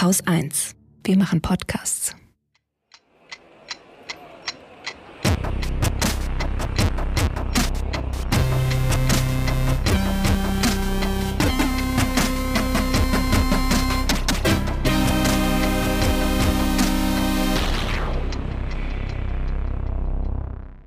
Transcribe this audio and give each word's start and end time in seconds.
Haus 0.00 0.26
1. 0.26 0.76
Wir 1.04 1.18
machen 1.18 1.42
Podcasts. 1.42 2.16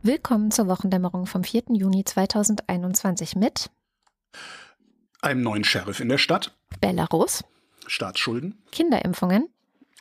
Willkommen 0.01 0.49
zur 0.49 0.67
Wochendämmerung 0.67 1.27
vom 1.27 1.43
4. 1.43 1.65
Juni 1.69 2.03
2021 2.03 3.35
mit 3.35 3.69
einem 5.21 5.43
neuen 5.43 5.63
Sheriff 5.63 5.99
in 5.99 6.09
der 6.09 6.17
Stadt, 6.17 6.57
Belarus, 6.81 7.43
Staatsschulden, 7.93 8.59
Kinderimpfungen, 8.71 9.49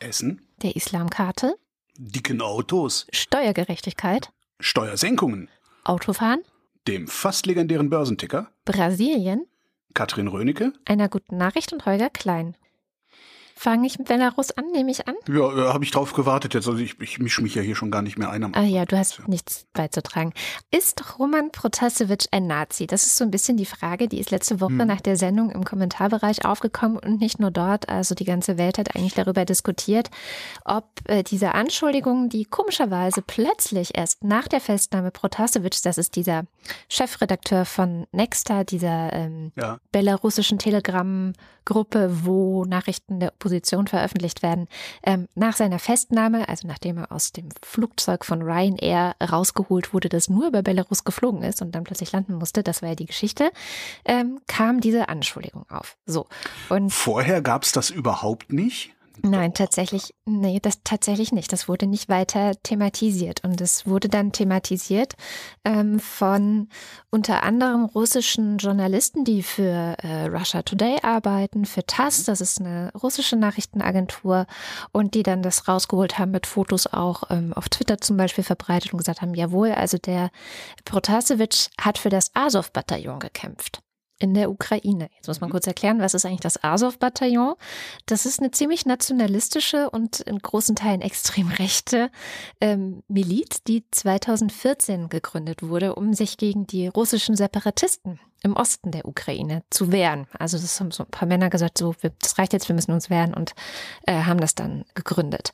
Essen, 0.01 0.41
der 0.63 0.77
Islamkarte, 0.77 1.57
dicken 1.99 2.41
Autos, 2.41 3.07
Steuergerechtigkeit, 3.13 4.33
Steuersenkungen, 4.61 5.51
Autofahren, 5.85 6.41
dem 6.89 7.07
fast 7.07 7.45
legendären 7.45 7.91
Börsenticker, 7.91 8.51
Brasilien, 8.65 9.47
Katrin 9.93 10.29
Rönecke, 10.29 10.73
einer 10.87 11.11
guten 11.11 11.37
Nachricht 11.37 11.75
und 11.75 11.85
Holger 11.85 12.09
Klein. 12.09 12.57
Fange 13.63 13.87
ich 13.87 13.97
mit 13.97 14.09
Belarus 14.09 14.51
an, 14.51 14.73
nehme 14.73 14.91
ich 14.91 15.07
an? 15.07 15.15
Ja, 15.29 15.57
äh, 15.57 15.73
habe 15.73 15.85
ich 15.85 15.93
drauf 15.93 16.15
gewartet 16.15 16.53
jetzt. 16.53 16.67
Also 16.67 16.81
ich, 16.81 16.99
ich 16.99 17.21
mische 17.21 17.43
mich 17.43 17.55
ja 17.55 17.63
hier 17.63 17.77
schon 17.77 17.93
gar 17.93 18.03
nicht 18.03 18.19
mehr 18.19 18.29
ein. 18.29 18.57
Ah 18.57 18.65
ja, 18.65 18.85
du 18.85 18.99
hast 18.99 19.29
nichts 19.29 19.67
beizutragen. 19.73 20.33
Ist 20.73 21.17
Roman 21.21 21.53
Protasevich 21.53 22.27
ein 22.33 22.49
Nazi? 22.49 22.89
Das 22.89 23.07
ist 23.07 23.17
so 23.17 23.23
ein 23.23 23.31
bisschen 23.31 23.57
die 23.57 23.65
Frage, 23.65 24.09
die 24.09 24.19
ist 24.19 24.33
letzte 24.33 24.61
Woche 24.61 24.81
hm. 24.81 24.89
nach 24.89 25.01
der 25.01 25.17
Sendung 25.17 25.51
im 25.51 25.65
Kommentarbereich 25.65 26.45
aufgekommen 26.45 26.99
und 26.99 27.21
nicht 27.21 27.39
nur 27.39 27.53
dort. 27.53 27.89
Also 27.89 28.17
die 28.17 28.25
ganze 28.25 28.59
Welt 28.59 28.79
hat 28.79 28.97
eigentlich 28.97 29.15
darüber 29.15 29.45
diskutiert, 29.45 30.11
ob 30.65 30.85
äh, 31.05 31.23
diese 31.23 31.55
Anschuldigungen, 31.55 32.31
die 32.31 32.47
komischerweise 32.47 33.23
plötzlich 33.23 33.97
erst 33.97 34.25
nach 34.25 34.49
der 34.49 34.61
Festnahme 34.61 35.13
Protasevich, 35.13 35.83
das 35.83 35.99
ist 35.99 36.17
dieser 36.17 36.47
Chefredakteur 36.89 37.65
von 37.65 38.09
Nexta, 38.11 38.65
dieser 38.65 39.13
ähm, 39.13 39.53
ja. 39.55 39.79
belarussischen 39.93 40.59
Telegram-Gruppe, 40.59 42.25
wo 42.25 42.65
Nachrichten 42.65 43.21
der 43.21 43.29
Opposition 43.35 43.52
Position 43.53 43.87
veröffentlicht 43.87 44.43
werden. 44.43 44.67
Ähm, 45.03 45.29
nach 45.35 45.55
seiner 45.55 45.79
Festnahme, 45.79 46.49
also 46.49 46.67
nachdem 46.67 46.97
er 46.97 47.13
aus 47.13 47.33
dem 47.33 47.51
Flugzeug 47.63 48.25
von 48.25 48.41
Ryanair 48.41 49.15
rausgeholt 49.23 49.93
wurde, 49.93 50.09
das 50.09 50.31
nur 50.31 50.47
über 50.49 50.63
Belarus 50.63 51.05
geflogen 51.05 51.43
ist 51.43 51.61
und 51.61 51.75
dann 51.75 51.85
plötzlich 51.85 52.13
landen 52.13 52.35
musste, 52.35 52.63
das 52.63 52.81
war 52.81 52.91
ja 52.91 52.95
die 52.95 53.05
Geschichte, 53.05 53.53
ähm, 54.07 54.41
kam 54.47 54.81
diese 54.81 55.11
Anschuldigung 55.11 55.67
auf. 55.69 55.99
So. 56.07 56.27
Und 56.71 56.91
Vorher 56.91 57.43
gab 57.43 57.65
es 57.65 57.73
das 57.73 57.91
überhaupt 57.91 58.53
nicht? 58.55 58.95
Nein, 59.21 59.53
tatsächlich, 59.53 60.15
nee, 60.25 60.59
das 60.61 60.81
tatsächlich 60.85 61.33
nicht. 61.33 61.53
Das 61.53 61.69
wurde 61.69 61.87
nicht 61.87 62.09
weiter 62.09 62.53
thematisiert. 62.63 63.45
Und 63.45 63.61
es 63.61 63.87
wurde 63.87 64.09
dann 64.09 64.33
thematisiert 64.33 65.15
ähm, 65.65 66.01
von 66.01 66.69
unter 67.11 67.43
anderem 67.43 67.85
russischen 67.85 68.59
Journalisten, 68.59 69.25
die 69.25 69.43
für 69.43 69.97
äh, 70.03 70.27
Russia 70.27 70.63
Today 70.63 70.99
arbeiten, 71.03 71.67
für 71.67 71.85
TASS, 71.85 72.25
das 72.25 72.41
ist 72.41 72.61
eine 72.61 72.91
russische 72.95 73.37
Nachrichtenagentur, 73.37 74.47
und 74.93 75.15
die 75.15 75.23
dann 75.23 75.43
das 75.43 75.69
rausgeholt 75.69 76.19
haben 76.19 76.31
mit 76.31 76.47
Fotos 76.47 76.87
auch 76.87 77.25
ähm, 77.31 77.53
auf 77.53 77.69
Twitter 77.69 77.99
zum 77.99 78.17
Beispiel 78.17 78.45
verbreitet 78.45 78.93
und 78.93 78.99
gesagt 78.99 79.21
haben, 79.21 79.35
jawohl, 79.35 79.73
also 79.73 79.99
der 79.99 80.31
Protasevich 80.85 81.71
hat 81.81 81.99
für 81.99 82.09
das 82.09 82.31
Azov-Bataillon 82.35 83.21
gekämpft 83.21 83.83
in 84.23 84.35
der 84.35 84.51
Ukraine. 84.51 85.09
Jetzt 85.17 85.27
muss 85.27 85.41
man 85.41 85.49
mhm. 85.49 85.53
kurz 85.53 85.67
erklären, 85.67 86.01
was 86.01 86.15
ist 86.15 86.25
eigentlich 86.25 86.41
das 86.41 86.63
Azov-Bataillon? 86.63 87.55
Das 88.07 88.25
ist 88.25 88.41
eine 88.41 88.53
ziemlich 88.53 88.87
nationalistische 88.87 89.91
und 89.91 90.21
in 90.21 90.39
großen 90.39 90.77
Teilen 90.77 91.01
extrem 91.01 91.49
rechte 91.49 92.11
ähm, 92.61 93.03
Miliz, 93.09 93.65
die 93.65 93.85
2014 93.91 95.09
gegründet 95.09 95.63
wurde, 95.63 95.97
um 95.97 96.15
sich 96.15 96.37
gegen 96.37 96.67
die 96.67 96.87
russischen 96.87 97.35
Separatisten 97.37 98.21
im 98.45 98.55
Osten 98.55 98.91
der 98.91 99.07
Ukraine 99.07 99.63
zu 99.71 99.93
wehren. 99.93 100.27
Also 100.39 100.59
das 100.59 100.79
haben 100.81 100.91
so 100.91 101.05
ein 101.05 101.11
paar 101.11 101.29
Männer 101.29 101.51
gesagt, 101.51 101.79
so, 101.79 101.95
das 102.21 102.39
reicht 102.39 102.53
jetzt, 102.53 102.69
wir 102.69 102.75
müssen 102.75 102.93
uns 102.93 103.11
wehren 103.11 103.35
und 103.35 103.55
äh, 104.07 104.23
haben 104.23 104.41
das 104.41 104.55
dann 104.55 104.85
gegründet. 104.95 105.53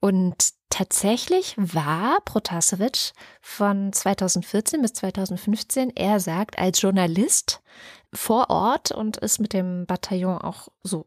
Und 0.00 0.36
tatsächlich 0.70 1.54
war 1.56 2.20
Protasevich 2.24 3.12
von 3.40 3.92
2014 3.92 4.82
bis 4.82 4.92
2015, 4.92 5.90
er 5.96 6.20
sagt, 6.20 6.58
als 6.58 6.80
Journalist 6.80 7.60
vor 8.12 8.50
Ort 8.50 8.90
und 8.90 9.16
ist 9.18 9.38
mit 9.38 9.52
dem 9.52 9.86
Bataillon 9.86 10.38
auch 10.38 10.68
so, 10.82 11.06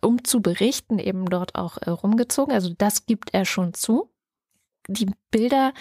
um 0.00 0.24
zu 0.24 0.40
berichten, 0.40 0.98
eben 0.98 1.26
dort 1.26 1.54
auch 1.54 1.78
äh, 1.78 1.90
rumgezogen. 1.90 2.54
Also 2.54 2.72
das 2.76 3.06
gibt 3.06 3.34
er 3.34 3.44
schon 3.44 3.74
zu. 3.74 4.10
Die 4.86 5.10
Bilder 5.30 5.74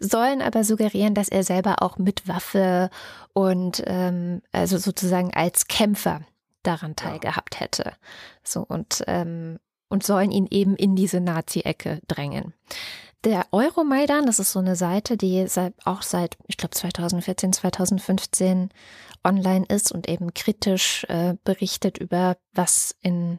sollen 0.00 0.40
aber 0.40 0.64
suggerieren, 0.64 1.14
dass 1.14 1.28
er 1.28 1.44
selber 1.44 1.82
auch 1.82 1.98
mit 1.98 2.26
Waffe 2.28 2.88
und 3.34 3.82
ähm, 3.86 4.40
also 4.52 4.78
sozusagen 4.78 5.34
als 5.34 5.66
Kämpfer 5.66 6.22
daran 6.62 6.96
teilgehabt 6.96 7.60
hätte. 7.60 7.92
So 8.42 8.62
und 8.62 9.04
ähm, 9.06 9.58
und 9.94 10.02
sollen 10.02 10.32
ihn 10.32 10.48
eben 10.50 10.76
in 10.76 10.96
diese 10.96 11.20
Nazi-Ecke 11.20 12.00
drängen. 12.08 12.52
Der 13.22 13.46
Euromaidan, 13.52 14.26
das 14.26 14.38
ist 14.38 14.52
so 14.52 14.58
eine 14.58 14.76
Seite, 14.76 15.16
die 15.16 15.46
seit, 15.46 15.72
auch 15.84 16.02
seit, 16.02 16.36
ich 16.46 16.56
glaube, 16.56 16.74
2014, 16.74 17.52
2015 17.52 18.70
online 19.24 19.64
ist 19.68 19.92
und 19.92 20.08
eben 20.08 20.34
kritisch 20.34 21.04
äh, 21.08 21.34
berichtet 21.44 21.98
über, 21.98 22.36
was 22.52 22.94
in 23.00 23.38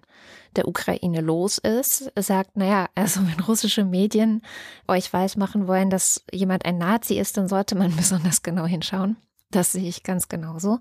der 0.56 0.68
Ukraine 0.68 1.22
los 1.22 1.58
ist, 1.58 2.12
sagt, 2.18 2.58
naja, 2.58 2.88
also 2.96 3.22
wenn 3.28 3.40
russische 3.42 3.86
Medien 3.86 4.42
euch 4.88 5.12
weismachen 5.12 5.68
wollen, 5.68 5.90
dass 5.90 6.24
jemand 6.32 6.66
ein 6.66 6.78
Nazi 6.78 7.16
ist, 7.16 7.38
dann 7.38 7.48
sollte 7.48 7.76
man 7.76 7.96
besonders 7.98 8.44
genau 8.44 8.66
hinschauen. 8.66 9.18
Das 9.52 9.72
sehe 9.72 9.88
ich 9.88 10.04
ganz 10.04 10.28
genauso. 10.28 10.80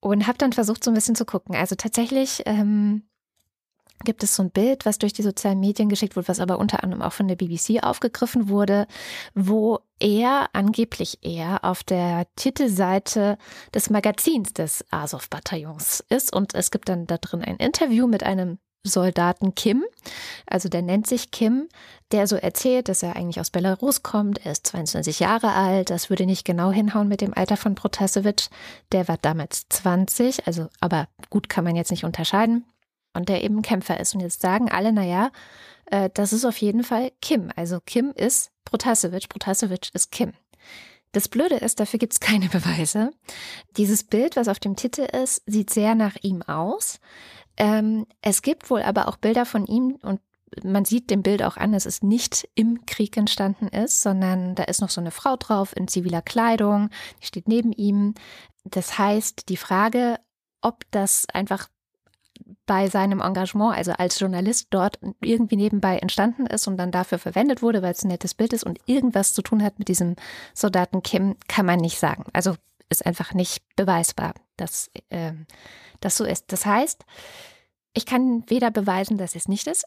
Und 0.00 0.26
habe 0.26 0.38
dann 0.38 0.52
versucht, 0.52 0.82
so 0.82 0.90
ein 0.90 0.94
bisschen 0.94 1.14
zu 1.14 1.24
gucken. 1.24 1.54
Also 1.54 1.74
tatsächlich 1.76 2.42
ähm, 2.46 3.02
gibt 4.04 4.22
es 4.22 4.34
so 4.34 4.42
ein 4.42 4.50
Bild, 4.50 4.86
was 4.86 4.98
durch 4.98 5.12
die 5.12 5.22
sozialen 5.22 5.60
Medien 5.60 5.88
geschickt 5.88 6.16
wurde, 6.16 6.28
was 6.28 6.40
aber 6.40 6.58
unter 6.58 6.82
anderem 6.82 7.02
auch 7.02 7.12
von 7.12 7.28
der 7.28 7.36
BBC 7.36 7.82
aufgegriffen 7.82 8.48
wurde, 8.48 8.86
wo 9.34 9.80
er, 9.98 10.48
angeblich 10.52 11.18
er, 11.22 11.64
auf 11.64 11.82
der 11.82 12.26
Titelseite 12.36 13.38
des 13.74 13.90
Magazins 13.90 14.52
des 14.52 14.84
Azov-Bataillons 14.90 16.04
ist. 16.08 16.32
Und 16.32 16.54
es 16.54 16.70
gibt 16.70 16.88
dann 16.88 17.06
da 17.06 17.18
drin 17.18 17.42
ein 17.42 17.56
Interview 17.56 18.06
mit 18.06 18.22
einem 18.22 18.58
Soldaten 18.84 19.54
Kim, 19.54 19.84
also 20.46 20.68
der 20.68 20.82
nennt 20.82 21.06
sich 21.06 21.30
Kim, 21.30 21.68
der 22.12 22.26
so 22.26 22.36
erzählt, 22.36 22.88
dass 22.88 23.02
er 23.02 23.16
eigentlich 23.16 23.40
aus 23.40 23.50
Belarus 23.50 24.02
kommt, 24.02 24.46
er 24.46 24.52
ist 24.52 24.66
22 24.68 25.20
Jahre 25.20 25.52
alt, 25.52 25.90
das 25.90 26.10
würde 26.10 26.26
nicht 26.26 26.44
genau 26.44 26.70
hinhauen 26.70 27.08
mit 27.08 27.20
dem 27.20 27.34
Alter 27.34 27.56
von 27.56 27.74
Protasevich, 27.74 28.48
der 28.92 29.08
war 29.08 29.18
damals 29.18 29.68
20, 29.68 30.46
also 30.46 30.68
aber 30.80 31.08
gut 31.28 31.48
kann 31.48 31.64
man 31.64 31.76
jetzt 31.76 31.90
nicht 31.90 32.04
unterscheiden 32.04 32.64
und 33.18 33.28
der 33.28 33.42
eben 33.44 33.62
Kämpfer 33.62 33.98
ist. 34.00 34.14
Und 34.14 34.20
jetzt 34.20 34.40
sagen 34.40 34.70
alle, 34.70 34.92
naja, 34.92 35.30
äh, 35.86 36.08
das 36.14 36.32
ist 36.32 36.44
auf 36.44 36.56
jeden 36.58 36.84
Fall 36.84 37.12
Kim. 37.20 37.50
Also 37.56 37.80
Kim 37.84 38.12
ist 38.14 38.50
Protasevich, 38.64 39.28
Protasevich 39.28 39.90
ist 39.92 40.10
Kim. 40.10 40.32
Das 41.12 41.28
Blöde 41.28 41.56
ist, 41.56 41.80
dafür 41.80 41.98
gibt 41.98 42.12
es 42.12 42.20
keine 42.20 42.48
Beweise. 42.48 43.10
Dieses 43.76 44.04
Bild, 44.04 44.36
was 44.36 44.48
auf 44.48 44.60
dem 44.60 44.76
Titel 44.76 45.02
ist, 45.02 45.42
sieht 45.46 45.70
sehr 45.70 45.94
nach 45.94 46.16
ihm 46.22 46.42
aus. 46.42 47.00
Ähm, 47.56 48.06
es 48.22 48.42
gibt 48.42 48.70
wohl 48.70 48.82
aber 48.82 49.08
auch 49.08 49.16
Bilder 49.16 49.44
von 49.44 49.66
ihm 49.66 49.98
und 50.02 50.20
man 50.62 50.84
sieht 50.84 51.10
dem 51.10 51.22
Bild 51.22 51.42
auch 51.42 51.56
an, 51.58 51.72
dass 51.72 51.84
es 51.84 52.02
nicht 52.02 52.48
im 52.54 52.86
Krieg 52.86 53.16
entstanden 53.16 53.68
ist, 53.68 54.00
sondern 54.00 54.54
da 54.54 54.62
ist 54.64 54.80
noch 54.80 54.88
so 54.88 55.00
eine 55.00 55.10
Frau 55.10 55.36
drauf 55.36 55.76
in 55.76 55.88
ziviler 55.88 56.22
Kleidung, 56.22 56.88
die 57.20 57.26
steht 57.26 57.48
neben 57.48 57.72
ihm. 57.72 58.14
Das 58.64 58.98
heißt, 58.98 59.50
die 59.50 59.58
Frage, 59.58 60.18
ob 60.62 60.84
das 60.90 61.26
einfach 61.32 61.68
bei 62.66 62.88
seinem 62.88 63.20
Engagement, 63.20 63.76
also 63.76 63.92
als 63.92 64.18
Journalist 64.18 64.68
dort 64.70 64.98
irgendwie 65.20 65.56
nebenbei 65.56 65.98
entstanden 65.98 66.46
ist 66.46 66.66
und 66.66 66.76
dann 66.76 66.90
dafür 66.90 67.18
verwendet 67.18 67.62
wurde, 67.62 67.82
weil 67.82 67.92
es 67.92 68.04
ein 68.04 68.08
nettes 68.08 68.34
Bild 68.34 68.52
ist 68.52 68.64
und 68.64 68.78
irgendwas 68.86 69.34
zu 69.34 69.42
tun 69.42 69.62
hat 69.62 69.78
mit 69.78 69.88
diesem 69.88 70.16
Soldaten 70.54 71.02
Kim, 71.02 71.36
kann 71.48 71.66
man 71.66 71.78
nicht 71.78 71.98
sagen. 71.98 72.24
Also 72.32 72.54
ist 72.88 73.04
einfach 73.04 73.34
nicht 73.34 73.62
beweisbar, 73.76 74.34
dass 74.56 74.90
äh, 75.10 75.32
das 76.00 76.16
so 76.16 76.24
ist. 76.24 76.52
Das 76.52 76.64
heißt, 76.64 77.04
ich 77.94 78.06
kann 78.06 78.44
weder 78.48 78.70
beweisen, 78.70 79.18
dass 79.18 79.34
es 79.34 79.48
nicht 79.48 79.66
ist. 79.66 79.84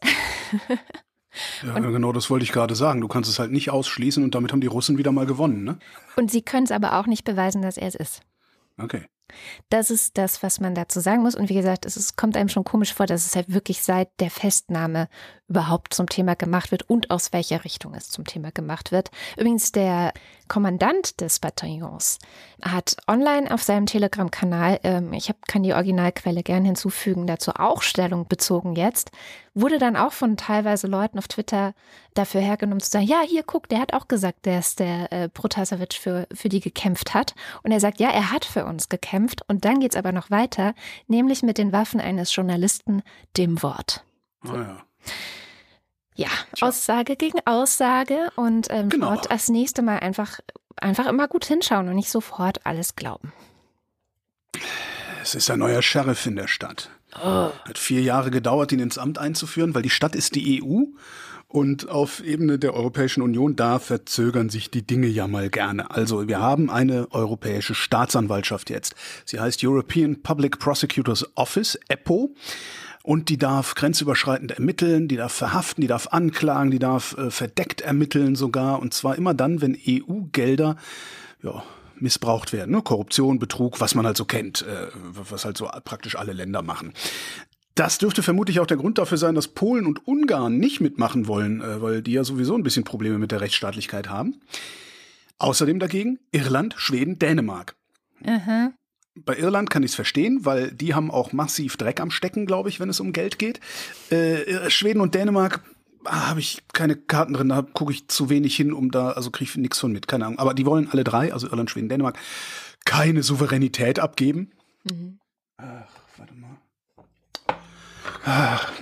ja, 1.62 1.74
und, 1.74 1.92
genau 1.92 2.12
das 2.12 2.30
wollte 2.30 2.44
ich 2.44 2.52
gerade 2.52 2.74
sagen. 2.74 3.00
Du 3.00 3.08
kannst 3.08 3.30
es 3.30 3.38
halt 3.38 3.50
nicht 3.50 3.70
ausschließen 3.70 4.22
und 4.22 4.34
damit 4.34 4.52
haben 4.52 4.60
die 4.60 4.66
Russen 4.66 4.98
wieder 4.98 5.12
mal 5.12 5.26
gewonnen, 5.26 5.64
ne? 5.64 5.78
Und 6.16 6.30
sie 6.30 6.42
können 6.42 6.64
es 6.64 6.72
aber 6.72 6.98
auch 6.98 7.06
nicht 7.06 7.24
beweisen, 7.24 7.62
dass 7.62 7.76
er 7.76 7.88
es 7.88 7.94
ist. 7.94 8.22
Okay. 8.78 9.06
Das 9.68 9.90
ist 9.90 10.18
das, 10.18 10.42
was 10.42 10.60
man 10.60 10.74
dazu 10.74 11.00
sagen 11.00 11.22
muss. 11.22 11.34
Und 11.34 11.48
wie 11.48 11.54
gesagt, 11.54 11.86
es 11.86 11.96
ist, 11.96 12.16
kommt 12.16 12.36
einem 12.36 12.48
schon 12.48 12.64
komisch 12.64 12.94
vor, 12.94 13.06
dass 13.06 13.26
es 13.26 13.36
halt 13.36 13.52
wirklich 13.52 13.82
seit 13.82 14.08
der 14.20 14.30
Festnahme 14.30 15.08
überhaupt 15.48 15.94
zum 15.94 16.08
Thema 16.08 16.34
gemacht 16.34 16.70
wird 16.70 16.88
und 16.88 17.10
aus 17.10 17.32
welcher 17.32 17.64
Richtung 17.64 17.94
es 17.94 18.08
zum 18.08 18.24
Thema 18.24 18.50
gemacht 18.50 18.92
wird. 18.92 19.10
Übrigens, 19.36 19.72
der 19.72 20.12
Kommandant 20.52 21.22
des 21.22 21.38
Bataillons 21.38 22.18
hat 22.62 22.98
online 23.08 23.50
auf 23.50 23.62
seinem 23.62 23.86
Telegram-Kanal, 23.86 24.80
ähm, 24.82 25.14
ich 25.14 25.30
hab, 25.30 25.48
kann 25.48 25.62
die 25.62 25.72
Originalquelle 25.72 26.42
gern 26.42 26.66
hinzufügen, 26.66 27.26
dazu 27.26 27.52
auch 27.52 27.80
Stellung 27.80 28.28
bezogen 28.28 28.76
jetzt, 28.76 29.12
wurde 29.54 29.78
dann 29.78 29.96
auch 29.96 30.12
von 30.12 30.36
teilweise 30.36 30.88
Leuten 30.88 31.16
auf 31.16 31.26
Twitter 31.26 31.72
dafür 32.12 32.42
hergenommen 32.42 32.82
zu 32.82 32.90
sagen, 32.90 33.06
ja, 33.06 33.22
hier 33.26 33.44
guck, 33.44 33.66
der 33.70 33.80
hat 33.80 33.94
auch 33.94 34.08
gesagt, 34.08 34.46
dass 34.46 34.76
der 34.76 35.10
äh, 35.10 35.30
Protasevich 35.30 35.98
für, 35.98 36.26
für 36.34 36.50
die 36.50 36.60
gekämpft 36.60 37.14
hat. 37.14 37.34
Und 37.62 37.72
er 37.72 37.80
sagt, 37.80 37.98
ja, 37.98 38.10
er 38.10 38.30
hat 38.30 38.44
für 38.44 38.66
uns 38.66 38.90
gekämpft. 38.90 39.40
Und 39.48 39.64
dann 39.64 39.80
geht's 39.80 39.96
aber 39.96 40.12
noch 40.12 40.30
weiter, 40.30 40.74
nämlich 41.06 41.42
mit 41.42 41.56
den 41.56 41.72
Waffen 41.72 41.98
eines 41.98 42.36
Journalisten, 42.36 43.02
dem 43.38 43.62
Wort. 43.62 44.04
Ah, 44.42 44.52
ja. 44.54 44.76
Ja, 46.14 46.28
Tja. 46.54 46.68
Aussage 46.68 47.16
gegen 47.16 47.38
Aussage 47.46 48.30
und 48.36 48.68
ähm, 48.70 48.88
genau. 48.88 49.14
dort 49.14 49.30
das 49.30 49.48
nächste 49.48 49.82
Mal 49.82 49.98
einfach, 49.98 50.40
einfach 50.76 51.06
immer 51.06 51.28
gut 51.28 51.44
hinschauen 51.44 51.88
und 51.88 51.94
nicht 51.94 52.10
sofort 52.10 52.64
alles 52.66 52.96
glauben. 52.96 53.32
Es 55.22 55.34
ist 55.34 55.50
ein 55.50 55.60
neuer 55.60 55.82
Sheriff 55.82 56.26
in 56.26 56.36
der 56.36 56.48
Stadt. 56.48 56.90
Oh. 57.16 57.50
Hat 57.64 57.78
vier 57.78 58.02
Jahre 58.02 58.30
gedauert, 58.30 58.72
ihn 58.72 58.80
ins 58.80 58.98
Amt 58.98 59.18
einzuführen, 59.18 59.74
weil 59.74 59.82
die 59.82 59.90
Stadt 59.90 60.14
ist 60.14 60.34
die 60.34 60.62
EU 60.62 60.84
und 61.52 61.88
auf 61.90 62.24
Ebene 62.24 62.58
der 62.58 62.74
Europäischen 62.74 63.22
Union, 63.22 63.56
da 63.56 63.78
verzögern 63.78 64.48
sich 64.48 64.70
die 64.70 64.86
Dinge 64.86 65.06
ja 65.06 65.28
mal 65.28 65.50
gerne. 65.50 65.90
Also 65.90 66.26
wir 66.26 66.40
haben 66.40 66.70
eine 66.70 67.08
europäische 67.12 67.74
Staatsanwaltschaft 67.74 68.70
jetzt. 68.70 68.94
Sie 69.26 69.38
heißt 69.38 69.62
European 69.62 70.22
Public 70.22 70.58
Prosecutors 70.58 71.26
Office, 71.36 71.78
EPO. 71.88 72.34
Und 73.02 73.28
die 73.28 73.38
darf 73.38 73.74
grenzüberschreitend 73.74 74.52
ermitteln, 74.52 75.08
die 75.08 75.16
darf 75.16 75.32
verhaften, 75.32 75.80
die 75.80 75.88
darf 75.88 76.08
anklagen, 76.08 76.70
die 76.70 76.78
darf 76.78 77.16
äh, 77.18 77.30
verdeckt 77.30 77.80
ermitteln 77.80 78.36
sogar. 78.36 78.80
Und 78.80 78.94
zwar 78.94 79.16
immer 79.16 79.34
dann, 79.34 79.60
wenn 79.60 79.76
EU-Gelder 79.76 80.76
ja, 81.42 81.64
missbraucht 81.96 82.52
werden. 82.52 82.70
Ne? 82.70 82.82
Korruption, 82.82 83.38
Betrug, 83.38 83.80
was 83.80 83.94
man 83.94 84.06
halt 84.06 84.16
so 84.16 84.24
kennt, 84.24 84.62
äh, 84.62 84.86
was 84.94 85.44
halt 85.44 85.56
so 85.56 85.68
praktisch 85.84 86.16
alle 86.16 86.32
Länder 86.32 86.62
machen. 86.62 86.92
Das 87.74 87.98
dürfte 87.98 88.22
vermutlich 88.22 88.60
auch 88.60 88.66
der 88.66 88.76
Grund 88.76 88.98
dafür 88.98 89.16
sein, 89.16 89.34
dass 89.34 89.48
Polen 89.48 89.86
und 89.86 90.06
Ungarn 90.06 90.58
nicht 90.58 90.80
mitmachen 90.80 91.26
wollen, 91.26 91.60
äh, 91.60 91.80
weil 91.80 92.02
die 92.02 92.12
ja 92.12 92.22
sowieso 92.22 92.54
ein 92.54 92.62
bisschen 92.62 92.84
Probleme 92.84 93.18
mit 93.18 93.32
der 93.32 93.40
Rechtsstaatlichkeit 93.40 94.10
haben. 94.10 94.40
Außerdem 95.38 95.78
dagegen 95.78 96.18
Irland, 96.30 96.74
Schweden, 96.76 97.18
Dänemark. 97.18 97.74
Aha. 98.24 98.72
Bei 99.14 99.36
Irland 99.36 99.68
kann 99.68 99.82
ich 99.82 99.90
es 99.90 99.94
verstehen, 99.94 100.44
weil 100.44 100.70
die 100.70 100.94
haben 100.94 101.10
auch 101.10 101.32
massiv 101.32 101.76
Dreck 101.76 102.00
am 102.00 102.10
Stecken, 102.10 102.46
glaube 102.46 102.70
ich, 102.70 102.80
wenn 102.80 102.88
es 102.88 103.00
um 103.00 103.12
Geld 103.12 103.38
geht. 103.38 103.60
Äh, 104.10 104.70
Schweden 104.70 105.00
und 105.00 105.14
Dänemark 105.14 105.62
ah, 106.04 106.28
habe 106.28 106.40
ich 106.40 106.62
keine 106.72 106.96
Karten 106.96 107.34
drin, 107.34 107.48
da 107.48 107.62
gucke 107.62 107.92
ich 107.92 108.08
zu 108.08 108.30
wenig 108.30 108.56
hin, 108.56 108.72
um 108.72 108.90
da, 108.90 109.10
also 109.10 109.30
kriege 109.30 109.50
ich 109.50 109.56
nichts 109.56 109.78
von 109.78 109.92
mit, 109.92 110.08
keine 110.08 110.26
Ahnung. 110.26 110.38
Aber 110.38 110.54
die 110.54 110.66
wollen 110.66 110.88
alle 110.90 111.04
drei, 111.04 111.32
also 111.32 111.48
Irland, 111.48 111.70
Schweden, 111.70 111.88
Dänemark, 111.88 112.18
keine 112.84 113.22
Souveränität 113.22 113.98
abgeben. 113.98 114.50
Mhm. 114.84 115.18
Ach, 115.58 115.88
warte 116.16 116.34
mal. 116.34 116.58
Ach, 118.24 118.72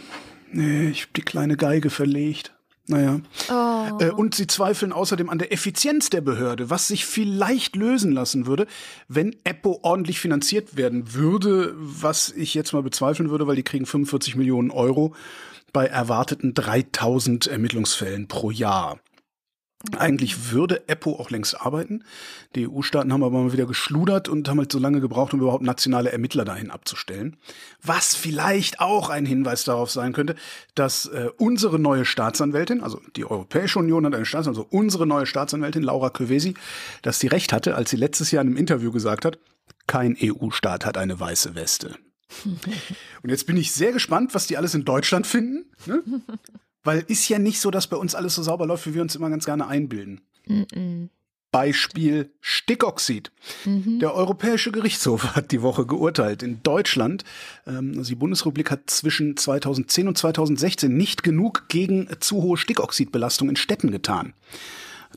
nee, 0.52 0.90
ich 0.90 1.02
habe 1.02 1.12
die 1.16 1.22
kleine 1.22 1.56
Geige 1.56 1.90
verlegt. 1.90 2.54
Naja. 2.86 3.20
Oh. 3.48 3.98
Äh, 4.00 4.10
und 4.10 4.34
sie 4.34 4.46
zweifeln 4.46 4.92
außerdem 4.92 5.30
an 5.30 5.38
der 5.38 5.52
Effizienz 5.52 6.10
der 6.10 6.20
Behörde, 6.20 6.70
was 6.70 6.88
sich 6.88 7.06
vielleicht 7.06 7.76
lösen 7.76 8.12
lassen 8.12 8.46
würde, 8.46 8.66
wenn 9.06 9.36
EPPO 9.44 9.80
ordentlich 9.82 10.18
finanziert 10.18 10.76
werden 10.76 11.14
würde, 11.14 11.74
was 11.76 12.30
ich 12.30 12.54
jetzt 12.54 12.72
mal 12.72 12.82
bezweifeln 12.82 13.30
würde, 13.30 13.46
weil 13.46 13.56
die 13.56 13.62
kriegen 13.62 13.86
45 13.86 14.36
Millionen 14.36 14.70
Euro 14.70 15.14
bei 15.72 15.86
erwarteten 15.86 16.52
3000 16.54 17.46
Ermittlungsfällen 17.46 18.26
pro 18.26 18.50
Jahr. 18.50 18.98
Eigentlich 19.96 20.52
würde 20.52 20.86
EPPO 20.88 21.12
auch 21.12 21.30
längst 21.30 21.58
arbeiten. 21.58 22.04
Die 22.54 22.68
EU-Staaten 22.68 23.10
haben 23.14 23.24
aber 23.24 23.42
mal 23.42 23.52
wieder 23.54 23.64
geschludert 23.64 24.28
und 24.28 24.46
haben 24.46 24.58
halt 24.58 24.70
so 24.70 24.78
lange 24.78 25.00
gebraucht, 25.00 25.32
um 25.32 25.40
überhaupt 25.40 25.64
nationale 25.64 26.12
Ermittler 26.12 26.44
dahin 26.44 26.70
abzustellen. 26.70 27.38
Was 27.82 28.14
vielleicht 28.14 28.80
auch 28.80 29.08
ein 29.08 29.24
Hinweis 29.24 29.64
darauf 29.64 29.90
sein 29.90 30.12
könnte, 30.12 30.34
dass 30.74 31.06
äh, 31.06 31.30
unsere 31.38 31.78
neue 31.78 32.04
Staatsanwältin, 32.04 32.82
also 32.82 33.00
die 33.16 33.24
Europäische 33.24 33.78
Union 33.78 34.04
hat 34.04 34.14
eine 34.14 34.26
Staatsanwältin, 34.26 34.66
also 34.68 34.78
unsere 34.78 35.06
neue 35.06 35.24
Staatsanwältin 35.24 35.82
Laura 35.82 36.10
Kövesi, 36.10 36.54
dass 37.00 37.18
sie 37.18 37.28
recht 37.28 37.54
hatte, 37.54 37.74
als 37.74 37.88
sie 37.88 37.96
letztes 37.96 38.30
Jahr 38.32 38.42
in 38.42 38.48
einem 38.48 38.58
Interview 38.58 38.92
gesagt 38.92 39.24
hat, 39.24 39.38
kein 39.86 40.14
EU-Staat 40.22 40.84
hat 40.84 40.98
eine 40.98 41.18
weiße 41.18 41.54
Weste. 41.54 41.96
und 43.22 43.30
jetzt 43.30 43.46
bin 43.46 43.56
ich 43.56 43.72
sehr 43.72 43.92
gespannt, 43.92 44.34
was 44.34 44.46
die 44.46 44.58
alles 44.58 44.74
in 44.74 44.84
Deutschland 44.84 45.26
finden. 45.26 45.70
Ne? 45.86 46.02
Weil 46.82 47.04
ist 47.08 47.28
ja 47.28 47.38
nicht 47.38 47.60
so, 47.60 47.70
dass 47.70 47.86
bei 47.86 47.96
uns 47.96 48.14
alles 48.14 48.34
so 48.34 48.42
sauber 48.42 48.66
läuft, 48.66 48.86
wie 48.86 48.94
wir 48.94 49.02
uns 49.02 49.14
immer 49.14 49.30
ganz 49.30 49.44
gerne 49.44 49.66
einbilden. 49.66 50.22
Mm 50.46 50.62
-mm. 50.62 51.08
Beispiel 51.50 52.30
Stickoxid. 52.40 53.32
Mhm. 53.64 53.98
Der 53.98 54.14
Europäische 54.14 54.70
Gerichtshof 54.70 55.34
hat 55.34 55.50
die 55.50 55.62
Woche 55.62 55.84
geurteilt. 55.84 56.42
In 56.42 56.62
Deutschland, 56.62 57.24
ähm, 57.66 57.94
also 57.96 58.10
die 58.10 58.16
Bundesrepublik 58.16 58.70
hat 58.70 58.88
zwischen 58.88 59.36
2010 59.36 60.08
und 60.08 60.16
2016 60.16 60.96
nicht 60.96 61.22
genug 61.22 61.68
gegen 61.68 62.08
zu 62.20 62.42
hohe 62.42 62.56
Stickoxidbelastung 62.56 63.48
in 63.48 63.56
Städten 63.56 63.90
getan. 63.90 64.32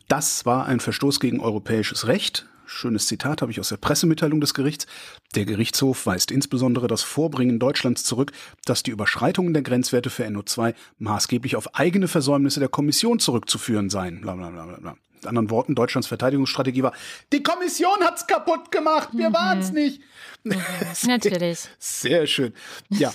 Das 0.07 0.45
war 0.45 0.66
ein 0.66 0.80
Verstoß 0.80 1.19
gegen 1.19 1.39
europäisches 1.39 2.07
Recht. 2.07 2.48
Schönes 2.74 3.08
Zitat 3.08 3.42
habe 3.42 3.52
ich 3.52 3.60
aus 3.60 3.70
der 3.70 3.78
Pressemitteilung 3.78 4.42
des 4.42 4.54
Gerichts. 4.54 4.88
Der 5.36 5.46
Gerichtshof 5.46 6.06
weist 6.06 6.31
insbesondere 6.31 6.88
das 6.88 7.04
Vorbringen 7.04 7.60
Deutschlands 7.60 8.04
zurück, 8.04 8.31
dass 8.66 8.84
die 8.84 8.92
Überschreitungen 8.92 9.54
der 9.54 9.64
Grenzwerte 9.64 10.10
für 10.10 10.25
NO2 10.25 10.74
maßgeblich 10.98 11.56
auf 11.56 11.75
eigene 11.75 12.08
Versäumnisse 12.08 12.60
der 12.60 12.70
Kommission 12.70 13.20
zurückzuführen 13.20 13.90
seien. 13.90 14.22
Blablabla. 14.22 14.98
Mit 15.14 15.28
anderen 15.28 15.50
Worten, 15.50 15.75
Deutschlands 15.75 16.08
Verteidigungsstrategie 16.08 16.84
war, 16.84 16.94
die 17.31 17.44
Kommission 17.44 18.00
hat's 18.02 18.28
kaputt 18.28 18.72
gemacht, 18.72 19.10
wir 19.14 19.30
mhm. 19.30 19.34
waren's 19.34 19.72
nicht. 19.72 20.02
Mhm. 20.44 20.62
Natürlich. 21.06 21.60
Sehr 21.80 22.28
schön. 22.28 22.54
Ja, 22.90 23.14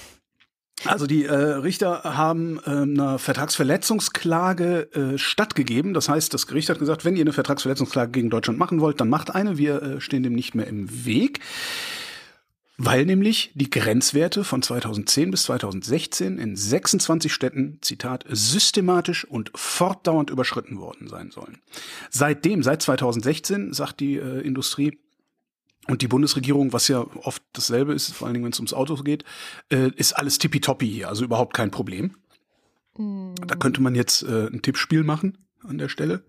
also 0.85 1.07
die 1.07 1.25
äh, 1.25 1.35
Richter 1.35 2.03
haben 2.05 2.61
äh, 2.65 2.71
einer 2.71 3.19
Vertragsverletzungsklage 3.19 4.93
äh, 4.93 5.19
stattgegeben. 5.19 5.93
Das 5.93 6.09
heißt, 6.09 6.33
das 6.33 6.47
Gericht 6.47 6.69
hat 6.69 6.79
gesagt, 6.79 7.05
wenn 7.05 7.17
ihr 7.17 7.23
eine 7.23 7.33
Vertragsverletzungsklage 7.33 8.13
gegen 8.13 8.31
Deutschland 8.31 8.59
machen 8.59 8.81
wollt, 8.81 9.01
dann 9.01 9.09
macht 9.09 9.35
eine. 9.35 9.59
Wir 9.59 9.83
äh, 9.83 10.01
stehen 10.01 10.23
dem 10.23 10.35
nicht 10.35 10.55
mehr 10.55 10.67
im 10.67 11.05
Weg. 11.05 11.41
Weil 12.81 13.07
nämlich 13.07 13.51
die 13.57 13.71
Grenzwerte 13.71 14.45
von 14.45 14.63
2010 14.63 15.33
bis 15.33 15.43
2016 15.45 16.39
in 16.39 16.55
26 16.55 17.33
Städten, 17.33 17.79
Zitat, 17.83 18.25
systematisch 18.29 19.25
und 19.25 19.51
fortdauernd 19.57 20.31
überschritten 20.31 20.79
worden 20.79 21.09
sein 21.09 21.33
sollen. 21.33 21.59
Seitdem, 22.09 22.63
seit 22.63 22.83
2016, 22.83 23.73
sagt 23.73 23.99
die 23.99 24.15
äh, 24.15 24.43
Industrie, 24.43 24.97
und 25.89 26.03
die 26.03 26.09
Bundesregierung, 26.09 26.73
was 26.73 26.89
ja 26.89 27.01
oft 27.23 27.43
dasselbe 27.55 27.95
ist, 27.95 28.15
vor 28.15 28.27
allen 28.27 28.35
Dingen, 28.35 28.45
wenn 28.45 28.53
es 28.53 28.59
ums 28.59 28.75
Auto 28.75 28.95
geht, 28.97 29.25
äh, 29.73 29.91
ist 29.97 30.13
alles 30.13 30.39
tippitoppi 30.39 30.87
hier, 30.87 31.09
also 31.09 31.25
überhaupt 31.25 31.55
kein 31.55 31.71
Problem. 31.71 32.15
Mhm. 32.97 33.35
Da 33.47 33.57
könnte 33.57 33.81
man 33.81 33.95
jetzt 33.95 34.23
äh, 34.23 34.47
ein 34.47 34.63
Tippspiel 34.63 35.03
machen 35.03 35.39
an 35.67 35.79
der 35.79 35.89
Stelle. 35.89 36.25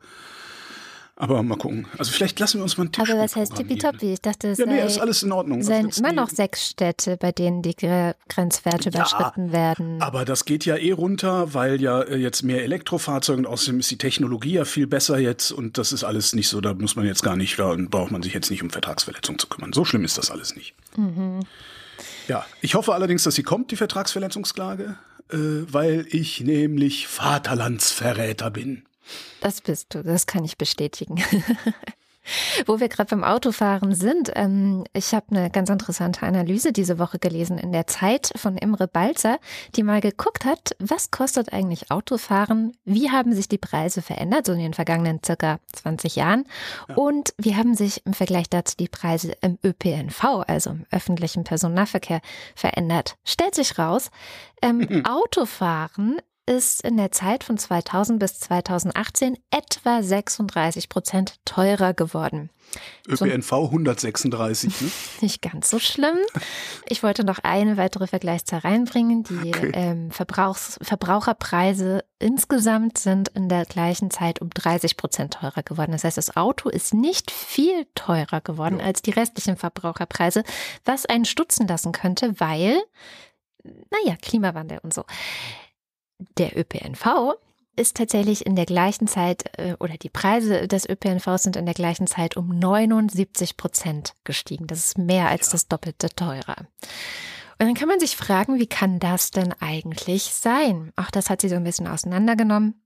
Aber 1.22 1.44
mal 1.44 1.58
gucken. 1.58 1.86
Also 1.98 2.14
vielleicht 2.14 2.40
lassen 2.40 2.60
wir 2.60 2.64
uns 2.64 2.78
mal 2.78 2.84
einen 2.84 2.94
Tipp 2.94 3.10
Aber 3.10 3.20
was 3.20 3.36
heißt 3.36 3.54
tippitoppi? 3.54 4.14
Ich 4.14 4.22
dachte, 4.22 4.48
es 4.52 4.58
ja, 4.58 4.66
nee, 4.66 4.82
ist 4.82 5.00
alles 5.00 5.22
in 5.22 5.34
Ordnung. 5.34 5.60
Es 5.60 5.70
also 5.70 5.82
sind 5.82 5.98
immer 5.98 6.14
noch 6.14 6.30
sechs 6.30 6.70
Städte, 6.70 7.18
bei 7.18 7.34
denen 7.34 7.62
die 7.62 7.76
Grenzwerte 7.76 8.90
ja, 8.90 8.96
überschritten 8.96 9.52
werden. 9.52 10.02
Aber 10.02 10.24
das 10.24 10.46
geht 10.46 10.64
ja 10.64 10.78
eh 10.78 10.94
runter, 10.94 11.54
weil 11.54 11.82
ja 11.82 12.02
äh, 12.04 12.16
jetzt 12.16 12.44
mehr 12.44 12.64
Elektrofahrzeuge 12.64 13.40
und 13.40 13.48
außerdem 13.48 13.82
ist 13.82 13.92
die 13.92 13.98
Technologie 13.98 14.54
ja 14.54 14.66
viel 14.66 14.88
besser 14.88 15.20
jetzt 15.20 15.52
und 15.52 15.78
das 15.78 15.92
ist 15.92 16.06
alles 16.06 16.34
nicht 16.34 16.48
so, 16.48 16.62
da 16.62 16.74
muss 16.74 16.96
man 16.96 17.06
jetzt 17.06 17.22
gar 17.22 17.36
nicht, 17.36 17.60
da 17.60 17.76
braucht 17.78 18.12
man 18.12 18.24
sich 18.24 18.34
jetzt 18.34 18.50
nicht 18.50 18.64
um 18.64 18.70
Vertragsverletzungen 18.70 19.40
zu 19.40 19.48
kümmern. 19.48 19.74
So 19.74 19.84
schlimm 19.84 20.06
ist 20.06 20.18
das 20.18 20.32
alles 20.32 20.56
nicht. 20.56 20.74
Mhm. 20.96 21.42
Ja, 22.30 22.46
ich 22.62 22.76
hoffe 22.76 22.94
allerdings, 22.94 23.24
dass 23.24 23.36
sie 23.36 23.44
kommt, 23.44 23.72
die 23.72 23.76
Vertragsverletzungsklage, 23.76 24.98
äh, 25.34 25.38
weil 25.38 26.06
ich 26.10 26.40
nämlich 26.40 27.08
Vaterlandsverräter 27.08 28.52
bin. 28.52 28.84
Das 29.42 29.62
bist 29.62 29.94
du, 29.94 30.04
das 30.04 30.26
kann 30.26 30.44
ich 30.46 30.58
bestätigen. 30.58 31.24
Wo 32.66 32.80
wir 32.80 32.90
gerade 32.90 33.10
beim 33.10 33.24
Autofahren 33.24 33.96
sind, 33.96 34.32
ähm, 34.36 34.84
ich 34.94 35.14
habe 35.14 35.26
eine 35.32 35.50
ganz 35.50 35.70
interessante 35.70 36.24
Analyse 36.24 36.72
diese 36.72 37.00
Woche 37.00 37.20
gelesen 37.20 37.58
in 37.58 37.72
der 37.72 37.88
Zeit 37.88 38.32
von 38.36 38.58
Imre 38.58 38.88
Balzer, 38.88 39.40
die 39.76 39.84
mal 39.84 40.02
geguckt 40.02 40.46
hat, 40.46 40.76
was 40.80 41.12
kostet 41.12 41.54
eigentlich 41.54 41.92
Autofahren, 41.92 42.74
wie 42.86 43.10
haben 43.10 43.34
sich 43.34 43.48
die 43.48 43.58
Preise 43.58 44.02
verändert, 44.02 44.46
so 44.46 44.54
in 44.54 44.60
den 44.60 44.74
vergangenen 44.74 45.22
circa 45.26 45.60
20 45.74 46.16
Jahren 46.16 46.46
ja. 46.88 46.96
und 46.96 47.34
wie 47.38 47.56
haben 47.56 47.76
sich 47.76 48.06
im 48.06 48.14
Vergleich 48.14 48.50
dazu 48.50 48.76
die 48.78 48.90
Preise 48.90 49.34
im 49.42 49.58
ÖPNV, 49.64 50.44
also 50.48 50.72
im 50.72 50.86
öffentlichen 50.92 51.44
Personennahverkehr, 51.44 52.22
verändert. 52.56 53.16
Stellt 53.24 53.56
sich 53.56 53.80
raus, 53.80 54.12
ähm, 54.62 55.04
Autofahren 55.06 56.18
ist 56.50 56.82
in 56.84 56.98
der 56.98 57.12
Zeit 57.12 57.44
von 57.44 57.60
2000 57.60 58.20
bis 58.20 58.40
2018 58.40 59.38
etwa 59.52 60.02
36 60.02 60.90
Prozent 60.90 61.36
teurer 61.46 61.94
geworden. 61.94 62.50
ÖPNV 63.08 63.52
136, 63.54 64.82
ne? 64.82 64.92
Nicht 65.22 65.42
ganz 65.42 65.70
so 65.70 65.78
schlimm. 65.78 66.18
Ich 66.88 67.04
wollte 67.04 67.24
noch 67.24 67.40
eine 67.40 67.78
weitere 67.78 68.08
Vergleichszahl 68.08 68.60
reinbringen. 68.62 69.24
Die 69.24 69.50
okay. 69.50 69.72
ähm, 69.74 70.12
Verbrauchs 70.12 70.80
Verbraucherpreise 70.82 72.04
insgesamt 72.18 72.98
sind 72.98 73.30
in 73.30 73.48
der 73.48 73.66
gleichen 73.66 74.10
Zeit 74.10 74.42
um 74.42 74.50
30 74.50 74.98
Prozent 74.98 75.36
teurer 75.36 75.64
geworden. 75.64 75.92
Das 75.92 76.04
heißt, 76.04 76.18
das 76.18 76.36
Auto 76.36 76.70
ist 76.70 76.94
nicht 76.96 77.30
viel 77.30 77.86
teurer 77.94 78.42
geworden 78.42 78.80
ja. 78.80 78.86
als 78.86 79.04
die 79.04 79.12
restlichen 79.12 79.56
Verbraucherpreise, 79.56 80.44
was 80.84 81.06
einen 81.06 81.26
stutzen 81.26 81.68
lassen 81.68 81.92
könnte, 81.92 82.40
weil, 82.40 82.80
naja, 83.64 84.16
Klimawandel 84.20 84.80
und 84.84 84.94
so. 84.94 85.06
Der 86.38 86.58
ÖPNV 86.58 87.36
ist 87.76 87.96
tatsächlich 87.96 88.46
in 88.46 88.56
der 88.56 88.66
gleichen 88.66 89.08
Zeit 89.08 89.58
äh, 89.58 89.76
oder 89.80 89.98
die 89.98 90.10
Preise 90.10 90.68
des 90.68 90.88
ÖPNVs 90.88 91.44
sind 91.44 91.56
in 91.56 91.66
der 91.66 91.74
gleichen 91.74 92.08
Zeit 92.08 92.36
um 92.36 92.50
79 92.50 93.56
Prozent 93.56 94.14
gestiegen. 94.26 94.68
Das 94.68 94.80
ist 94.80 94.98
mehr 94.98 95.30
als 95.30 95.48
ja. 95.48 95.52
das 95.54 95.68
Doppelte 95.68 96.10
teurer. 96.10 96.68
Und 97.62 97.68
dann 97.68 97.74
kann 97.74 97.88
man 97.88 98.00
sich 98.00 98.16
fragen, 98.16 98.60
wie 98.60 98.68
kann 98.68 99.00
das 99.00 99.32
denn 99.32 99.54
eigentlich 99.60 100.24
sein? 100.24 100.92
Auch 100.96 101.12
das 101.12 101.30
hat 101.30 101.42
sie 101.42 101.50
so 101.50 101.56
ein 101.56 101.64
bisschen 101.64 101.88
auseinandergenommen 101.88 102.82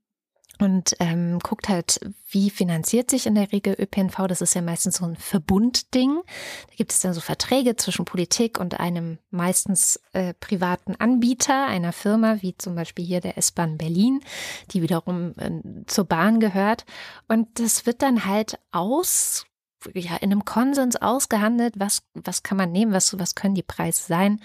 und 0.60 0.94
ähm, 1.00 1.38
guckt 1.40 1.68
halt, 1.68 2.00
wie 2.30 2.50
finanziert 2.50 3.10
sich 3.10 3.26
in 3.26 3.34
der 3.34 3.52
Regel 3.52 3.74
ÖPNV. 3.78 4.26
Das 4.28 4.40
ist 4.40 4.54
ja 4.54 4.62
meistens 4.62 4.96
so 4.96 5.04
ein 5.04 5.16
Verbundding. 5.16 6.20
Da 6.68 6.74
gibt 6.76 6.92
es 6.92 7.00
dann 7.00 7.12
so 7.12 7.20
Verträge 7.20 7.76
zwischen 7.76 8.04
Politik 8.04 8.58
und 8.58 8.78
einem 8.78 9.18
meistens 9.30 10.00
äh, 10.12 10.34
privaten 10.34 10.94
Anbieter, 10.96 11.66
einer 11.66 11.92
Firma, 11.92 12.40
wie 12.40 12.56
zum 12.56 12.74
Beispiel 12.74 13.04
hier 13.04 13.20
der 13.20 13.36
S-Bahn 13.38 13.78
Berlin, 13.78 14.20
die 14.70 14.82
wiederum 14.82 15.34
äh, 15.38 15.50
zur 15.86 16.04
Bahn 16.04 16.40
gehört. 16.40 16.84
Und 17.28 17.58
das 17.58 17.86
wird 17.86 18.02
dann 18.02 18.24
halt 18.24 18.58
aus 18.70 19.46
ja, 19.92 20.16
in 20.16 20.32
einem 20.32 20.44
Konsens 20.44 20.96
ausgehandelt, 20.96 21.74
was, 21.76 22.02
was 22.14 22.42
kann 22.42 22.56
man 22.56 22.72
nehmen, 22.72 22.92
was, 22.92 23.18
was 23.18 23.34
können 23.34 23.54
die 23.54 23.62
Preise 23.62 24.02
sein. 24.02 24.40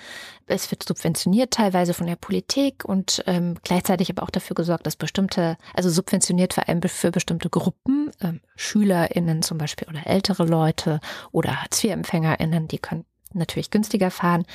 Es 0.47 0.69
wird 0.71 0.83
subventioniert 0.83 1.51
teilweise 1.51 1.93
von 1.93 2.07
der 2.07 2.15
Politik 2.15 2.85
und 2.85 3.23
ähm, 3.27 3.55
gleichzeitig 3.63 4.09
aber 4.09 4.23
auch 4.23 4.29
dafür 4.29 4.55
gesorgt, 4.55 4.85
dass 4.85 4.95
bestimmte, 4.95 5.57
also 5.73 5.89
subventioniert 5.89 6.53
vor 6.53 6.67
allem 6.67 6.81
für 6.81 7.11
bestimmte 7.11 7.49
Gruppen, 7.49 8.11
ähm, 8.21 8.41
SchülerInnen 8.55 9.41
zum 9.41 9.57
Beispiel 9.57 9.87
oder 9.87 10.05
ältere 10.05 10.45
Leute 10.45 10.99
oder 11.31 11.61
Hartz-IV-EmpfängerInnen, 11.61 12.67
die 12.67 12.79
können 12.79 13.05
natürlich 13.33 13.71
günstiger 13.71 14.11
fahren. 14.11 14.45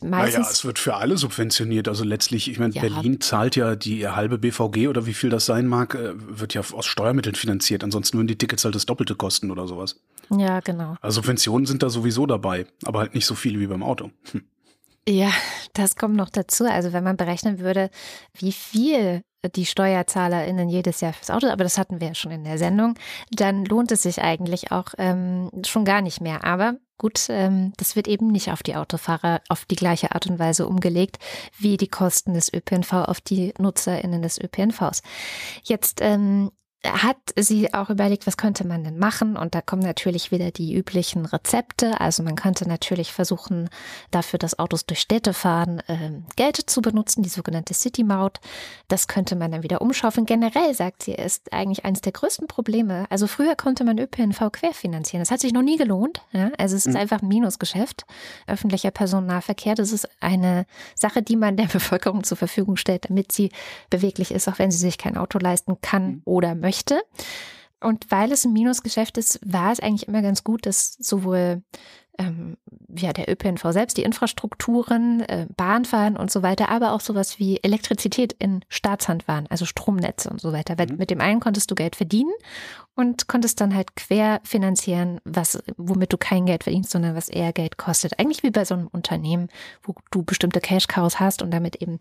Meistens, 0.00 0.38
naja, 0.38 0.50
es 0.50 0.64
wird 0.64 0.78
für 0.78 0.96
alle 0.96 1.16
subventioniert. 1.16 1.88
Also 1.88 2.04
letztlich, 2.04 2.50
ich 2.50 2.58
meine, 2.58 2.74
ja. 2.74 2.82
Berlin 2.82 3.20
zahlt 3.20 3.56
ja 3.56 3.76
die 3.76 4.08
halbe 4.08 4.38
BVG 4.38 4.88
oder 4.88 5.06
wie 5.06 5.14
viel 5.14 5.30
das 5.30 5.46
sein 5.46 5.66
mag, 5.66 5.94
äh, 5.94 6.12
wird 6.16 6.54
ja 6.54 6.62
aus 6.72 6.86
Steuermitteln 6.86 7.34
finanziert. 7.34 7.84
Ansonsten 7.84 8.18
würden 8.18 8.28
die 8.28 8.38
Tickets 8.38 8.64
halt 8.64 8.74
das 8.74 8.86
Doppelte 8.86 9.14
kosten 9.14 9.50
oder 9.50 9.66
sowas. 9.66 10.00
Ja, 10.30 10.60
genau. 10.60 10.96
Also 11.00 11.16
Subventionen 11.16 11.66
sind 11.66 11.82
da 11.82 11.90
sowieso 11.90 12.26
dabei, 12.26 12.66
aber 12.84 13.00
halt 13.00 13.14
nicht 13.14 13.26
so 13.26 13.34
viele 13.34 13.58
wie 13.60 13.66
beim 13.66 13.82
Auto. 13.82 14.10
Hm. 14.32 14.42
Ja, 15.08 15.32
das 15.72 15.96
kommt 15.96 16.16
noch 16.16 16.28
dazu. 16.28 16.66
Also 16.66 16.92
wenn 16.92 17.02
man 17.02 17.16
berechnen 17.16 17.60
würde, 17.60 17.88
wie 18.34 18.52
viel 18.52 19.22
die 19.54 19.66
SteuerzahlerInnen 19.66 20.68
jedes 20.68 21.00
Jahr 21.00 21.12
fürs 21.12 21.30
Auto, 21.30 21.48
aber 21.48 21.64
das 21.64 21.78
hatten 21.78 22.00
wir 22.00 22.08
ja 22.08 22.14
schon 22.14 22.32
in 22.32 22.44
der 22.44 22.58
Sendung, 22.58 22.94
dann 23.30 23.64
lohnt 23.64 23.92
es 23.92 24.02
sich 24.02 24.20
eigentlich 24.20 24.72
auch 24.72 24.94
ähm, 24.98 25.50
schon 25.64 25.84
gar 25.84 26.02
nicht 26.02 26.20
mehr. 26.20 26.44
Aber 26.44 26.74
gut, 26.98 27.26
ähm, 27.28 27.72
das 27.76 27.94
wird 27.94 28.08
eben 28.08 28.28
nicht 28.28 28.50
auf 28.50 28.62
die 28.62 28.74
Autofahrer 28.74 29.40
auf 29.48 29.64
die 29.64 29.76
gleiche 29.76 30.12
Art 30.12 30.26
und 30.26 30.38
Weise 30.38 30.66
umgelegt, 30.66 31.18
wie 31.56 31.76
die 31.76 31.88
Kosten 31.88 32.34
des 32.34 32.52
ÖPNV 32.52 32.92
auf 32.92 33.20
die 33.20 33.54
NutzerInnen 33.58 34.22
des 34.22 34.40
ÖPNVs. 34.40 35.02
Jetzt 35.62 36.00
ähm, 36.02 36.50
hat 36.84 37.16
sie 37.36 37.74
auch 37.74 37.90
überlegt, 37.90 38.26
was 38.26 38.36
könnte 38.36 38.64
man 38.64 38.84
denn 38.84 38.98
machen? 38.98 39.36
Und 39.36 39.54
da 39.56 39.60
kommen 39.60 39.82
natürlich 39.82 40.30
wieder 40.30 40.52
die 40.52 40.74
üblichen 40.74 41.26
Rezepte. 41.26 42.00
Also 42.00 42.22
man 42.22 42.36
könnte 42.36 42.68
natürlich 42.68 43.12
versuchen, 43.12 43.68
dafür, 44.12 44.38
dass 44.38 44.60
Autos 44.60 44.86
durch 44.86 45.00
Städte 45.00 45.34
fahren, 45.34 45.80
äh, 45.88 46.12
Geld 46.36 46.56
zu 46.56 46.80
benutzen, 46.80 47.22
die 47.22 47.28
sogenannte 47.28 47.74
City-Maut. 47.74 48.38
Das 48.86 49.08
könnte 49.08 49.34
man 49.34 49.50
dann 49.50 49.64
wieder 49.64 49.82
umschaufeln. 49.82 50.24
Generell, 50.24 50.72
sagt 50.72 51.02
sie, 51.02 51.12
ist 51.12 51.52
eigentlich 51.52 51.84
eines 51.84 52.00
der 52.00 52.12
größten 52.12 52.46
Probleme. 52.46 53.06
Also 53.10 53.26
früher 53.26 53.56
konnte 53.56 53.82
man 53.82 53.98
ÖPNV 53.98 54.52
querfinanzieren. 54.52 55.20
Das 55.22 55.32
hat 55.32 55.40
sich 55.40 55.52
noch 55.52 55.62
nie 55.62 55.78
gelohnt. 55.78 56.22
Ja? 56.30 56.52
Also 56.58 56.76
es 56.76 56.86
ist 56.86 56.94
mhm. 56.94 57.00
einfach 57.00 57.22
ein 57.22 57.28
Minusgeschäft. 57.28 58.04
Öffentlicher 58.46 58.92
Personennahverkehr, 58.92 59.74
das 59.74 59.90
ist 59.90 60.08
eine 60.20 60.64
Sache, 60.94 61.22
die 61.22 61.36
man 61.36 61.56
der 61.56 61.66
Bevölkerung 61.72 62.22
zur 62.22 62.36
Verfügung 62.36 62.76
stellt, 62.76 63.10
damit 63.10 63.32
sie 63.32 63.50
beweglich 63.90 64.30
ist, 64.30 64.46
auch 64.48 64.60
wenn 64.60 64.70
sie 64.70 64.78
sich 64.78 64.96
kein 64.96 65.16
Auto 65.16 65.40
leisten 65.40 65.80
kann 65.80 66.06
mhm. 66.06 66.22
oder 66.24 66.54
möchte 66.54 66.67
möchte. 66.68 67.02
Und 67.80 68.10
weil 68.10 68.32
es 68.32 68.44
ein 68.44 68.52
Minusgeschäft 68.52 69.18
ist, 69.18 69.40
war 69.42 69.72
es 69.72 69.80
eigentlich 69.80 70.08
immer 70.08 70.20
ganz 70.20 70.44
gut, 70.44 70.66
dass 70.66 70.96
sowohl 70.98 71.62
ähm, 72.18 72.56
ja, 72.96 73.12
der 73.12 73.30
ÖPNV 73.30 73.72
selbst, 73.72 73.96
die 73.96 74.02
Infrastrukturen, 74.02 75.20
äh, 75.20 75.46
Bahnfahren 75.56 76.16
und 76.16 76.30
so 76.30 76.42
weiter, 76.42 76.68
aber 76.68 76.92
auch 76.92 77.00
sowas 77.00 77.38
wie 77.38 77.58
Elektrizität 77.62 78.34
in 78.38 78.64
Staatshand 78.68 79.28
waren, 79.28 79.46
also 79.48 79.64
Stromnetze 79.64 80.28
und 80.28 80.40
so 80.40 80.52
weiter. 80.52 80.74
Mhm. 80.74 80.96
Mit 80.96 81.10
dem 81.10 81.20
einen 81.20 81.40
konntest 81.40 81.70
du 81.70 81.74
Geld 81.74 81.96
verdienen 81.96 82.32
und 82.94 83.28
konntest 83.28 83.60
dann 83.60 83.74
halt 83.74 83.94
quer 83.94 84.40
finanzieren, 84.42 85.20
was, 85.24 85.62
womit 85.76 86.12
du 86.12 86.16
kein 86.16 86.46
Geld 86.46 86.64
verdienst, 86.64 86.90
sondern 86.90 87.14
was 87.14 87.28
eher 87.28 87.52
Geld 87.52 87.76
kostet. 87.76 88.18
Eigentlich 88.18 88.42
wie 88.42 88.50
bei 88.50 88.64
so 88.64 88.74
einem 88.74 88.88
Unternehmen, 88.88 89.48
wo 89.84 89.94
du 90.10 90.24
bestimmte 90.24 90.60
Cash-Cows 90.60 91.20
hast 91.20 91.42
und 91.42 91.52
damit 91.52 91.76
eben 91.76 92.00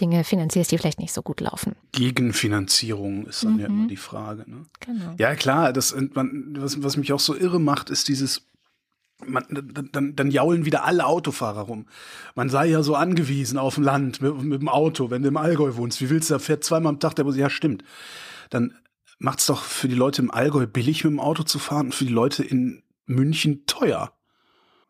Dinge 0.00 0.24
finanzierst, 0.24 0.70
die 0.70 0.78
vielleicht 0.78 1.00
nicht 1.00 1.14
so 1.14 1.22
gut 1.22 1.40
laufen. 1.40 1.76
Gegenfinanzierung 1.92 3.26
ist 3.26 3.44
dann 3.44 3.54
mhm. 3.54 3.60
ja 3.60 3.66
immer 3.66 3.86
die 3.86 3.96
Frage. 3.96 4.44
Ne? 4.46 4.64
Genau. 4.80 5.14
Ja, 5.16 5.34
klar, 5.34 5.72
das, 5.72 5.94
was, 5.96 6.82
was 6.82 6.96
mich 6.98 7.12
auch 7.12 7.20
so 7.20 7.34
irre 7.34 7.60
macht, 7.60 7.88
ist 7.88 8.08
dieses 8.08 8.42
man, 9.24 9.44
dann, 9.92 10.16
dann 10.16 10.30
jaulen 10.30 10.64
wieder 10.64 10.84
alle 10.84 11.06
Autofahrer 11.06 11.62
rum. 11.62 11.86
Man 12.34 12.48
sei 12.48 12.66
ja 12.66 12.82
so 12.82 12.94
angewiesen 12.94 13.58
auf 13.58 13.76
dem 13.76 13.84
Land 13.84 14.20
mit, 14.20 14.42
mit 14.42 14.60
dem 14.60 14.68
Auto, 14.68 15.10
wenn 15.10 15.22
du 15.22 15.28
im 15.28 15.36
Allgäu 15.36 15.76
wohnst. 15.76 16.00
Wie 16.00 16.10
willst 16.10 16.30
du, 16.30 16.34
da 16.34 16.38
fährt 16.38 16.64
zweimal 16.64 16.90
am 16.90 17.00
Tag 17.00 17.14
der 17.14 17.24
Bus. 17.24 17.36
Ja, 17.36 17.50
stimmt. 17.50 17.84
Dann 18.50 18.74
macht's 19.18 19.46
doch 19.46 19.62
für 19.62 19.88
die 19.88 19.94
Leute 19.94 20.22
im 20.22 20.30
Allgäu 20.30 20.66
billig 20.66 21.04
mit 21.04 21.12
dem 21.12 21.20
Auto 21.20 21.42
zu 21.42 21.58
fahren 21.58 21.86
und 21.86 21.94
für 21.94 22.04
die 22.04 22.12
Leute 22.12 22.42
in 22.42 22.82
München 23.06 23.66
teuer. 23.66 24.12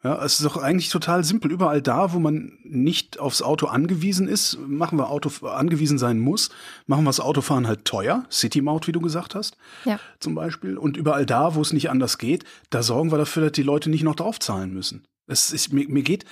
Ja, 0.04 0.22
es 0.22 0.38
ist 0.38 0.44
doch 0.44 0.58
eigentlich 0.58 0.90
total 0.90 1.24
simpel. 1.24 1.50
Überall 1.50 1.80
da, 1.80 2.12
wo 2.12 2.18
man 2.18 2.58
nicht 2.62 3.18
aufs 3.18 3.40
Auto 3.40 3.66
angewiesen 3.66 4.28
ist, 4.28 4.58
machen 4.66 4.98
wir 4.98 5.08
Auto 5.08 5.46
angewiesen 5.46 5.96
sein 5.96 6.18
muss, 6.18 6.50
machen 6.86 7.04
wir 7.04 7.08
das 7.08 7.20
Autofahren 7.20 7.66
halt 7.66 7.86
teuer. 7.86 8.26
City-Maut, 8.30 8.86
wie 8.86 8.92
du 8.92 9.00
gesagt 9.00 9.34
hast, 9.34 9.56
ja. 9.86 9.98
zum 10.20 10.34
Beispiel. 10.34 10.76
Und 10.76 10.98
überall 10.98 11.24
da, 11.24 11.54
wo 11.54 11.62
es 11.62 11.72
nicht 11.72 11.88
anders 11.88 12.18
geht, 12.18 12.44
da 12.68 12.82
sorgen 12.82 13.12
wir 13.12 13.16
dafür, 13.16 13.44
dass 13.44 13.52
die 13.52 13.62
Leute 13.62 13.88
nicht 13.88 14.02
noch 14.02 14.14
draufzahlen 14.14 14.74
müssen. 14.74 15.06
Es 15.26 15.50
ist, 15.52 15.72
mir, 15.72 15.88
mir 15.88 16.02
geht, 16.02 16.26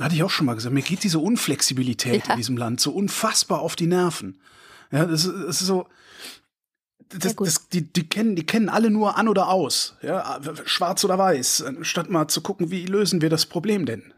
hatte 0.00 0.14
ich 0.14 0.22
auch 0.22 0.30
schon 0.30 0.46
mal 0.46 0.54
gesagt, 0.54 0.74
mir 0.74 0.80
geht 0.80 1.04
diese 1.04 1.18
Unflexibilität 1.18 2.26
ja. 2.26 2.32
in 2.32 2.38
diesem 2.38 2.56
Land 2.56 2.80
so 2.80 2.90
unfassbar 2.90 3.60
auf 3.60 3.76
die 3.76 3.86
Nerven. 3.86 4.40
Ja, 4.90 5.04
das, 5.04 5.24
das 5.24 5.60
ist 5.60 5.66
so, 5.66 5.88
das, 7.18 7.36
das, 7.36 7.68
die, 7.68 7.92
die, 7.92 8.08
kennen, 8.08 8.36
die 8.36 8.46
kennen 8.46 8.68
alle 8.68 8.90
nur 8.90 9.16
an 9.16 9.28
oder 9.28 9.48
aus, 9.48 9.96
ja, 10.02 10.40
schwarz 10.64 11.04
oder 11.04 11.18
weiß, 11.18 11.64
statt 11.82 12.10
mal 12.10 12.28
zu 12.28 12.40
gucken, 12.40 12.70
wie 12.70 12.86
lösen 12.86 13.22
wir 13.22 13.30
das 13.30 13.46
Problem 13.46 13.86
denn? 13.86 14.12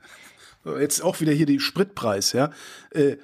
Jetzt 0.78 1.02
auch 1.02 1.20
wieder 1.20 1.32
hier 1.32 1.46
die 1.46 1.60
Spritpreis, 1.60 2.32
ja. 2.32 2.50
Äh, 2.90 3.16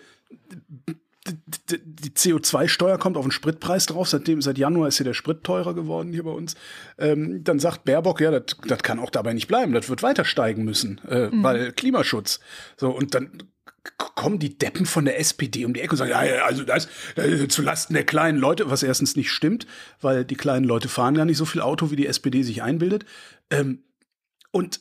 die 1.25 2.11
CO2-Steuer 2.11 2.99
kommt 2.99 3.17
auf 3.17 3.25
den 3.25 3.31
Spritpreis 3.31 3.87
drauf. 3.87 4.09
Seitdem, 4.09 4.43
seit 4.43 4.59
Januar 4.59 4.89
ist 4.89 4.97
hier 4.97 5.05
der 5.05 5.15
Sprit 5.15 5.45
teurer 5.45 5.73
geworden 5.73 6.13
hier 6.13 6.25
bei 6.25 6.33
uns. 6.33 6.57
Ähm, 6.99 7.45
dann 7.45 7.61
sagt 7.61 7.85
Baerbock, 7.85 8.21
ja, 8.21 8.41
das 8.41 8.83
kann 8.83 8.99
auch 8.99 9.11
dabei 9.11 9.33
nicht 9.33 9.47
bleiben. 9.47 9.73
Das 9.73 9.89
wird 9.89 10.03
weiter 10.03 10.25
steigen 10.25 10.65
müssen, 10.65 11.01
äh, 11.09 11.29
mhm. 11.29 11.43
weil 11.45 11.73
Klimaschutz. 11.73 12.41
So, 12.77 12.91
und 12.91 13.15
dann 13.15 13.45
kommen 13.97 14.39
die 14.39 14.57
Deppen 14.57 14.87
von 14.87 15.05
der 15.05 15.19
SPD 15.19 15.65
um 15.65 15.75
die 15.75 15.81
Ecke 15.81 15.93
und 15.93 15.99
sagen, 15.99 16.11
ja, 16.11 16.45
also 16.45 16.63
das 16.63 16.89
äh, 17.17 17.49
zu 17.49 17.63
Lasten 17.63 17.95
der 17.95 18.05
kleinen 18.05 18.39
Leute, 18.39 18.71
was 18.71 18.83
erstens 18.83 19.17
nicht 19.17 19.31
stimmt, 19.31 19.67
weil 20.01 20.25
die 20.25 20.37
kleinen 20.37 20.65
Leute 20.65 20.89
fahren 20.89 21.15
gar 21.15 21.25
nicht 21.25 21.37
so 21.37 21.45
viel 21.45 21.61
Auto, 21.61 21.91
wie 21.91 21.97
die 21.97 22.07
SPD 22.07 22.43
sich 22.43 22.63
einbildet. 22.63 23.05
Ähm, 23.51 23.83
und 24.53 24.81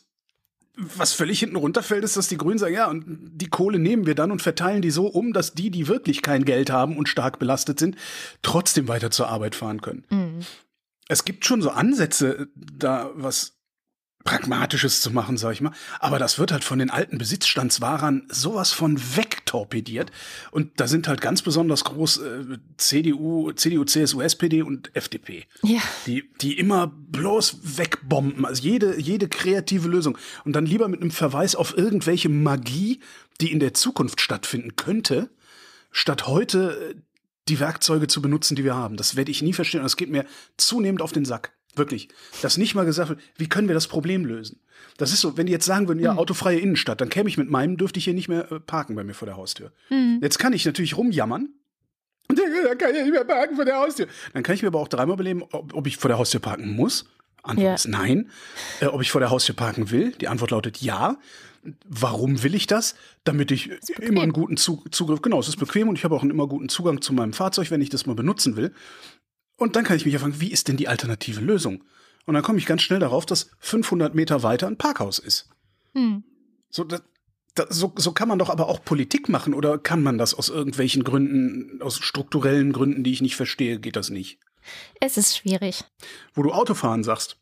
was 0.76 1.14
völlig 1.14 1.40
hinten 1.40 1.58
runterfällt, 1.58 2.04
ist, 2.04 2.18
dass 2.18 2.28
die 2.28 2.38
Grünen 2.38 2.58
sagen, 2.58 2.74
ja, 2.74 2.90
und 2.90 3.06
die 3.34 3.50
Kohle 3.50 3.78
nehmen 3.78 4.06
wir 4.06 4.16
dann 4.16 4.32
und 4.32 4.42
verteilen 4.42 4.82
die 4.82 4.92
so 4.92 5.08
um, 5.08 5.34
dass 5.34 5.54
die, 5.54 5.70
die 5.70 5.88
wirklich 5.88 6.22
kein 6.22 6.46
Geld 6.46 6.70
haben 6.70 6.98
und 6.98 7.10
stark 7.10 7.40
belastet 7.40 7.80
sind, 7.80 7.98
trotzdem 8.42 8.88
weiter 8.88 9.12
zur 9.12 9.28
Arbeit 9.28 9.56
fahren 9.56 9.82
können. 9.82 10.06
Mhm. 10.10 10.40
Es 11.08 11.26
gibt 11.26 11.46
schon 11.46 11.62
so 11.62 11.72
Ansätze, 11.72 12.48
da 12.56 13.12
was 13.16 13.61
Pragmatisches 14.24 15.02
zu 15.02 15.12
machen, 15.12 15.38
sag 15.38 15.54
ich 15.54 15.62
mal. 15.62 15.72
Aber 16.00 16.20
das 16.20 16.40
wird 16.40 16.52
halt 16.52 16.64
von 16.64 16.80
den 16.80 16.90
alten 16.90 17.18
Besitzstandswahrern 17.18 18.28
sowas 18.30 18.72
von 18.72 19.00
wegtorpediert. 19.16 20.12
Und 20.52 20.80
da 20.80 20.88
sind 20.88 21.08
halt 21.08 21.22
ganz 21.22 21.42
besonders 21.42 21.84
groß 21.84 22.18
äh, 22.18 22.44
CDU, 22.78 23.52
CDU, 23.54 23.84
CSU, 23.84 24.22
SPD 24.22 24.62
und 24.62 24.96
FDP. 24.96 25.46
Ja. 25.64 25.82
Die, 26.06 26.30
die 26.42 26.58
immer 26.58 26.88
bloß 26.88 27.78
wegbomben. 27.78 28.46
Also 28.46 28.62
jede, 28.64 29.00
jede 29.00 29.28
kreative 29.28 29.88
Lösung. 29.88 30.18
Und 30.46 30.56
dann 30.56 30.66
lieber 30.66 30.88
mit 30.88 31.02
einem 31.02 31.12
Verweis 31.12 31.56
auf 31.56 31.78
irgendwelche 31.78 32.30
Magie, 32.30 33.00
die 33.40 33.52
in 33.52 33.60
der 33.60 33.74
Zukunft 33.74 34.22
stattfinden 34.22 34.76
könnte, 34.76 35.30
statt 35.92 36.28
heute 36.28 36.94
äh, 36.96 37.02
die 37.48 37.60
Werkzeuge 37.60 38.08
zu 38.08 38.22
benutzen, 38.22 38.56
die 38.56 38.64
wir 38.64 38.76
haben. 38.76 38.98
Das 38.98 39.16
werde 39.16 39.32
ich 39.32 39.42
nie 39.42 39.54
verstehen. 39.54 39.80
Und 39.82 39.86
das 39.86 39.98
geht 39.98 40.10
mir 40.10 40.26
zunehmend 40.58 41.02
auf 41.02 41.12
den 41.12 41.26
Sack. 41.26 41.54
Wirklich. 41.76 42.10
Dass 42.42 42.58
nicht 42.58 42.76
mal 42.76 42.86
gesagt 42.86 43.10
wird, 43.10 43.20
wie 43.38 43.48
können 43.48 43.68
wir 43.68 43.76
das 43.76 43.88
Problem 43.88 44.26
lösen? 44.26 44.60
Das 44.98 45.14
ist 45.14 45.22
so, 45.22 45.38
wenn 45.38 45.46
die 45.46 45.54
jetzt 45.54 45.66
sagen 45.66 45.88
würden, 45.88 46.00
ja, 46.00 46.12
hm. 46.12 46.20
autofreie 46.20 46.60
Innenstadt, 46.60 47.00
dann 47.00 47.10
käme 47.10 47.30
ich 47.30 47.38
mit 47.38 47.50
meinem, 47.50 47.78
dürfte 47.78 47.98
ich 47.98 48.06
hier 48.06 48.14
nicht 48.14 48.28
mehr 48.28 48.52
äh, 48.52 48.60
parken 48.60 48.96
bei 48.96 49.04
mir 49.04 49.14
vor 49.14 49.26
der 49.26 49.38
Haustür. 49.38 49.72
Mhm. 49.90 50.20
Jetzt 50.22 50.38
kann 50.38 50.54
ich 50.54 50.66
natürlich 50.66 50.98
rumjammern. 50.98 51.50
Und 52.28 52.40
dann 52.40 52.78
kann 52.78 52.96
ich 52.96 53.04
nicht 53.04 53.12
mehr 53.12 53.26
parken 53.26 53.56
vor 53.56 53.66
der 53.66 53.78
Haustür. 53.78 54.08
Dann 54.34 54.44
kann 54.44 54.56
ich 54.56 54.62
mir 54.62 54.70
aber 54.70 54.80
auch 54.80 54.88
dreimal 54.88 55.16
überlegen, 55.16 55.44
ob, 55.52 55.74
ob 55.74 55.88
ich 55.88 55.98
vor 55.98 56.10
der 56.10 56.18
Haustür 56.18 56.40
parken 56.40 56.76
muss. 56.76 57.06
Antwort 57.44 57.66
ja. 57.66 57.74
ist 57.74 57.88
nein. 57.88 58.30
Äh, 58.80 58.88
ob 58.88 59.02
ich 59.02 59.12
vor 59.12 59.22
der 59.22 59.30
Haustür 59.30 59.56
parken 59.56 59.92
will? 59.92 60.12
Die 60.14 60.28
Antwort 60.28 60.52
lautet 60.52 60.82
ja. 60.82 61.18
Warum 61.86 62.42
will 62.44 62.56
ich 62.56 62.68
das? 62.68 62.96
Damit 63.24 63.52
ich 63.52 63.70
immer 64.00 64.22
einen 64.22 64.34
guten 64.34 64.58
Zugriff, 64.58 65.22
genau, 65.22 65.40
es 65.40 65.48
ist 65.48 65.58
bequem 65.58 65.90
und 65.90 65.96
ich 65.96 66.04
habe 66.04 66.16
auch 66.16 66.22
einen 66.22 66.32
immer 66.32 66.48
guten 66.48 66.70
Zugang 66.70 67.02
zu 67.02 67.14
meinem 67.14 67.34
Fahrzeug, 67.34 67.70
wenn 67.70 67.82
ich 67.82 67.90
das 67.90 68.08
mal 68.08 68.16
benutzen 68.16 68.56
will. 68.56 68.74
Und 69.62 69.76
dann 69.76 69.84
kann 69.84 69.96
ich 69.96 70.06
mich 70.06 70.14
ja 70.14 70.20
fragen, 70.20 70.42
wie 70.42 70.52
ist 70.52 70.70
denn 70.70 70.78
die 70.78 70.88
alternative 70.88 71.40
Lösung? 71.40 71.84
Und 72.26 72.34
dann 72.34 72.42
komme 72.42 72.58
ich 72.58 72.66
ganz 72.66 72.82
schnell 72.82 72.98
darauf, 72.98 73.28
dass 73.28 73.52
500 73.60 74.16
Meter 74.16 74.42
weiter 74.42 74.66
ein 74.66 74.76
Parkhaus 74.76 75.20
ist. 75.20 75.50
Hm. 75.94 76.24
So, 76.72 76.84
das, 76.84 77.04
das, 77.54 77.70
so, 77.70 77.94
so 77.96 78.12
kann 78.12 78.28
man 78.28 78.40
doch 78.40 78.50
aber 78.50 78.68
auch 78.68 78.84
Politik 78.84 79.30
machen 79.30 79.54
oder 79.54 79.78
kann 79.78 80.02
man 80.02 80.18
das 80.18 80.34
aus 80.34 80.50
irgendwelchen 80.50 81.04
Gründen, 81.04 81.80
aus 81.80 81.98
strukturellen 81.98 82.74
Gründen, 82.74 83.04
die 83.04 83.12
ich 83.12 83.22
nicht 83.22 83.36
verstehe, 83.36 83.80
geht 83.80 83.98
das 83.98 84.10
nicht? 84.10 84.40
Es 85.00 85.16
ist 85.16 85.38
schwierig. 85.38 85.84
Wo 86.34 86.42
du 86.42 86.54
Autofahren 86.54 87.04
sagst, 87.04 87.38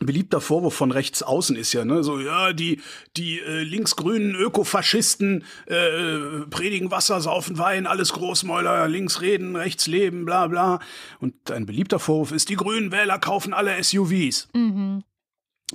beliebter 0.00 0.40
Vorwurf 0.40 0.74
von 0.74 0.90
rechts 0.90 1.22
außen 1.22 1.56
ist 1.56 1.72
ja, 1.72 1.84
ne, 1.84 2.02
so, 2.02 2.18
ja, 2.18 2.52
die, 2.52 2.80
die 3.16 3.40
äh, 3.40 3.62
linksgrünen 3.62 4.34
Ökofaschisten 4.34 5.44
äh, 5.66 6.46
predigen 6.50 6.90
Wasser, 6.90 7.20
saufen 7.20 7.58
Wein, 7.58 7.86
alles 7.86 8.12
Großmäuler, 8.12 8.88
links 8.88 9.20
reden, 9.20 9.56
rechts 9.56 9.86
leben, 9.86 10.24
bla 10.24 10.48
bla. 10.48 10.80
Und 11.20 11.50
ein 11.50 11.66
beliebter 11.66 11.98
Vorwurf 11.98 12.32
ist, 12.32 12.48
die 12.48 12.56
grünen 12.56 12.90
Wähler 12.90 13.18
kaufen 13.18 13.54
alle 13.54 13.82
SUVs. 13.82 14.48
Mhm. 14.52 15.04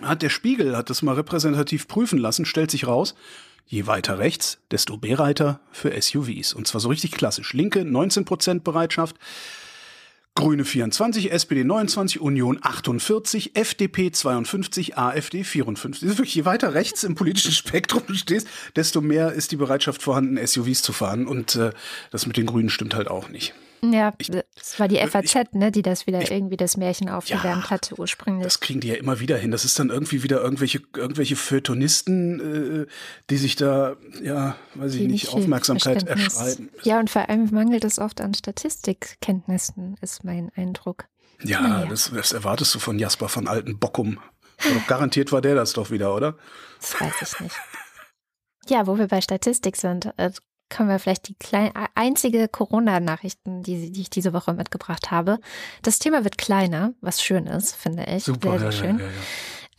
Hat 0.02 0.22
der 0.22 0.30
Spiegel, 0.30 0.76
hat 0.76 0.90
das 0.90 1.02
mal 1.02 1.16
repräsentativ 1.16 1.88
prüfen 1.88 2.20
lassen, 2.20 2.46
stellt 2.46 2.72
sich 2.72 2.88
raus, 2.88 3.16
je 3.66 3.88
weiter 3.88 4.20
rechts, 4.20 4.60
desto 4.72 4.98
bereiter 4.98 5.62
für 5.72 6.00
SUVs. 6.00 6.54
Und 6.54 6.68
zwar 6.68 6.82
so 6.82 6.90
richtig 6.90 7.12
klassisch. 7.12 7.54
Linke 7.54 7.82
19% 7.82 8.62
Bereitschaft, 8.62 9.16
Grüne 10.40 10.64
24, 10.64 11.34
SPD 11.34 11.66
29, 11.66 12.22
Union 12.22 12.60
48, 12.62 13.58
FDP 13.58 14.10
52, 14.10 14.98
AfD 14.98 15.44
54. 15.44 16.00
Das 16.00 16.12
ist 16.12 16.18
wirklich, 16.18 16.36
je 16.36 16.46
weiter 16.46 16.74
rechts 16.74 17.04
im 17.04 17.16
politischen 17.16 17.52
Spektrum 17.52 18.04
du 18.08 18.14
stehst, 18.14 18.48
desto 18.78 19.02
mehr 19.02 19.34
ist 19.34 19.52
die 19.52 19.58
Bereitschaft 19.58 20.02
vorhanden, 20.02 20.40
SUVs 20.46 20.82
zu 20.82 20.94
fahren. 20.94 21.28
Und 21.28 21.58
äh, 21.58 21.72
das 22.12 22.26
mit 22.26 22.38
den 22.38 22.46
Grünen 22.46 22.70
stimmt 22.70 22.96
halt 22.96 23.10
auch 23.10 23.28
nicht. 23.28 23.54
Ja, 23.82 24.14
ich, 24.18 24.30
das 24.30 24.80
war 24.80 24.88
die 24.88 24.98
FAZ, 24.98 25.36
ich, 25.36 25.52
ne, 25.54 25.72
die 25.72 25.82
das 25.82 26.06
wieder 26.06 26.22
ich, 26.22 26.32
irgendwie 26.32 26.58
das 26.58 26.76
Märchen 26.78 27.10
aufgewärmt 27.10 27.66
ja, 27.66 27.70
hatte 27.70 27.96
ursprünglich. 27.98 28.44
Das 28.44 28.60
kriegen 28.60 28.82
die 28.82 28.90
ja 28.90 28.96
immer 28.96 29.20
wieder 29.20 29.38
hin. 29.38 29.52
Das 29.52 29.64
ist 29.64 29.80
dann 29.80 29.90
irgendwie 29.90 30.24
wieder 30.24 30.42
irgendwelche, 30.42 30.82
irgendwelche 30.96 31.36
Feuilletonisten, 31.36 32.84
äh, 32.84 32.88
die 33.30 33.38
sich 33.38 33.56
da, 33.56 33.96
ja, 34.22 34.56
weiß 34.76 34.96
ich 34.96 35.08
nicht, 35.08 35.30
Aufmerksamkeit 35.30 36.04
erschreiben. 36.04 36.70
Ja, 36.84 37.00
und 37.00 37.10
vor 37.10 37.30
allem 37.30 37.50
mangelt 37.52 37.86
es 37.86 38.00
oft 38.00 38.22
an 38.22 38.34
Statistikkenntnissen, 38.34 39.98
ist 40.02 40.24
mein 40.24 40.52
Eindruck. 40.56 41.06
Ja, 41.44 41.62
naja. 41.62 41.86
das, 41.86 42.12
das 42.14 42.34
erwartest 42.34 42.76
du 42.76 42.80
von 42.80 43.00
Jasper 43.00 43.30
von 43.30 43.48
Alten 43.48 43.80
Bockum. 43.80 44.20
garantiert 44.88 45.32
war 45.32 45.42
der 45.42 45.56
das 45.56 45.74
doch 45.74 45.90
wieder, 45.90 46.14
oder? 46.14 46.38
Das 46.82 47.00
weiß 47.00 47.14
ich 47.22 47.40
nicht. 47.40 47.56
Ja, 48.68 48.88
wo 48.88 48.98
wir 48.98 49.08
bei 49.08 49.22
Statistik 49.22 49.78
sind, 49.78 50.14
äh, 50.18 50.32
können 50.70 50.90
wir 50.90 51.00
vielleicht 51.00 51.28
die 51.28 51.36
kleine, 51.36 51.74
einzige 51.96 52.48
Corona-Nachrichten, 52.48 53.64
die, 53.64 53.92
die, 53.92 54.02
ich 54.02 54.10
diese 54.10 54.34
Woche 54.34 54.54
mitgebracht 54.54 55.12
habe. 55.12 55.40
Das 55.82 56.00
Thema 56.00 56.24
wird 56.24 56.38
kleiner, 56.38 56.94
was 57.02 57.22
schön 57.22 57.48
ist, 57.48 57.76
finde 57.76 58.06
ich. 58.06 58.24
Super, 58.24 58.60
sehr, 58.60 58.60
sehr 58.60 58.66
ja, 58.72 58.72
schön. 58.72 59.00
Ja, 59.00 59.06
ja, 59.06 59.12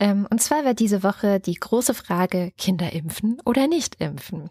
ähm, 0.01 0.27
und 0.31 0.41
zwar 0.41 0.65
war 0.65 0.73
diese 0.73 1.03
Woche 1.03 1.39
die 1.39 1.53
große 1.53 1.93
Frage, 1.93 2.51
Kinder 2.57 2.91
impfen 2.91 3.39
oder 3.45 3.67
nicht 3.67 4.01
impfen. 4.01 4.49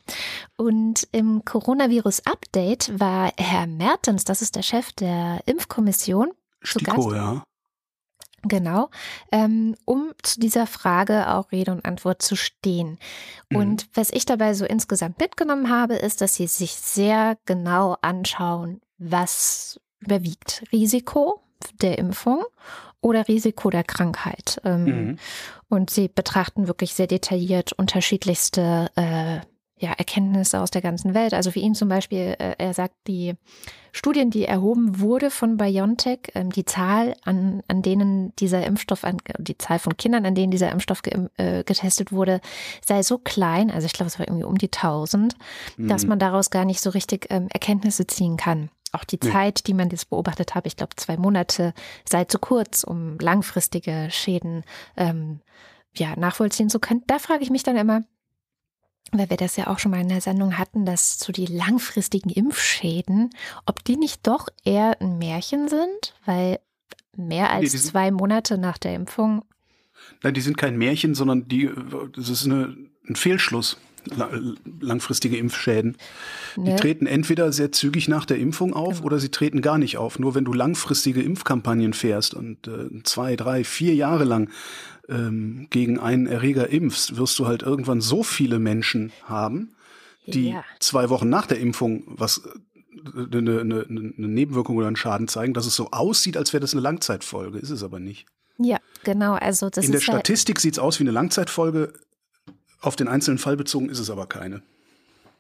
Und 0.57 1.09
im 1.11 1.45
Coronavirus-Update 1.45 3.01
war 3.01 3.33
Herr 3.37 3.67
Mertens, 3.67 4.23
das 4.25 4.43
ist 4.43 4.55
der 4.55 4.63
Chef 4.63 4.93
der 4.93 5.41
Impfkommission, 5.47 6.31
Stiko, 6.63 7.13
ja. 7.13 7.43
Genau, 8.43 8.89
ähm, 9.33 9.77
um 9.85 10.13
zu 10.23 10.41
dieser 10.41 10.67
Frage 10.67 11.29
auch 11.29 11.53
Rede 11.53 11.73
und 11.73 11.85
Antwort 11.85 12.23
zu 12.23 12.37
stehen. 12.37 12.99
Mhm. 13.51 13.57
Und 13.57 13.89
was 13.95 14.11
ich 14.11 14.25
dabei 14.25 14.55
so 14.55 14.65
insgesamt 14.65 15.19
mitgenommen 15.19 15.69
habe, 15.69 15.95
ist, 15.95 16.23
dass 16.23 16.37
sie 16.37 16.47
sich 16.47 16.73
sehr 16.73 17.37
genau 17.45 17.97
anschauen, 18.01 18.81
was 18.97 19.79
überwiegt. 20.01 20.65
Risiko 20.73 21.43
der 21.83 21.99
Impfung 21.99 22.45
oder 23.03 23.29
Risiko 23.29 23.71
der 23.71 23.85
Krankheit. 23.85 24.61
Ähm, 24.65 24.85
mhm. 24.85 25.19
Und 25.69 25.91
sie 25.91 26.09
betrachten 26.09 26.67
wirklich 26.67 26.95
sehr 26.95 27.07
detailliert 27.07 27.73
unterschiedlichste 27.73 28.91
äh, 28.97 29.41
ja, 29.81 29.93
Erkenntnisse 29.93 30.61
aus 30.61 30.71
der 30.71 30.83
ganzen 30.83 31.15
Welt. 31.15 31.33
Also 31.33 31.51
für 31.51 31.59
ihn 31.59 31.75
zum 31.75 31.89
Beispiel, 31.89 32.37
äh, 32.39 32.55
er 32.59 32.75
sagt, 32.75 32.95
die 33.07 33.35
Studien, 33.93 34.31
die 34.31 34.45
erhoben 34.45 35.01
wurde 35.01 35.31
von 35.31 35.57
BioNTech, 35.57 36.33
ähm, 36.35 36.51
die 36.51 36.67
Zahl, 36.67 37.17
an, 37.25 37.63
an 37.67 37.81
denen 37.81 38.37
dieser 38.37 38.65
Impfstoff, 38.67 39.05
an, 39.05 39.17
die 39.39 39.57
Zahl 39.57 39.79
von 39.79 39.97
Kindern, 39.97 40.27
an 40.27 40.35
denen 40.35 40.51
dieser 40.51 40.71
Impfstoff 40.71 41.01
ge, 41.01 41.29
äh, 41.39 41.65
getestet 41.65 42.13
wurde, 42.13 42.43
sei 42.85 43.03
so 43.03 43.17
klein, 43.17 43.71
also 43.71 43.87
ich 43.87 43.95
glaube, 43.95 44.09
es 44.09 44.19
war 44.19 44.29
irgendwie 44.29 44.45
um 44.45 44.59
die 44.59 44.71
1000, 44.71 45.35
mhm. 45.79 45.89
dass 45.89 46.05
man 46.05 46.19
daraus 46.19 46.51
gar 46.51 46.67
nicht 46.67 46.83
so 46.83 46.91
richtig 46.91 47.29
ähm, 47.31 47.49
Erkenntnisse 47.51 48.07
ziehen 48.07 48.37
kann. 48.37 48.69
Auch 48.93 49.05
die 49.05 49.21
Zeit, 49.21 49.67
die 49.67 49.75
man 49.75 49.89
das 49.89 50.05
beobachtet 50.05 50.55
hat, 50.55 50.67
ich 50.67 50.77
glaube 50.77 50.97
zwei 50.97 51.17
Monate, 51.17 51.73
sei 52.05 52.25
zu 52.25 52.39
kurz, 52.39 52.85
um 52.85 53.19
langfristige 53.19 54.09
Schäden 54.11 54.65
ähm, 54.97 55.41
ja, 55.97 56.17
nachvollziehen 56.17 56.69
zu 56.69 56.81
können. 56.81 57.03
Da 57.07 57.19
frage 57.19 57.43
ich 57.43 57.51
mich 57.51 57.63
dann 57.63 57.77
immer, 57.77 58.03
weil 59.19 59.31
wir 59.31 59.37
das 59.37 59.57
ja 59.57 59.67
auch 59.67 59.79
schon 59.79 59.91
mal 59.91 60.01
in 60.01 60.09
der 60.09 60.21
Sendung 60.21 60.59
hatten, 60.59 60.85
dass 60.85 61.19
so 61.19 61.33
die 61.33 61.47
langfristigen 61.47 62.31
Impfschäden, 62.31 63.31
ob 63.67 63.85
die 63.85 63.97
nicht 63.97 64.27
doch 64.27 64.49
eher 64.65 65.01
ein 65.01 65.19
Märchen 65.19 65.69
sind, 65.69 66.15
weil 66.25 66.61
mehr 67.17 67.51
als 67.51 67.73
nee, 67.73 67.79
zwei 67.79 68.11
Monate 68.11 68.59
nach 68.59 68.79
der 68.79 68.95
Impfung. 68.95 69.45
Nein, 70.23 70.35
die 70.35 70.41
sind 70.41 70.57
kein 70.57 70.77
Märchen, 70.77 71.15
sondern 71.15 71.49
die, 71.49 71.71
das 72.15 72.29
ist 72.29 72.47
eine, 72.47 72.77
ein 73.09 73.17
Fehlschluss. 73.17 73.79
Langfristige 74.81 75.37
Impfschäden. 75.37 75.97
Ne? 76.57 76.71
Die 76.71 76.77
treten 76.77 77.07
entweder 77.07 77.53
sehr 77.53 77.73
zügig 77.73 78.09
nach 78.09 78.25
der 78.25 78.39
Impfung 78.39 78.75
auf 78.75 78.97
genau. 78.97 79.07
oder 79.07 79.19
sie 79.19 79.31
treten 79.31 79.63
gar 79.63 79.79
nicht 79.79 79.99
auf. 79.99 80.19
Nur 80.19 80.35
wenn 80.35 80.45
du 80.45 80.53
langfristige 80.53 81.23
Impfkampagnen 81.23 81.93
fährst 81.93 82.35
und 82.35 82.67
äh, 82.69 83.03
zwei, 83.05 83.37
drei, 83.37 83.65
vier 83.65 83.95
Jahre 83.95 84.25
lang 84.25 84.51
ähm, 85.09 85.67
gegen 85.71 85.99
einen 85.99 86.27
Erreger 86.27 86.69
impfst, 86.69 87.17
wirst 87.17 87.39
du 87.39 87.47
halt 87.47 87.63
irgendwann 87.63 88.01
so 88.01 88.23
viele 88.23 88.59
Menschen 88.59 89.13
haben, 89.25 89.75
die 90.27 90.51
ja. 90.51 90.65
zwei 90.79 91.11
Wochen 91.11 91.29
nach 91.29 91.47
der 91.47 91.59
Impfung 91.59 92.05
was 92.07 92.43
eine, 93.15 93.51
äh, 93.51 93.61
eine, 93.61 93.85
eine 93.89 94.29
Nebenwirkung 94.29 94.77
oder 94.77 94.87
einen 94.87 94.97
Schaden 94.97 95.29
zeigen, 95.29 95.55
dass 95.55 95.67
es 95.67 95.77
so 95.77 95.91
aussieht, 95.91 96.37
als 96.37 96.53
wäre 96.53 96.61
das 96.61 96.73
eine 96.73 96.83
Langzeitfolge. 96.83 97.59
Ist 97.59 97.71
es 97.71 97.83
aber 97.83 97.99
nicht. 97.99 98.27
Ja, 98.59 98.79
genau. 99.05 99.35
Also 99.35 99.71
das 99.71 99.85
In 99.85 99.93
der 99.93 100.01
Statistik 100.01 100.57
halt 100.57 100.63
sieht 100.63 100.75
es 100.75 100.79
aus 100.79 100.99
wie 101.01 101.05
eine 101.05 101.13
Langzeitfolge. 101.13 101.93
Auf 102.81 102.97
den 102.97 103.09
einzelnen 103.09 103.39
Fall 103.39 103.57
bezogen 103.57 103.89
ist 103.89 103.99
es 103.99 104.11
aber 104.11 104.27
keine. 104.27 104.63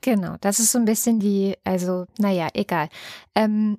Genau, 0.02 0.36
das 0.40 0.60
ist 0.60 0.72
so 0.72 0.78
ein 0.78 0.84
bisschen 0.84 1.20
die, 1.20 1.56
also, 1.64 2.06
naja, 2.18 2.48
egal. 2.54 2.88
Ähm, 3.34 3.78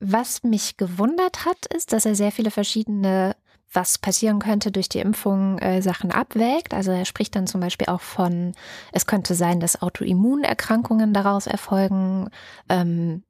was 0.00 0.44
mich 0.44 0.76
gewundert 0.76 1.44
hat, 1.44 1.66
ist, 1.74 1.92
dass 1.92 2.06
er 2.06 2.14
sehr 2.14 2.30
viele 2.30 2.50
verschiedene 2.50 3.34
was 3.72 3.98
passieren 3.98 4.38
könnte 4.38 4.72
durch 4.72 4.88
die 4.88 5.00
Impfung, 5.00 5.58
äh, 5.58 5.82
Sachen 5.82 6.10
abwägt. 6.10 6.72
Also 6.72 6.90
er 6.90 7.04
spricht 7.04 7.36
dann 7.36 7.46
zum 7.46 7.60
Beispiel 7.60 7.88
auch 7.88 8.00
von, 8.00 8.54
es 8.92 9.06
könnte 9.06 9.34
sein, 9.34 9.60
dass 9.60 9.82
Autoimmunerkrankungen 9.82 11.12
daraus 11.12 11.46
erfolgen, 11.46 12.30
ähm, 12.68 13.24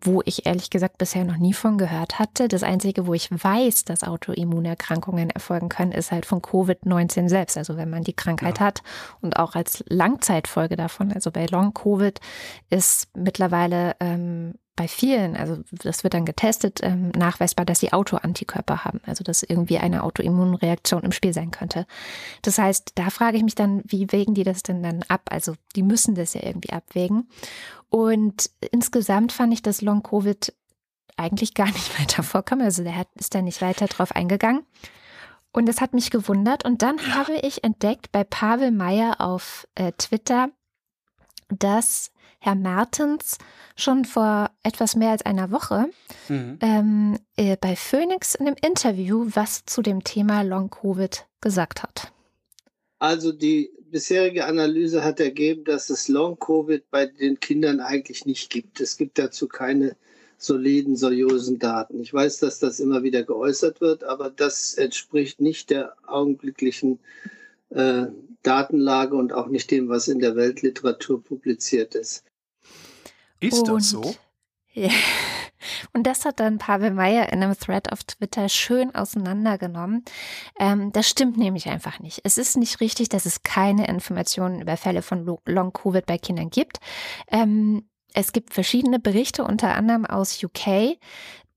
wo 0.00 0.22
ich 0.24 0.46
ehrlich 0.46 0.70
gesagt 0.70 0.96
bisher 0.96 1.24
noch 1.24 1.36
nie 1.36 1.52
von 1.52 1.76
gehört 1.76 2.18
hatte. 2.18 2.48
Das 2.48 2.62
Einzige, 2.62 3.06
wo 3.06 3.12
ich 3.12 3.30
weiß, 3.30 3.84
dass 3.84 4.04
Autoimmunerkrankungen 4.04 5.28
erfolgen 5.28 5.68
können, 5.68 5.92
ist 5.92 6.10
halt 6.10 6.24
von 6.24 6.40
Covid-19 6.40 7.28
selbst. 7.28 7.58
Also 7.58 7.76
wenn 7.76 7.90
man 7.90 8.02
die 8.02 8.14
Krankheit 8.14 8.58
ja. 8.58 8.66
hat 8.66 8.82
und 9.20 9.36
auch 9.36 9.54
als 9.54 9.84
Langzeitfolge 9.88 10.76
davon, 10.76 11.12
also 11.12 11.30
bei 11.30 11.44
Long-Covid 11.44 12.20
ist 12.70 13.08
mittlerweile 13.14 13.94
ähm, 14.00 14.54
bei 14.74 14.88
vielen, 14.88 15.36
also 15.36 15.58
das 15.70 16.02
wird 16.02 16.14
dann 16.14 16.24
getestet, 16.24 16.80
ähm, 16.82 17.10
nachweisbar, 17.10 17.66
dass 17.66 17.80
sie 17.80 17.92
Autoantikörper 17.92 18.84
haben, 18.84 19.00
also 19.04 19.22
dass 19.22 19.42
irgendwie 19.42 19.78
eine 19.78 20.02
Autoimmunreaktion 20.02 21.02
im 21.02 21.12
Spiel 21.12 21.34
sein 21.34 21.50
könnte. 21.50 21.86
Das 22.40 22.58
heißt, 22.58 22.92
da 22.94 23.10
frage 23.10 23.36
ich 23.36 23.42
mich 23.42 23.54
dann, 23.54 23.82
wie 23.84 24.10
wägen 24.12 24.34
die 24.34 24.44
das 24.44 24.62
denn 24.62 24.82
dann 24.82 25.04
ab? 25.08 25.28
Also 25.30 25.54
die 25.76 25.82
müssen 25.82 26.14
das 26.14 26.32
ja 26.32 26.42
irgendwie 26.42 26.72
abwägen. 26.72 27.28
Und 27.90 28.50
insgesamt 28.70 29.32
fand 29.32 29.52
ich, 29.52 29.60
dass 29.60 29.82
Long-Covid 29.82 30.54
eigentlich 31.18 31.52
gar 31.52 31.66
nicht 31.66 31.98
weiter 32.00 32.22
vorkam. 32.22 32.62
Also 32.62 32.82
der 32.82 32.96
hat, 32.96 33.08
ist 33.14 33.34
da 33.34 33.42
nicht 33.42 33.60
weiter 33.60 33.86
drauf 33.86 34.12
eingegangen. 34.12 34.64
Und 35.52 35.66
das 35.66 35.82
hat 35.82 35.92
mich 35.92 36.10
gewundert. 36.10 36.64
Und 36.64 36.80
dann 36.80 37.14
habe 37.14 37.34
ich 37.34 37.62
entdeckt 37.62 38.10
bei 38.10 38.24
Pavel 38.24 38.70
Meyer 38.70 39.20
auf 39.20 39.68
äh, 39.74 39.92
Twitter, 39.92 40.48
dass 41.50 42.10
Herr 42.44 42.56
Mertens 42.56 43.38
schon 43.76 44.04
vor 44.04 44.50
etwas 44.64 44.96
mehr 44.96 45.10
als 45.10 45.24
einer 45.24 45.52
Woche 45.52 45.86
mhm. 46.28 46.58
ähm, 46.60 47.18
äh, 47.36 47.56
bei 47.56 47.76
Phoenix 47.76 48.34
in 48.34 48.48
einem 48.48 48.56
Interview 48.60 49.28
was 49.32 49.64
zu 49.64 49.80
dem 49.80 50.02
Thema 50.02 50.42
Long-Covid 50.42 51.24
gesagt 51.40 51.84
hat. 51.84 52.12
Also 52.98 53.30
die 53.30 53.70
bisherige 53.92 54.46
Analyse 54.46 55.04
hat 55.04 55.20
ergeben, 55.20 55.62
dass 55.62 55.88
es 55.88 56.08
Long-Covid 56.08 56.90
bei 56.90 57.06
den 57.06 57.38
Kindern 57.38 57.78
eigentlich 57.78 58.26
nicht 58.26 58.50
gibt. 58.50 58.80
Es 58.80 58.96
gibt 58.96 59.20
dazu 59.20 59.46
keine 59.46 59.94
soliden, 60.36 60.96
seriösen 60.96 61.60
Daten. 61.60 62.00
Ich 62.00 62.12
weiß, 62.12 62.40
dass 62.40 62.58
das 62.58 62.80
immer 62.80 63.04
wieder 63.04 63.22
geäußert 63.22 63.80
wird, 63.80 64.02
aber 64.02 64.30
das 64.30 64.74
entspricht 64.74 65.40
nicht 65.40 65.70
der 65.70 65.94
augenblicklichen 66.08 66.98
äh, 67.70 68.06
Datenlage 68.42 69.14
und 69.14 69.32
auch 69.32 69.46
nicht 69.46 69.70
dem, 69.70 69.88
was 69.88 70.08
in 70.08 70.18
der 70.18 70.34
Weltliteratur 70.34 71.22
publiziert 71.22 71.94
ist. 71.94 72.24
Ist 73.42 73.68
und, 73.68 73.68
das 73.68 73.90
so? 73.90 74.14
Ja. 74.72 74.90
Und 75.92 76.08
das 76.08 76.24
hat 76.24 76.40
dann 76.40 76.58
Pavel 76.58 76.90
Meyer 76.90 77.32
in 77.32 77.42
einem 77.42 77.56
Thread 77.56 77.92
auf 77.92 78.02
Twitter 78.02 78.48
schön 78.48 78.94
auseinandergenommen. 78.94 80.04
Ähm, 80.58 80.90
das 80.92 81.08
stimmt 81.08 81.36
nämlich 81.36 81.68
einfach 81.68 82.00
nicht. 82.00 82.20
Es 82.24 82.36
ist 82.36 82.56
nicht 82.56 82.80
richtig, 82.80 83.08
dass 83.10 83.26
es 83.26 83.44
keine 83.44 83.86
Informationen 83.86 84.60
über 84.60 84.76
Fälle 84.76 85.02
von 85.02 85.24
Long-Covid 85.46 86.04
bei 86.04 86.18
Kindern 86.18 86.50
gibt. 86.50 86.78
Ähm, 87.28 87.88
es 88.12 88.32
gibt 88.32 88.52
verschiedene 88.52 88.98
Berichte, 88.98 89.44
unter 89.44 89.74
anderem 89.76 90.04
aus 90.04 90.42
UK. 90.42 90.98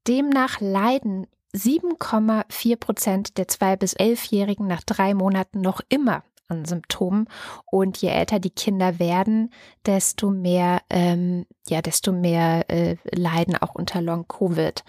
Demnach 0.08 0.62
leiden 0.62 1.26
7,4 1.56 2.76
Prozent 2.76 3.38
der 3.38 3.48
zwei 3.48 3.76
bis 3.76 3.94
elfjährigen 3.94 4.68
nach 4.68 4.84
drei 4.84 5.14
Monaten 5.14 5.62
noch 5.62 5.82
immer 5.90 6.24
an 6.48 6.66
Symptomen. 6.66 7.28
Und 7.66 7.98
je 7.98 8.10
älter 8.10 8.40
die 8.40 8.50
Kinder 8.50 9.00
werden, 9.00 9.52
desto 9.86 10.30
mehr, 10.30 10.82
ähm, 10.90 11.46
ja, 11.68 11.82
desto 11.82 12.12
mehr 12.12 12.70
äh, 12.70 12.98
leiden 13.12 13.56
auch 13.58 13.76
unter 13.76 14.02
Long-Covid. 14.02 14.84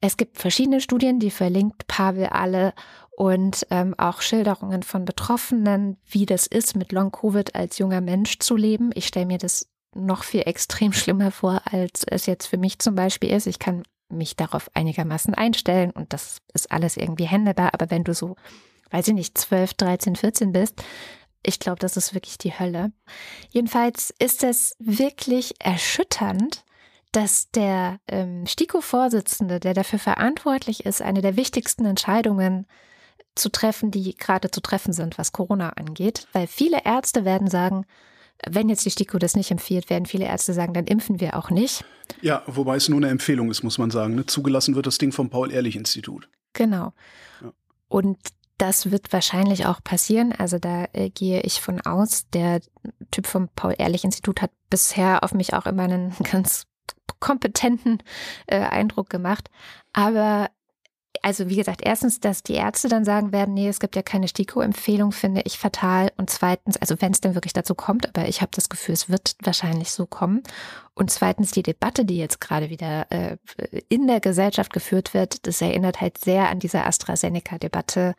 Es 0.00 0.16
gibt 0.16 0.38
verschiedene 0.38 0.80
Studien, 0.80 1.20
die 1.20 1.30
verlinkt 1.30 1.86
Pavel 1.86 2.26
alle 2.26 2.74
und 3.16 3.66
ähm, 3.70 3.94
auch 3.98 4.20
Schilderungen 4.20 4.82
von 4.82 5.04
Betroffenen, 5.04 5.96
wie 6.08 6.26
das 6.26 6.46
ist, 6.46 6.74
mit 6.76 6.92
Long-Covid 6.92 7.54
als 7.54 7.78
junger 7.78 8.00
Mensch 8.00 8.38
zu 8.38 8.56
leben. 8.56 8.90
Ich 8.94 9.06
stelle 9.06 9.26
mir 9.26 9.38
das 9.38 9.68
noch 9.94 10.24
viel 10.24 10.42
extrem 10.42 10.92
schlimmer 10.92 11.30
vor, 11.30 11.62
als 11.70 12.04
es 12.04 12.26
jetzt 12.26 12.46
für 12.46 12.58
mich 12.58 12.78
zum 12.78 12.94
Beispiel 12.94 13.30
ist. 13.30 13.46
Ich 13.46 13.58
kann 13.58 13.82
mich 14.08 14.36
darauf 14.36 14.70
einigermaßen 14.74 15.34
einstellen 15.34 15.90
und 15.90 16.12
das 16.12 16.38
ist 16.52 16.70
alles 16.70 16.96
irgendwie 16.96 17.24
händelbar. 17.24 17.72
Aber 17.72 17.90
wenn 17.90 18.04
du 18.04 18.14
so, 18.14 18.36
weiß 18.92 19.08
ich 19.08 19.14
nicht, 19.14 19.36
12, 19.36 19.74
13, 19.74 20.16
14 20.16 20.52
bist, 20.52 20.82
ich 21.44 21.58
glaube, 21.58 21.78
das 21.80 21.96
ist 21.96 22.14
wirklich 22.14 22.38
die 22.38 22.56
Hölle. 22.56 22.92
Jedenfalls 23.50 24.14
ist 24.18 24.44
es 24.44 24.76
wirklich 24.78 25.54
erschütternd, 25.58 26.64
dass 27.10 27.50
der 27.50 27.98
ähm, 28.08 28.46
STIKO-Vorsitzende, 28.46 29.60
der 29.60 29.74
dafür 29.74 29.98
verantwortlich 29.98 30.86
ist, 30.86 31.02
eine 31.02 31.20
der 31.20 31.36
wichtigsten 31.36 31.84
Entscheidungen 31.84 32.66
zu 33.34 33.50
treffen, 33.50 33.90
die 33.90 34.16
gerade 34.16 34.50
zu 34.50 34.60
treffen 34.60 34.92
sind, 34.92 35.18
was 35.18 35.32
Corona 35.32 35.70
angeht, 35.70 36.28
weil 36.32 36.46
viele 36.46 36.84
Ärzte 36.84 37.24
werden 37.24 37.48
sagen, 37.48 37.86
wenn 38.48 38.68
jetzt 38.68 38.84
die 38.84 38.90
STIKO 38.90 39.18
das 39.18 39.36
nicht 39.36 39.50
empfiehlt, 39.50 39.88
werden 39.90 40.06
viele 40.06 40.24
Ärzte 40.24 40.52
sagen, 40.52 40.74
dann 40.74 40.86
impfen 40.86 41.20
wir 41.20 41.36
auch 41.36 41.50
nicht. 41.50 41.84
Ja, 42.22 42.42
wobei 42.46 42.76
es 42.76 42.88
nur 42.88 42.98
eine 42.98 43.08
Empfehlung 43.08 43.50
ist, 43.50 43.62
muss 43.62 43.78
man 43.78 43.90
sagen. 43.90 44.14
Ne? 44.14 44.26
Zugelassen 44.26 44.74
wird 44.74 44.86
das 44.86 44.98
Ding 44.98 45.12
vom 45.12 45.30
Paul-Ehrlich-Institut. 45.30 46.28
Genau. 46.52 46.92
Ja. 47.40 47.52
Und 47.88 48.18
das 48.62 48.92
wird 48.92 49.12
wahrscheinlich 49.12 49.66
auch 49.66 49.82
passieren. 49.82 50.32
Also 50.38 50.60
da 50.60 50.86
äh, 50.92 51.10
gehe 51.10 51.40
ich 51.40 51.60
von 51.60 51.80
aus. 51.80 52.28
Der 52.32 52.60
Typ 53.10 53.26
vom 53.26 53.48
Paul-Ehrlich-Institut 53.48 54.40
hat 54.40 54.52
bisher 54.70 55.24
auf 55.24 55.34
mich 55.34 55.52
auch 55.54 55.66
immer 55.66 55.82
einen 55.82 56.14
ganz 56.30 56.68
kompetenten 57.18 58.04
äh, 58.46 58.60
Eindruck 58.60 59.10
gemacht. 59.10 59.50
Aber 59.92 60.48
also 61.20 61.48
wie 61.48 61.56
gesagt, 61.56 61.82
erstens, 61.84 62.20
dass 62.20 62.42
die 62.42 62.54
Ärzte 62.54 62.88
dann 62.88 63.04
sagen 63.04 63.32
werden, 63.32 63.52
nee, 63.54 63.68
es 63.68 63.80
gibt 63.80 63.96
ja 63.96 64.02
keine 64.02 64.28
STIKO-Empfehlung, 64.28 65.12
finde 65.12 65.42
ich 65.44 65.58
fatal. 65.58 66.10
Und 66.16 66.30
zweitens, 66.30 66.76
also 66.78 66.96
wenn 67.00 67.12
es 67.12 67.20
denn 67.20 67.34
wirklich 67.34 67.52
dazu 67.52 67.74
kommt, 67.74 68.08
aber 68.08 68.28
ich 68.28 68.40
habe 68.40 68.50
das 68.54 68.68
Gefühl, 68.68 68.94
es 68.94 69.10
wird 69.10 69.36
wahrscheinlich 69.42 69.90
so 69.90 70.06
kommen. 70.06 70.42
Und 70.94 71.10
zweitens, 71.10 71.50
die 71.50 71.62
Debatte, 71.62 72.04
die 72.04 72.16
jetzt 72.16 72.40
gerade 72.40 72.70
wieder 72.70 73.06
äh, 73.10 73.36
in 73.88 74.06
der 74.06 74.20
Gesellschaft 74.20 74.72
geführt 74.72 75.12
wird, 75.12 75.46
das 75.46 75.60
erinnert 75.60 76.00
halt 76.00 76.18
sehr 76.18 76.48
an 76.48 76.58
diese 76.58 76.84
AstraZeneca-Debatte, 76.84 78.14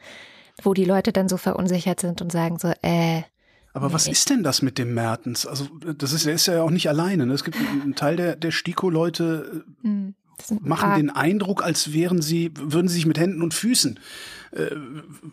wo 0.62 0.74
die 0.74 0.86
Leute 0.86 1.12
dann 1.12 1.30
so 1.30 1.38
verunsichert 1.38 2.00
sind 2.00 2.22
und 2.22 2.32
sagen 2.32 2.60
so, 2.60 2.72
äh, 2.84 3.24
aber 3.76 3.88
nee. 3.88 3.94
was 3.96 4.08
ist 4.08 4.30
denn 4.30 4.44
das 4.44 4.62
mit 4.62 4.78
dem 4.78 4.94
Mertens? 4.94 5.48
Also, 5.48 5.66
das 5.98 6.14
ist, 6.14 6.28
der 6.28 6.36
ist 6.36 6.46
ja 6.46 6.62
auch 6.62 6.70
nicht 6.70 6.90
alleine. 6.90 7.26
Ne? 7.26 7.34
Es 7.34 7.44
gibt 7.44 7.58
einen 7.58 7.96
Teil 7.96 8.18
der, 8.18 8.36
der 8.36 8.52
STIKO-Leute, 8.52 9.66
mhm 9.82 10.14
machen 10.62 10.96
den 10.96 11.10
Eindruck, 11.10 11.64
als 11.64 11.94
wären 11.94 12.22
sie, 12.22 12.52
würden 12.56 12.88
sie 12.88 12.96
sich 12.96 13.06
mit 13.06 13.18
Händen 13.18 13.42
und 13.42 13.54
Füßen 13.54 14.00
äh, 14.52 14.76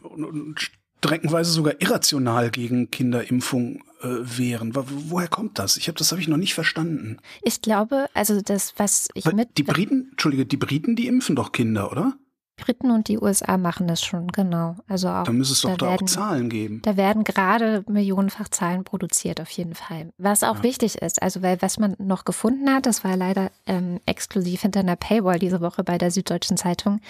und, 0.03 0.25
und 0.25 0.71
streckenweise 1.03 1.51
sogar 1.51 1.81
irrational 1.81 2.51
gegen 2.51 2.91
Kinderimpfung 2.91 3.83
äh, 4.03 4.09
wehren. 4.09 4.73
Woher 4.75 5.29
kommt 5.29 5.59
das? 5.59 5.77
Ich 5.77 5.89
habe 5.89 5.99
das 5.99 6.13
habe 6.13 6.21
ich 6.21 6.29
noch 6.29 6.37
nicht 6.37 6.55
verstanden. 6.55 7.19
Ich 7.43 7.63
glaube, 7.63 8.07
also 8.15 8.41
das 8.41 8.75
was 8.77 9.09
ich 9.15 9.25
mit 9.33 9.57
die 9.57 9.63
Briten, 9.63 10.09
entschuldige, 10.11 10.47
die 10.47 10.57
Briten, 10.57 10.97
die 10.97 11.07
impfen 11.07 11.37
doch 11.37 11.53
Kinder, 11.53 11.91
oder? 11.91 12.15
Briten 12.61 12.91
und 12.91 13.09
die 13.09 13.19
USA 13.19 13.57
machen 13.57 13.87
das 13.87 14.03
schon, 14.03 14.29
genau. 14.29 14.77
Also 14.89 15.09
auch, 15.09 15.25
da 15.25 15.33
müsste 15.33 15.55
es 15.55 15.61
doch 15.63 15.71
da, 15.71 15.77
da 15.77 15.87
werden, 15.87 16.07
auch 16.07 16.11
Zahlen 16.11 16.49
geben. 16.49 16.81
Da 16.83 16.97
werden 16.97 17.25
gerade 17.25 17.85
millionenfach 17.89 18.49
Zahlen 18.49 18.85
produziert, 18.85 19.41
auf 19.41 19.51
jeden 19.51 19.75
Fall. 19.75 20.11
Was 20.19 20.43
auch 20.43 20.59
ja. 20.59 20.63
wichtig 20.63 20.97
ist, 20.97 21.23
also 21.23 21.43
weil 21.43 21.61
was 21.63 21.79
man 21.79 21.97
noch 21.99 22.25
gefunden 22.25 22.73
hat, 22.73 22.87
das 22.87 23.05
war 23.05 23.17
leider 23.17 23.51
ähm, 23.67 24.01
exklusiv 24.07 24.63
hinter 24.63 24.81
einer 24.81 24.97
Paywall 24.97 25.39
diese 25.39 25.61
Woche 25.61 25.85
bei 25.85 25.99
der 25.99 26.11
Süddeutschen 26.11 26.57
Zeitung, 26.57 27.01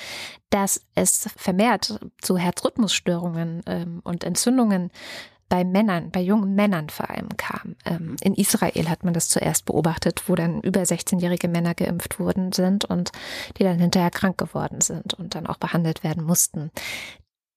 dass 0.51 0.83
es 0.95 1.29
vermehrt 1.37 2.01
zu 2.21 2.37
Herzrhythmusstörungen 2.37 3.63
ähm, 3.67 4.01
und 4.05 4.25
Entzündungen 4.25 4.91
bei 5.51 5.65
Männern, 5.65 6.11
bei 6.11 6.21
jungen 6.21 6.55
Männern 6.55 6.89
vor 6.89 7.11
allem 7.11 7.29
kam. 7.37 7.77
Ähm, 7.85 8.17
in 8.23 8.35
Israel 8.35 8.89
hat 8.89 9.05
man 9.05 9.13
das 9.13 9.29
zuerst 9.29 9.67
beobachtet, 9.67 10.23
wo 10.29 10.37
dann 10.37 10.63
über 10.63 10.81
16-jährige 10.81 11.49
Männer 11.49 11.75
geimpft 11.75 12.19
worden 12.19 12.53
sind 12.53 12.87
und 12.87 13.11
die 13.59 13.65
dann 13.65 13.79
hinterher 13.79 14.11
krank 14.11 14.39
geworden 14.39 14.81
sind 14.81 15.13
und 15.13 15.35
dann 15.35 15.47
auch 15.47 15.59
behandelt 15.59 16.05
werden 16.05 16.25
mussten. 16.25 16.71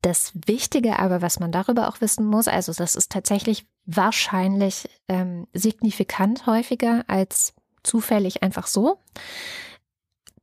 Das 0.02 0.34
Wichtige 0.48 1.00
aber, 1.00 1.22
was 1.22 1.40
man 1.40 1.54
darüber 1.54 1.88
auch 1.88 2.02
wissen 2.02 2.26
muss, 2.26 2.50
also 2.50 2.74
das 2.74 2.96
ist 2.96 3.12
tatsächlich 3.12 3.66
wahrscheinlich 3.86 4.90
ähm, 5.08 5.48
signifikant 5.54 6.48
häufiger 6.48 7.06
als 7.08 7.54
zufällig 7.84 8.44
einfach 8.44 8.68
so. 8.68 8.98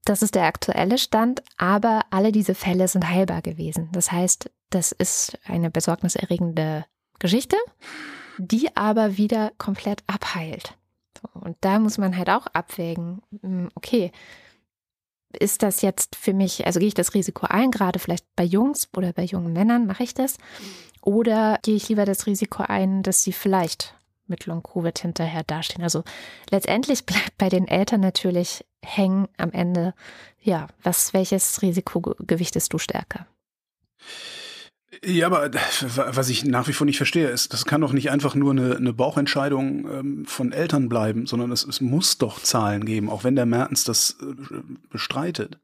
Das 0.04 0.22
ist 0.22 0.34
der 0.34 0.44
aktuelle 0.44 0.98
Stand, 0.98 1.42
aber 1.58 2.02
alle 2.10 2.32
diese 2.32 2.54
Fälle 2.54 2.86
sind 2.88 3.08
heilbar 3.08 3.42
gewesen. 3.42 3.90
Das 3.92 4.12
heißt, 4.12 4.50
das 4.70 4.92
ist 4.92 5.38
eine 5.44 5.70
besorgniserregende 5.70 6.86
Geschichte, 7.20 7.56
die 8.38 8.74
aber 8.76 9.16
wieder 9.16 9.52
komplett 9.58 10.02
abheilt. 10.08 10.76
und 11.34 11.56
da 11.60 11.78
muss 11.78 11.98
man 11.98 12.16
halt 12.16 12.30
auch 12.30 12.46
abwägen, 12.46 13.22
hm, 13.42 13.68
okay, 13.74 14.10
ist 15.38 15.62
das 15.62 15.82
jetzt 15.82 16.16
für 16.16 16.32
mich, 16.32 16.66
also 16.66 16.80
gehe 16.80 16.88
ich 16.88 16.94
das 16.94 17.14
Risiko 17.14 17.46
ein, 17.46 17.70
gerade 17.70 17.98
vielleicht 17.98 18.24
bei 18.34 18.44
Jungs 18.44 18.88
oder 18.96 19.12
bei 19.12 19.22
jungen 19.22 19.52
Männern 19.52 19.86
mache 19.86 20.02
ich 20.02 20.14
das? 20.14 20.38
Oder 21.02 21.58
gehe 21.62 21.76
ich 21.76 21.88
lieber 21.88 22.04
das 22.04 22.26
Risiko 22.26 22.64
ein, 22.66 23.02
dass 23.02 23.22
sie 23.22 23.32
vielleicht 23.32 23.94
mit 24.26 24.46
Long-Covid 24.46 24.98
hinterher 24.98 25.44
dastehen? 25.44 25.84
Also 25.84 26.02
letztendlich 26.50 27.06
bleibt 27.06 27.38
bei 27.38 27.48
den 27.48 27.68
Eltern 27.68 28.00
natürlich 28.00 28.64
hängen 28.82 29.28
am 29.36 29.52
Ende, 29.52 29.94
ja, 30.42 30.68
was, 30.82 31.12
welches 31.12 31.62
Risiko 31.62 32.00
gewichtest 32.18 32.72
du 32.72 32.78
stärker? 32.78 33.26
Ja, 35.02 35.26
aber 35.26 35.50
was 35.94 36.28
ich 36.28 36.44
nach 36.44 36.68
wie 36.68 36.74
vor 36.74 36.84
nicht 36.84 36.98
verstehe, 36.98 37.28
ist, 37.28 37.54
das 37.54 37.64
kann 37.64 37.80
doch 37.80 37.94
nicht 37.94 38.10
einfach 38.10 38.34
nur 38.34 38.50
eine, 38.50 38.76
eine 38.76 38.92
Bauchentscheidung 38.92 39.88
ähm, 39.90 40.26
von 40.26 40.52
Eltern 40.52 40.90
bleiben, 40.90 41.26
sondern 41.26 41.52
es, 41.52 41.64
es 41.64 41.80
muss 41.80 42.18
doch 42.18 42.38
Zahlen 42.40 42.84
geben, 42.84 43.08
auch 43.08 43.24
wenn 43.24 43.34
der 43.34 43.46
Mertens 43.46 43.84
das 43.84 44.18
äh, 44.20 44.56
bestreitet. 44.90 45.58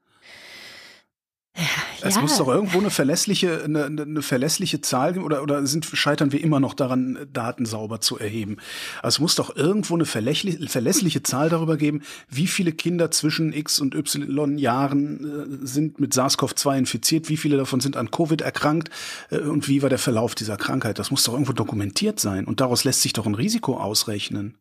Es 2.03 2.17
ja. 2.17 2.21
muss 2.21 2.37
doch 2.37 2.49
irgendwo 2.49 2.79
eine 2.79 2.91
verlässliche, 2.91 3.65
eine, 3.65 3.87
eine 3.87 4.23
verlässliche 4.23 4.81
Zahl 4.81 5.15
geben 5.15 5.25
oder, 5.25 5.43
oder 5.43 5.67
sind, 5.67 5.87
scheitern 5.87 6.33
wir 6.33 6.43
immer 6.43 6.61
noch 6.61 6.75
daran, 6.75 7.27
Daten 7.33 7.65
sauber 7.65 8.01
zu 8.01 8.19
erheben? 8.19 8.59
Also 9.03 9.17
es 9.17 9.21
muss 9.21 9.35
doch 9.37 9.57
irgendwo 9.57 9.95
eine 9.95 10.05
verlässliche, 10.05 10.69
verlässliche 10.69 11.23
Zahl 11.23 11.49
darüber 11.49 11.77
geben, 11.77 12.03
wie 12.29 12.47
viele 12.47 12.73
Kinder 12.73 13.11
zwischen 13.11 13.53
X 13.53 13.81
und 13.81 13.95
Y 13.95 14.59
Jahren 14.59 15.63
äh, 15.63 15.67
sind 15.67 15.99
mit 15.99 16.13
SARS-CoV-2 16.13 16.79
infiziert, 16.79 17.29
wie 17.29 17.37
viele 17.37 17.57
davon 17.57 17.81
sind 17.81 17.97
an 17.97 18.11
Covid 18.11 18.43
erkrankt 18.43 18.91
äh, 19.31 19.39
und 19.39 19.69
wie 19.69 19.83
war 19.83 19.89
der 19.89 19.99
Verlauf 19.99 20.35
dieser 20.35 20.57
Krankheit. 20.57 20.99
Das 20.99 21.11
muss 21.11 21.25
doch 21.25 21.33
irgendwo 21.33 21.53
dokumentiert 21.53 22.21
sein 22.21 22.45
und 22.45 22.61
daraus 22.61 22.85
lässt 22.85 23.03
sich 23.03 23.15
doch 23.15 23.27
ein 23.27 23.35
Risiko 23.35 23.79
ausrechnen. 23.79 24.59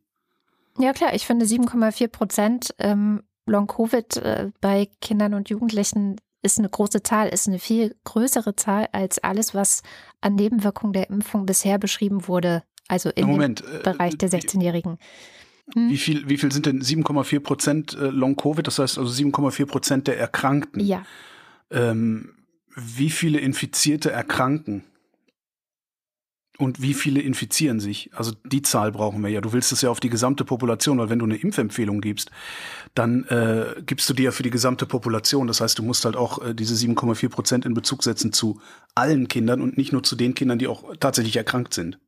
Ja 0.77 0.93
klar, 0.93 1.13
ich 1.13 1.25
finde 1.25 1.45
7,4 1.45 2.07
Prozent 2.07 2.75
ähm, 2.79 3.23
Long-Covid 3.45 4.17
äh, 4.17 4.51
bei 4.61 4.89
Kindern 5.01 5.33
und 5.33 5.49
Jugendlichen 5.49 6.17
ist 6.45 6.59
eine 6.59 6.69
große 6.69 7.03
Zahl, 7.03 7.27
ist 7.29 7.47
eine 7.47 7.59
viel 7.59 7.95
größere 8.05 8.55
Zahl 8.55 8.87
als 8.91 9.19
alles, 9.19 9.53
was 9.53 9.81
an 10.21 10.35
Nebenwirkungen 10.35 10.93
der 10.93 11.09
Impfung 11.09 11.45
bisher 11.45 11.77
beschrieben 11.77 12.27
wurde. 12.27 12.63
Also 12.87 13.09
im 13.09 13.27
Moment, 13.27 13.63
Bereich 13.83 14.17
der 14.17 14.29
16-Jährigen. 14.29 14.99
Hm. 15.73 15.89
Wie 15.89 15.97
viel, 15.97 16.29
wie 16.29 16.37
viel 16.37 16.51
sind 16.51 16.67
denn 16.67 16.81
7,4 16.81 17.39
Prozent 17.39 17.93
äh, 17.93 18.07
Long-Covid? 18.07 18.65
Das 18.67 18.77
heißt 18.77 18.99
also 18.99 19.11
7,4 19.11 19.65
Prozent 19.65 20.07
der 20.07 20.19
Erkrankten. 20.19 20.85
Ja. 20.85 21.03
Ähm, 21.71 22.35
wie 22.75 23.09
viele 23.09 23.39
Infizierte 23.39 24.11
erkranken? 24.11 24.83
Und 26.57 26.81
wie 26.81 26.93
viele 26.93 27.21
infizieren 27.21 27.79
sich? 27.79 28.09
Also 28.13 28.31
die 28.45 28.61
Zahl 28.61 28.91
brauchen 28.91 29.21
wir 29.21 29.29
ja. 29.29 29.41
Du 29.41 29.51
willst 29.51 29.71
es 29.71 29.81
ja 29.81 29.89
auf 29.89 29.99
die 29.99 30.09
gesamte 30.09 30.45
Population, 30.45 30.97
weil 30.97 31.09
wenn 31.09 31.19
du 31.19 31.25
eine 31.25 31.35
Impfempfehlung 31.35 31.99
gibst, 31.99 32.31
dann 32.93 33.25
äh, 33.25 33.81
gibst 33.85 34.09
du 34.09 34.13
die 34.13 34.23
ja 34.23 34.31
für 34.31 34.43
die 34.43 34.49
gesamte 34.49 34.85
Population. 34.85 35.47
Das 35.47 35.59
heißt, 35.59 35.77
du 35.79 35.83
musst 35.83 36.05
halt 36.05 36.15
auch 36.15 36.41
äh, 36.43 36.53
diese 36.53 36.73
7,4 36.73 37.29
Prozent 37.29 37.65
in 37.65 37.73
Bezug 37.73 38.03
setzen 38.03 38.31
zu 38.31 38.61
allen 38.95 39.27
Kindern 39.27 39.61
und 39.61 39.77
nicht 39.77 39.91
nur 39.91 40.03
zu 40.03 40.15
den 40.15 40.33
Kindern, 40.33 40.57
die 40.57 40.67
auch 40.67 40.95
tatsächlich 40.97 41.35
erkrankt 41.35 41.73
sind. 41.73 41.99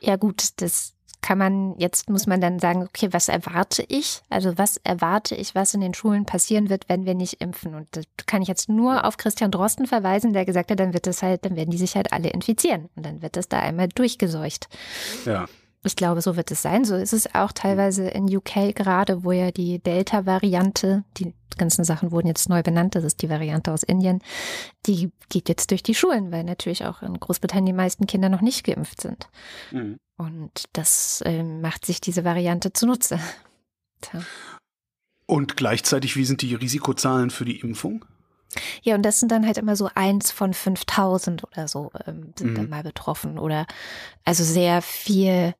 Ja 0.00 0.16
gut, 0.16 0.48
das 0.56 0.94
kann 1.20 1.38
man, 1.38 1.74
jetzt 1.78 2.08
muss 2.08 2.26
man 2.26 2.40
dann 2.40 2.58
sagen, 2.58 2.82
okay, 2.82 3.08
was 3.12 3.28
erwarte 3.28 3.84
ich? 3.88 4.22
Also 4.30 4.56
was 4.56 4.78
erwarte 4.84 5.34
ich, 5.34 5.54
was 5.54 5.74
in 5.74 5.80
den 5.80 5.94
Schulen 5.94 6.24
passieren 6.26 6.70
wird, 6.70 6.88
wenn 6.88 7.06
wir 7.06 7.14
nicht 7.14 7.40
impfen? 7.40 7.74
Und 7.74 7.88
das 7.92 8.04
kann 8.26 8.42
ich 8.42 8.48
jetzt 8.48 8.68
nur 8.68 9.04
auf 9.04 9.16
Christian 9.16 9.50
Drosten 9.50 9.86
verweisen, 9.86 10.32
der 10.32 10.44
gesagt 10.44 10.70
hat, 10.70 10.80
dann 10.80 10.94
wird 10.94 11.06
es 11.06 11.22
halt, 11.22 11.44
dann 11.44 11.56
werden 11.56 11.70
die 11.70 11.78
sich 11.78 11.96
halt 11.96 12.12
alle 12.12 12.30
infizieren. 12.30 12.88
Und 12.94 13.04
dann 13.04 13.22
wird 13.22 13.36
es 13.36 13.48
da 13.48 13.60
einmal 13.60 13.88
durchgeseucht. 13.88 14.68
Ja. 15.24 15.46
Ich 15.84 15.94
glaube, 15.94 16.20
so 16.22 16.36
wird 16.36 16.50
es 16.50 16.62
sein. 16.62 16.84
So 16.84 16.96
ist 16.96 17.12
es 17.12 17.34
auch 17.34 17.52
teilweise 17.52 18.08
in 18.08 18.24
UK 18.24 18.74
gerade, 18.74 19.24
wo 19.24 19.32
ja 19.32 19.50
die 19.50 19.78
Delta-Variante, 19.78 21.04
die 21.16 21.34
ganzen 21.56 21.84
Sachen 21.84 22.10
wurden 22.10 22.26
jetzt 22.26 22.48
neu 22.48 22.62
benannt, 22.62 22.94
das 22.94 23.04
ist 23.04 23.22
die 23.22 23.30
Variante 23.30 23.72
aus 23.72 23.82
Indien, 23.82 24.20
die 24.86 25.12
geht 25.28 25.48
jetzt 25.48 25.70
durch 25.70 25.82
die 25.82 25.94
Schulen, 25.94 26.32
weil 26.32 26.44
natürlich 26.44 26.84
auch 26.84 27.02
in 27.02 27.18
Großbritannien 27.18 27.66
die 27.66 27.72
meisten 27.72 28.06
Kinder 28.06 28.28
noch 28.28 28.40
nicht 28.40 28.64
geimpft 28.64 29.00
sind. 29.00 29.28
Mhm. 29.70 29.98
Und 30.16 30.64
das 30.72 31.20
äh, 31.24 31.42
macht 31.42 31.86
sich 31.86 32.00
diese 32.00 32.24
Variante 32.24 32.72
zunutze. 32.72 33.20
Tja. 34.00 34.20
Und 35.26 35.56
gleichzeitig, 35.56 36.16
wie 36.16 36.24
sind 36.24 36.42
die 36.42 36.54
Risikozahlen 36.54 37.30
für 37.30 37.44
die 37.44 37.60
Impfung? 37.60 38.04
Ja, 38.82 38.94
und 38.94 39.02
das 39.02 39.20
sind 39.20 39.30
dann 39.30 39.46
halt 39.46 39.58
immer 39.58 39.76
so 39.76 39.90
eins 39.94 40.30
von 40.30 40.54
5000 40.54 41.44
oder 41.44 41.68
so 41.68 41.90
ähm, 42.06 42.32
sind 42.36 42.52
mhm. 42.52 42.54
dann 42.54 42.68
mal 42.70 42.82
betroffen 42.82 43.38
oder 43.38 43.66
also 44.24 44.42
sehr 44.42 44.80
viel 44.80 45.54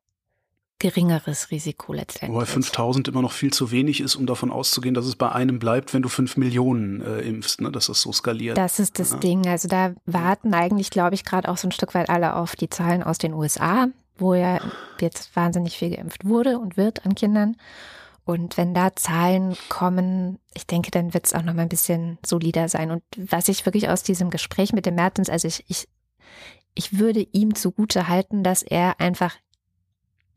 geringeres 0.79 1.51
Risiko 1.51 1.93
letztendlich. 1.93 2.35
Wobei 2.35 2.47
5000 2.47 3.09
immer 3.09 3.23
noch 3.23 3.33
viel 3.33 3.53
zu 3.53 3.71
wenig 3.71 4.01
ist, 4.01 4.15
um 4.15 4.27
davon 4.27 4.51
auszugehen, 4.51 4.95
dass 4.95 5.07
es 5.07 5.17
bei 5.17 5.31
einem 5.33 5.59
bleibt, 5.59 5.93
wenn 5.93 6.03
du 6.03 6.09
5 6.09 6.37
Millionen 6.37 7.01
äh, 7.01 7.21
impfst, 7.21 7.61
ne? 7.61 7.73
dass 7.73 7.87
das 7.87 8.01
so 8.01 8.13
skaliert. 8.13 8.57
Das 8.57 8.79
ist 8.79 8.99
das 8.99 9.13
ja. 9.13 9.17
Ding. 9.19 9.47
Also 9.49 9.67
da 9.67 9.95
warten 10.07 10.55
eigentlich, 10.55 10.91
glaube 10.91 11.15
ich, 11.15 11.25
gerade 11.25 11.49
auch 11.49 11.57
so 11.57 11.67
ein 11.67 11.73
Stück 11.73 11.95
weit 11.95 12.09
alle 12.09 12.37
auf 12.37 12.55
die 12.55 12.71
Zahlen 12.71 13.03
aus 13.03 13.19
den 13.19 13.35
USA, 13.35 13.89
wo 14.19 14.35
ja 14.35 14.61
jetzt 15.01 15.35
wahnsinnig 15.35 15.77
viel 15.77 15.91
geimpft 15.91 16.25
wurde 16.25 16.59
und 16.59 16.77
wird 16.77 17.05
an 17.05 17.15
Kindern. 17.17 17.57
Und 18.25 18.57
wenn 18.57 18.75
da 18.75 18.95
Zahlen 18.95 19.57
kommen, 19.71 20.39
ich 20.55 20.67
denke, 20.67 20.91
dann 20.91 21.15
wird 21.15 21.27
es 21.27 21.35
auch 21.35 21.43
noch 21.43 21.55
mal 21.55 21.63
ein 21.63 21.69
bisschen 21.71 22.19
solider 22.25 22.69
sein. 22.69 22.91
Und 22.91 23.03
was 23.17 23.49
ich 23.49 23.65
wirklich 23.65 23.89
aus 23.89 24.03
diesem 24.03 24.31
Gespräch 24.31 24.73
mit 24.73 24.87
dem 24.87 24.97
Mertens, 24.97 25.31
also 25.31 25.49
ich, 25.49 25.65
ich, 25.67 25.89
ich 26.75 26.99
würde 26.99 27.27
ihm 27.33 27.55
zugute 27.55 28.07
halten, 28.07 28.45
dass 28.45 28.63
er 28.63 29.01
einfach 29.01 29.35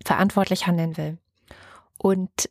verantwortlich 0.05 0.67
handeln 0.67 0.97
will. 0.97 1.17
Und 1.97 2.49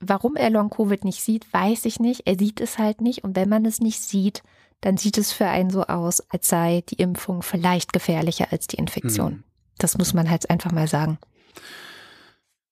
warum 0.00 0.36
er 0.36 0.50
Long-Covid 0.50 1.04
nicht 1.04 1.22
sieht, 1.22 1.52
weiß 1.52 1.84
ich 1.84 2.00
nicht. 2.00 2.22
Er 2.26 2.38
sieht 2.38 2.60
es 2.60 2.78
halt 2.78 3.00
nicht. 3.00 3.24
Und 3.24 3.36
wenn 3.36 3.48
man 3.48 3.64
es 3.64 3.80
nicht 3.80 4.00
sieht, 4.00 4.42
dann 4.80 4.96
sieht 4.96 5.18
es 5.18 5.32
für 5.32 5.46
einen 5.46 5.70
so 5.70 5.84
aus, 5.84 6.20
als 6.30 6.48
sei 6.48 6.84
die 6.88 6.96
Impfung 6.96 7.42
vielleicht 7.42 7.92
gefährlicher 7.92 8.48
als 8.50 8.66
die 8.66 8.76
Infektion. 8.76 9.32
Hm. 9.32 9.44
Das 9.78 9.98
muss 9.98 10.14
man 10.14 10.30
halt 10.30 10.50
einfach 10.50 10.72
mal 10.72 10.88
sagen. 10.88 11.18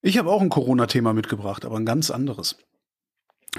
Ich 0.03 0.19
habe 0.19 0.31
auch 0.31 0.41
ein 0.41 0.49
Corona-Thema 0.49 1.13
mitgebracht, 1.13 1.65
aber 1.65 1.77
ein 1.77 1.87
ganz 1.87 2.11
anderes. 2.11 2.59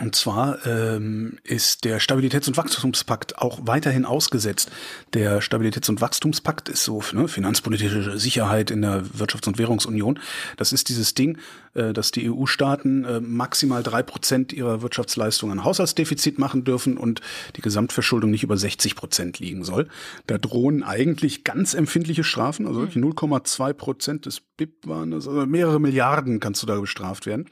Und 0.01 0.15
zwar 0.15 0.65
ähm, 0.65 1.37
ist 1.43 1.85
der 1.85 2.01
Stabilitäts- 2.01 2.47
und 2.47 2.57
Wachstumspakt 2.57 3.37
auch 3.37 3.59
weiterhin 3.61 4.05
ausgesetzt. 4.05 4.71
Der 5.13 5.39
Stabilitäts- 5.39 5.87
und 5.87 6.01
Wachstumspakt 6.01 6.67
ist 6.67 6.83
so 6.83 7.03
ne, 7.13 7.27
finanzpolitische 7.27 8.17
Sicherheit 8.17 8.71
in 8.71 8.81
der 8.81 9.03
Wirtschafts- 9.03 9.47
und 9.47 9.59
Währungsunion. 9.59 10.19
Das 10.57 10.73
ist 10.73 10.89
dieses 10.89 11.13
Ding, 11.13 11.37
äh, 11.75 11.93
dass 11.93 12.09
die 12.09 12.27
EU-Staaten 12.27 13.05
äh, 13.05 13.19
maximal 13.19 13.83
drei 13.83 14.01
Prozent 14.01 14.51
ihrer 14.51 14.81
Wirtschaftsleistung 14.81 15.51
an 15.51 15.63
Haushaltsdefizit 15.63 16.39
machen 16.39 16.63
dürfen 16.63 16.97
und 16.97 17.21
die 17.55 17.61
Gesamtverschuldung 17.61 18.31
nicht 18.31 18.43
über 18.43 18.57
60 18.57 18.95
Prozent 18.95 19.37
liegen 19.37 19.63
soll. 19.63 19.87
Da 20.25 20.39
drohen 20.39 20.81
eigentlich 20.81 21.43
ganz 21.43 21.75
empfindliche 21.75 22.23
Strafen, 22.23 22.65
also 22.65 22.81
0,2 22.81 23.67
hm. 23.67 23.77
Prozent 23.77 24.25
des 24.25 24.39
BIP 24.39 24.87
waren 24.87 25.13
also 25.13 25.29
mehrere 25.45 25.79
Milliarden 25.79 26.39
kannst 26.39 26.63
du 26.63 26.65
da 26.65 26.79
bestraft 26.79 27.27
werden. 27.27 27.45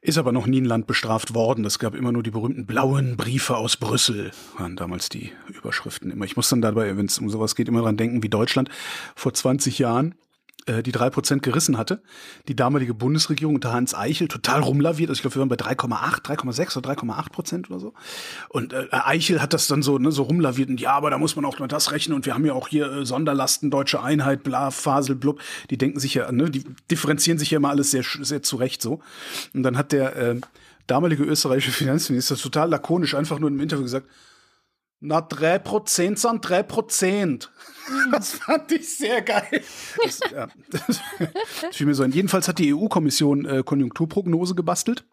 Ist 0.00 0.18
aber 0.18 0.32
noch 0.32 0.46
nie 0.46 0.60
ein 0.60 0.64
Land 0.64 0.86
bestraft 0.86 1.34
worden. 1.34 1.64
Es 1.64 1.78
gab 1.78 1.94
immer 1.94 2.12
nur 2.12 2.22
die 2.22 2.30
berühmten 2.30 2.66
blauen 2.66 3.16
Briefe 3.16 3.56
aus 3.56 3.76
Brüssel, 3.76 4.30
waren 4.56 4.76
damals 4.76 5.08
die 5.08 5.32
Überschriften 5.48 6.10
immer. 6.10 6.24
Ich 6.24 6.36
muss 6.36 6.48
dann 6.48 6.60
dabei, 6.60 6.96
wenn 6.96 7.06
es 7.06 7.18
um 7.18 7.28
sowas 7.30 7.54
geht, 7.54 7.68
immer 7.68 7.82
dran 7.82 7.96
denken, 7.96 8.22
wie 8.22 8.28
Deutschland 8.28 8.68
vor 9.14 9.34
20 9.34 9.78
Jahren 9.78 10.14
die 10.82 10.92
drei 10.92 11.10
Prozent 11.10 11.42
gerissen 11.42 11.78
hatte. 11.78 12.00
Die 12.48 12.56
damalige 12.56 12.94
Bundesregierung 12.94 13.54
unter 13.56 13.72
Hans 13.72 13.94
Eichel 13.94 14.28
total 14.28 14.60
rumlaviert. 14.60 15.10
Also 15.10 15.18
ich 15.18 15.22
glaube, 15.22 15.36
wir 15.36 15.40
waren 15.40 15.48
bei 15.48 15.56
3,8, 15.56 16.22
3,6 16.22 16.78
oder 16.78 16.90
3,8 16.90 17.30
Prozent 17.30 17.70
oder 17.70 17.80
so. 17.80 17.94
Und 18.48 18.72
äh, 18.72 18.86
Eichel 18.90 19.40
hat 19.40 19.52
das 19.52 19.66
dann 19.66 19.82
so, 19.82 19.98
ne, 19.98 20.12
so 20.12 20.22
rumlaviert 20.22 20.68
und 20.68 20.80
ja, 20.80 20.92
aber 20.92 21.10
da 21.10 21.18
muss 21.18 21.36
man 21.36 21.44
auch 21.44 21.58
mal 21.58 21.68
das 21.68 21.92
rechnen 21.92 22.14
und 22.16 22.26
wir 22.26 22.34
haben 22.34 22.44
ja 22.44 22.52
auch 22.52 22.68
hier 22.68 22.90
äh, 22.90 23.06
Sonderlasten, 23.06 23.70
deutsche 23.70 24.02
Einheit, 24.02 24.42
bla, 24.42 24.70
Fasel, 24.70 25.14
blub. 25.14 25.40
Die 25.70 25.78
denken 25.78 26.00
sich 26.00 26.14
ja, 26.14 26.30
ne, 26.32 26.50
die 26.50 26.64
differenzieren 26.90 27.38
sich 27.38 27.50
ja 27.50 27.60
mal 27.60 27.70
alles 27.70 27.90
sehr, 27.90 28.04
sehr 28.04 28.42
zurecht 28.42 28.82
so. 28.82 29.00
Und 29.54 29.62
dann 29.62 29.76
hat 29.76 29.92
der 29.92 30.16
äh, 30.16 30.40
damalige 30.86 31.24
österreichische 31.24 31.72
Finanzminister 31.72 32.36
total 32.36 32.70
lakonisch 32.70 33.14
einfach 33.14 33.38
nur 33.38 33.50
im 33.50 33.60
Interview 33.60 33.84
gesagt, 33.84 34.06
na, 35.00 35.20
drei 35.20 35.58
Prozent 35.58 36.18
sind 36.18 36.40
drei 36.42 36.62
Prozent. 36.62 37.50
Mhm. 37.88 38.10
Das 38.12 38.32
fand 38.32 38.72
ich 38.72 38.96
sehr 38.96 39.22
geil. 39.22 39.62
Das, 40.04 40.20
ja, 40.32 40.48
das, 40.70 41.00
das 41.60 41.76
fiel 41.76 41.86
mir 41.86 41.94
so 41.94 42.02
ein. 42.02 42.12
Jedenfalls 42.12 42.48
hat 42.48 42.58
die 42.58 42.74
EU-Kommission 42.74 43.44
äh, 43.44 43.62
Konjunkturprognose 43.64 44.54
gebastelt 44.54 45.04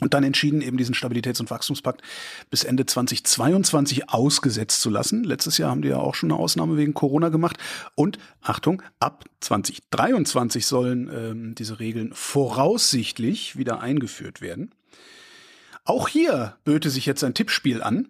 und 0.00 0.14
dann 0.14 0.24
entschieden, 0.24 0.62
eben 0.62 0.76
diesen 0.76 0.94
Stabilitäts- 0.94 1.40
und 1.40 1.50
Wachstumspakt 1.50 2.02
bis 2.50 2.64
Ende 2.64 2.86
2022 2.86 4.10
ausgesetzt 4.10 4.80
zu 4.80 4.90
lassen. 4.90 5.22
Letztes 5.24 5.58
Jahr 5.58 5.70
haben 5.70 5.82
die 5.82 5.88
ja 5.88 5.98
auch 5.98 6.14
schon 6.14 6.30
eine 6.32 6.40
Ausnahme 6.40 6.76
wegen 6.76 6.94
Corona 6.94 7.28
gemacht. 7.28 7.56
Und 7.94 8.18
Achtung, 8.40 8.82
ab 8.98 9.24
2023 9.40 10.66
sollen 10.66 11.10
ähm, 11.12 11.54
diese 11.54 11.78
Regeln 11.78 12.12
voraussichtlich 12.14 13.56
wieder 13.56 13.80
eingeführt 13.80 14.40
werden. 14.40 14.74
Auch 15.84 16.08
hier 16.08 16.56
böte 16.64 16.90
sich 16.90 17.06
jetzt 17.06 17.24
ein 17.24 17.34
Tippspiel 17.34 17.82
an. 17.82 18.08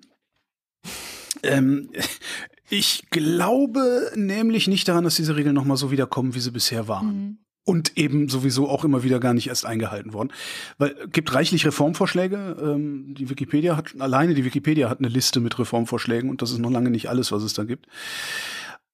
Ähm, 1.42 1.90
ich 2.70 3.04
glaube 3.10 4.10
nämlich 4.14 4.68
nicht 4.68 4.88
daran, 4.88 5.04
dass 5.04 5.16
diese 5.16 5.36
Regeln 5.36 5.54
nochmal 5.54 5.76
so 5.76 5.90
wiederkommen, 5.90 6.34
wie 6.34 6.40
sie 6.40 6.50
bisher 6.50 6.88
waren. 6.88 7.06
Mhm. 7.06 7.38
Und 7.64 7.96
eben 7.96 8.28
sowieso 8.28 8.68
auch 8.68 8.84
immer 8.84 9.04
wieder 9.04 9.20
gar 9.20 9.34
nicht 9.34 9.46
erst 9.46 9.66
eingehalten 9.66 10.12
worden. 10.12 10.32
Weil 10.78 10.96
gibt 11.12 11.32
reichlich 11.32 11.64
Reformvorschläge. 11.64 12.56
Ähm, 12.60 13.14
die 13.14 13.30
Wikipedia 13.30 13.76
hat, 13.76 13.94
alleine 14.00 14.34
die 14.34 14.44
Wikipedia 14.44 14.90
hat 14.90 14.98
eine 14.98 15.08
Liste 15.08 15.38
mit 15.38 15.56
Reformvorschlägen 15.60 16.28
und 16.28 16.42
das 16.42 16.50
ist 16.50 16.58
noch 16.58 16.72
lange 16.72 16.90
nicht 16.90 17.08
alles, 17.08 17.30
was 17.30 17.44
es 17.44 17.54
da 17.54 17.62
gibt. 17.62 17.86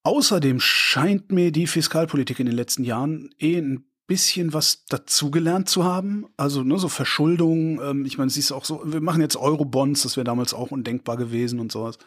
Außerdem 0.03 0.61
scheint 0.61 1.33
mir 1.33 1.51
die 1.51 1.67
Fiskalpolitik 1.67 2.41
in 2.41 2.47
den 2.47 2.55
letzten 2.55 2.85
Jahren 2.85 3.31
eh 3.39 3.59
ein 3.59 3.88
bisschen 4.09 4.55
was 4.55 4.87
dazugelernt 4.87 5.69
zu 5.69 5.85
haben. 5.85 6.27
Also 6.37 6.65
ne, 6.65 6.79
so 6.79 6.89
Verschuldung. 6.89 7.81
Ähm, 7.81 8.05
ich 8.07 8.19
meine, 8.19 8.29
es 8.29 8.37
ist 8.37 8.51
auch 8.51 8.65
so, 8.65 8.83
wir 8.85 9.03
machen 9.03 9.21
jetzt 9.21 9.37
Eurobonds, 9.37 10.03
das 10.03 10.17
wäre 10.17 10.25
damals 10.25 10.55
auch 10.55 10.73
undenkbar 10.73 11.17
gewesen 11.17 11.61
und 11.61 11.71
sowas. 11.71 11.99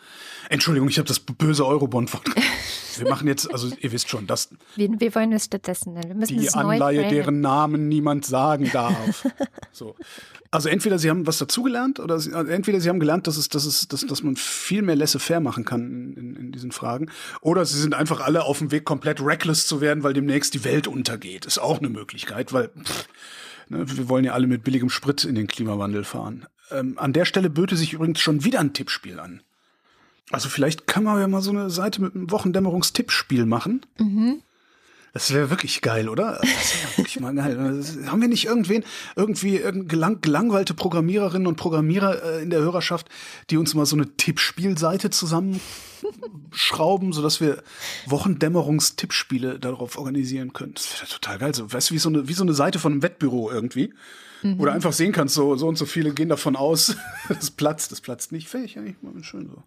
Entschuldigung, 0.50 0.90
ich 0.90 0.98
habe 0.98 1.08
das 1.08 1.20
böse 1.20 1.66
Eurobond-Wort. 1.66 2.26
wir 2.98 3.08
machen 3.08 3.28
jetzt, 3.28 3.54
also 3.54 3.70
ihr 3.80 3.92
wisst 3.92 4.10
schon, 4.10 4.26
dass 4.28 4.50
wir, 4.76 4.90
wir 5.00 5.16
wollen 5.16 5.32
es 5.32 5.46
stattdessen 5.46 5.94
nennen. 5.94 6.10
Wir 6.10 6.16
müssen 6.16 6.40
die 6.40 6.50
Anleihe, 6.50 7.08
deren 7.08 7.40
Namen 7.40 7.88
niemand 7.88 8.26
sagen 8.26 8.70
darf. 8.74 9.28
so. 9.72 9.96
Also 10.54 10.68
entweder 10.68 11.00
sie 11.00 11.10
haben 11.10 11.26
was 11.26 11.38
dazugelernt 11.38 12.02
oder 12.02 12.20
sie, 12.20 12.34
also 12.34 12.52
entweder 12.52 12.82
sie 12.82 12.90
haben 12.90 13.00
gelernt, 13.00 13.26
dass 13.26 13.38
es, 13.38 13.48
dass 13.48 13.66
es, 13.66 13.88
dass, 13.88 14.06
dass 14.06 14.22
man 14.22 14.36
viel 14.36 14.82
mehr 14.82 14.98
laissez-faire 14.98 15.40
machen 15.40 15.64
kann 15.64 16.14
in, 16.18 16.36
in, 16.36 16.52
diesen 16.52 16.74
Fragen, 16.74 17.10
oder 17.40 17.66
sie 17.66 17.80
sind 17.80 17.94
einfach 17.96 18.20
alle 18.20 18.44
auf 18.44 18.58
dem 18.60 18.70
Weg, 18.70 18.84
komplett 18.84 19.22
reckless 19.22 19.66
zu 19.66 19.80
werden, 19.80 20.04
weil 20.04 20.12
demnächst 20.12 20.54
die 20.54 20.66
Welt 20.66 20.88
untergeht. 20.88 21.46
Ist 21.46 21.60
auch 21.60 21.80
eine 21.80 21.88
Möglichkeit, 21.88 22.52
weil 22.52 22.68
pff, 22.68 23.08
ne, 23.70 23.86
wir 23.98 24.10
wollen 24.10 24.26
ja 24.26 24.34
alle 24.34 24.48
mit 24.48 24.66
billigem 24.66 24.90
Sprit 24.90 25.24
in 25.24 25.36
den 25.36 25.48
Klimawandel 25.48 26.04
fahren. 26.04 26.46
Ähm, 26.70 27.00
an 27.00 27.14
der 27.14 27.24
Stelle 27.24 27.50
böte 27.50 27.78
sich 27.78 27.94
übrigens 27.94 28.20
schon 28.20 28.44
wieder 28.44 28.60
ein 28.60 28.74
Tippspiel 28.74 29.22
an. 29.22 29.42
Also 30.32 30.50
vielleicht 30.50 30.86
kann 30.86 31.06
man 31.06 31.20
ja 31.20 31.28
mal 31.30 31.42
so 31.42 31.52
eine 31.52 31.70
Seite 31.70 32.02
mit 32.02 32.14
einem 32.14 32.30
Wochendämmerungstippspiel 32.30 33.46
machen. 33.46 33.86
Mhm. 33.98 34.42
Das 35.13 35.34
wäre 35.34 35.50
wirklich 35.50 35.82
geil, 35.82 36.08
oder? 36.08 36.39
Das 36.41 36.74
wäre 36.74 36.97
wirklich 36.97 37.19
mal 37.19 37.36
geil. 37.36 37.58
Haben 38.06 38.21
wir 38.21 38.30
nicht 38.30 38.45
irgendwen, 38.45 38.86
irgendwie 39.17 39.62
gelang, 39.88 40.21
gelangweilte 40.21 40.74
Programmiererinnen 40.74 41.47
und 41.47 41.58
Programmierer 41.58 42.24
äh, 42.24 42.41
in 42.41 42.50
der 42.50 42.62
Hörerschaft, 42.62 43.10
die 43.50 43.58
uns 43.58 43.74
mal 43.74 43.86
so 43.86 43.97
eine 43.97 44.15
Tippspielseite 44.15 45.10
zusammenschrauben, 45.10 47.12
sodass 47.13 47.41
wir 47.41 47.62
Wochendämmerungstippspiele 48.08 49.60
darauf 49.60 49.97
organisieren 49.97 50.54
können? 50.54 50.76
Das 50.76 51.02
wäre 51.02 51.12
total 51.12 51.39
geil. 51.39 51.56
So, 51.56 51.71
weißt 51.71 51.89
du, 51.89 51.93
wie 51.93 52.00
so 52.00 52.10
eine, 52.10 52.30
wie 52.30 52.34
so 52.34 52.43
eine 52.43 52.54
Seite 52.54 52.80
von 52.80 52.93
einem 52.93 53.04
Wettbüro 53.04 53.52
irgendwie. 53.52 53.93
Mhm. 54.43 54.60
Wo 54.60 54.65
du 54.65 54.71
einfach 54.71 54.93
sehen 54.93 55.12
kannst, 55.12 55.36
so, 55.36 55.58
so 55.58 55.67
und 55.67 55.78
so 55.78 55.86
viele 55.86 56.13
gehen 56.13 56.30
davon 56.30 56.56
aus, 56.56 56.95
das 57.30 57.52
platzt, 57.52 57.91
das 57.91 58.00
platzt 58.00 58.32
nicht. 58.32 58.54
Ich 58.54 58.78
eigentlich 58.78 58.95
mal 59.02 59.12
schön 59.24 59.50
so. 59.50 59.58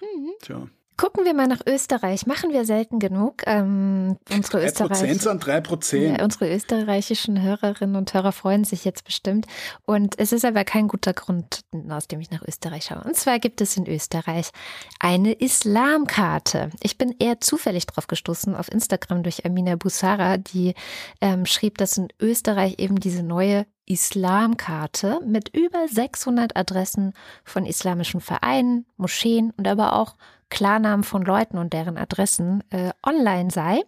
Mhm. 0.00 0.32
Tja. 0.42 0.68
Gucken 1.00 1.24
wir 1.24 1.32
mal 1.32 1.46
nach 1.46 1.62
Österreich. 1.66 2.26
Machen 2.26 2.52
wir 2.52 2.66
selten 2.66 2.98
genug. 2.98 3.42
Ähm, 3.46 4.18
unsere, 4.30 4.58
3 4.58 4.66
Österreich 4.66 5.26
an 5.26 5.40
3 5.40 5.60
Prozent. 5.62 6.18
Ja, 6.18 6.24
unsere 6.24 6.54
österreichischen 6.54 7.40
Hörerinnen 7.40 7.96
und 7.96 8.12
Hörer 8.12 8.32
freuen 8.32 8.64
sich 8.64 8.84
jetzt 8.84 9.04
bestimmt. 9.04 9.46
Und 9.86 10.18
es 10.18 10.32
ist 10.32 10.44
aber 10.44 10.62
kein 10.64 10.88
guter 10.88 11.14
Grund, 11.14 11.62
aus 11.88 12.06
dem 12.06 12.20
ich 12.20 12.30
nach 12.30 12.42
Österreich 12.46 12.84
schaue. 12.84 13.02
Und 13.02 13.16
zwar 13.16 13.38
gibt 13.38 13.62
es 13.62 13.78
in 13.78 13.86
Österreich 13.86 14.50
eine 14.98 15.32
Islamkarte. 15.32 16.68
Ich 16.82 16.98
bin 16.98 17.14
eher 17.18 17.40
zufällig 17.40 17.86
drauf 17.86 18.06
gestoßen 18.06 18.54
auf 18.54 18.70
Instagram 18.70 19.22
durch 19.22 19.46
Amina 19.46 19.76
Busara, 19.76 20.36
die 20.36 20.74
ähm, 21.22 21.46
schrieb, 21.46 21.78
dass 21.78 21.96
in 21.96 22.08
Österreich 22.20 22.74
eben 22.76 23.00
diese 23.00 23.22
neue 23.22 23.64
Islamkarte 23.86 25.20
mit 25.24 25.48
über 25.56 25.88
600 25.88 26.58
Adressen 26.58 27.14
von 27.42 27.64
islamischen 27.64 28.20
Vereinen, 28.20 28.84
Moscheen 28.98 29.54
und 29.56 29.66
aber 29.66 29.96
auch 29.96 30.14
Klarnamen 30.50 31.04
von 31.04 31.22
Leuten 31.22 31.58
und 31.58 31.72
deren 31.72 31.96
Adressen 31.96 32.62
äh, 32.70 32.90
online 33.04 33.50
sei 33.50 33.82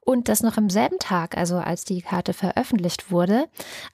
und 0.00 0.28
dass 0.28 0.42
noch 0.42 0.56
am 0.56 0.70
selben 0.70 0.98
Tag, 0.98 1.36
also 1.36 1.56
als 1.58 1.84
die 1.84 2.02
Karte 2.02 2.32
veröffentlicht 2.32 3.10
wurde, 3.10 3.46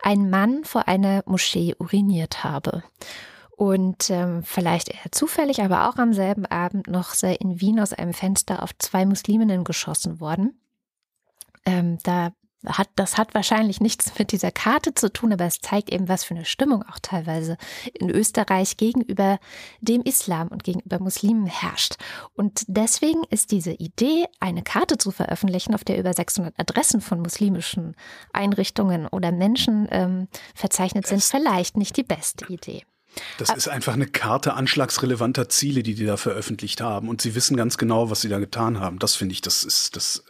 ein 0.03 0.31
Mann 0.31 0.65
vor 0.65 0.89
einer 0.89 1.23
Moschee 1.27 1.75
uriniert 1.79 2.45
habe. 2.45 2.83
Und 3.57 4.11
ähm, 4.11 4.43
vielleicht 4.43 4.89
eher 4.89 5.13
zufällig, 5.13 5.63
aber 5.63 5.89
auch 5.89 5.97
am 5.97 6.13
selben 6.13 6.47
Abend 6.47 6.89
noch 6.89 7.15
sei 7.15 7.35
in 7.35 7.61
Wien 7.61 7.79
aus 7.79 7.93
einem 7.93 8.13
Fenster 8.13 8.63
auf 8.63 8.77
zwei 8.79 9.07
Musliminnen 9.07 9.63
geschossen 9.63 10.19
worden. 10.19 10.59
Ähm, 11.65 11.99
da 12.03 12.33
hat, 12.67 12.89
das 12.97 13.17
hat 13.19 13.35
wahrscheinlich 13.35 13.81
nichts 13.81 14.19
mit 14.19 14.33
dieser 14.33 14.51
Karte 14.51 14.95
zu 14.95 15.13
tun, 15.13 15.33
aber 15.33 15.45
es 15.45 15.61
zeigt 15.61 15.91
eben, 15.93 16.09
was 16.09 16.25
für 16.25 16.35
eine 16.35 16.45
Stimmung 16.45 16.83
auch 16.83 16.99
teilweise 17.01 17.57
in 17.93 18.11
Österreich 18.11 18.77
gegenüber 18.77 19.39
dem 19.81 20.03
Islam 20.03 20.49
und 20.49 20.65
gegenüber 20.65 20.99
Muslimen 20.99 21.47
herrscht. 21.47 21.97
Und 22.35 22.65
deswegen 22.67 23.25
ist 23.31 23.51
diese 23.51 23.73
Idee, 23.73 24.27
eine 24.41 24.63
Karte 24.63 24.99
zu 24.99 25.11
veröffentlichen, 25.11 25.75
auf 25.75 25.85
der 25.85 25.99
über 25.99 26.13
600 26.13 26.55
Adressen 26.59 27.01
von 27.01 27.21
muslimischen 27.21 27.97
Einrichtungen 28.33 29.07
oder 29.07 29.33
Menschen 29.33 29.89
ähm, 29.91 30.29
verzeichnet 30.55 31.07
sind, 31.07 31.23
vielleicht 31.23 31.77
nicht 31.77 31.97
die 31.97 32.03
beste 32.03 32.47
Idee. 32.47 32.85
Das 33.39 33.51
ist 33.51 33.69
einfach 33.69 33.95
eine 33.95 34.07
Karte 34.07 34.55
anschlagsrelevanter 34.55 35.49
Ziele, 35.49 35.83
die 35.83 35.95
die 35.95 36.07
da 36.07 36.17
veröffentlicht 36.17 36.81
haben. 36.81 37.09
Und 37.09 37.21
sie 37.21 37.35
wissen 37.35 37.57
ganz 37.57 37.79
genau, 37.79 38.11
was 38.11 38.21
sie 38.21 38.29
da 38.29 38.39
getan 38.39 38.81
haben. 38.81 38.99
Das 38.99 39.15
finde 39.15 39.35
ich, 39.35 39.41
das 39.41 39.65
ist, 39.65 39.97
das 39.97 40.25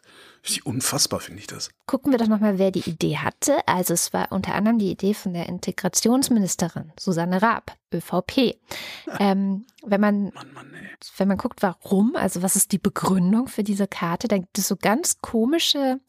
Unfassbar 0.65 1.21
finde 1.21 1.41
ich 1.41 1.47
das. 1.47 1.71
Gucken 1.87 2.13
wir 2.13 2.19
doch 2.19 2.27
nochmal, 2.27 2.59
wer 2.59 2.71
die 2.71 2.89
Idee 2.89 3.17
hatte. 3.17 3.67
Also 3.67 3.95
es 3.95 4.13
war 4.13 4.31
unter 4.31 4.55
anderem 4.55 4.79
die 4.79 4.91
Idee 4.91 5.15
von 5.15 5.33
der 5.33 5.49
Integrationsministerin 5.49 6.93
Susanne 6.99 7.41
Raab, 7.43 7.77
ÖVP. 7.93 8.59
Ähm, 9.21 9.67
wenn, 9.85 10.01
man, 10.01 10.33
Mann, 10.35 10.53
Mann, 10.55 10.75
wenn 11.19 11.29
man 11.29 11.37
guckt, 11.37 11.63
warum, 11.63 12.17
also 12.17 12.43
was 12.43 12.57
ist 12.57 12.73
die 12.73 12.79
Begründung 12.79 13.47
für 13.49 13.63
diese 13.63 13.87
Karte, 13.87 14.29
dann 14.29 14.41
gibt 14.41 14.59
es 14.59 14.67
so 14.67 14.77
ganz 14.77 15.21
komische 15.21 16.01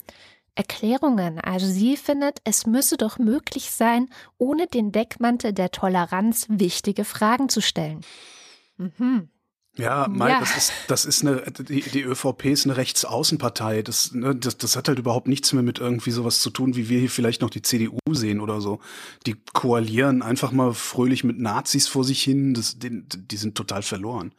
Erklärungen. 0.56 1.40
Also 1.40 1.68
sie 1.68 1.98
findet, 1.98 2.40
es 2.46 2.66
müsse 2.66 2.98
doch 2.98 3.20
möglich 3.20 3.72
sein, 3.72 4.10
ohne 4.38 4.68
den 4.68 4.92
Deckmantel 4.92 5.54
der 5.54 5.72
Toleranz 5.72 6.48
wichtige 6.50 7.04
Fragen 7.04 7.50
zu 7.50 7.62
stellen. 7.62 8.02
Mhm. 8.78 9.30
Ja, 9.78 10.08
Mai, 10.10 10.30
ja. 10.30 10.40
das 10.40 10.56
ist, 10.56 10.74
das 10.88 11.06
ist 11.06 11.22
eine, 11.24 11.44
die, 11.52 11.82
die 11.82 12.02
ÖVP 12.02 12.46
ist 12.46 12.66
eine 12.66 12.78
Rechtsaußenpartei. 12.78 13.82
Das, 13.82 14.14
ne, 14.14 14.36
das, 14.36 14.58
das 14.58 14.78
hat 14.78 14.88
halt 14.88 15.00
überhaupt 15.00 15.28
nichts 15.28 15.52
mehr 15.52 15.64
mit 15.64 15.80
irgendwie 15.80 16.12
sowas 16.12 16.40
zu 16.40 16.50
tun, 16.50 16.76
wie 16.76 16.88
wir 16.88 17.00
hier 17.00 17.10
vielleicht 17.10 17.42
noch 17.42 17.50
die 17.50 17.62
CDU 17.62 18.00
sehen 18.10 18.40
oder 18.40 18.62
so. 18.62 18.80
Die 19.26 19.36
koalieren 19.54 20.22
einfach 20.22 20.52
mal 20.52 20.74
fröhlich 20.74 21.24
mit 21.24 21.40
Nazis 21.40 21.88
vor 21.88 22.06
sich 22.06 22.24
hin. 22.24 22.54
Das, 22.54 22.80
die, 22.80 23.04
die 23.06 23.38
sind 23.38 23.56
total 23.56 23.82
verloren. 23.82 24.34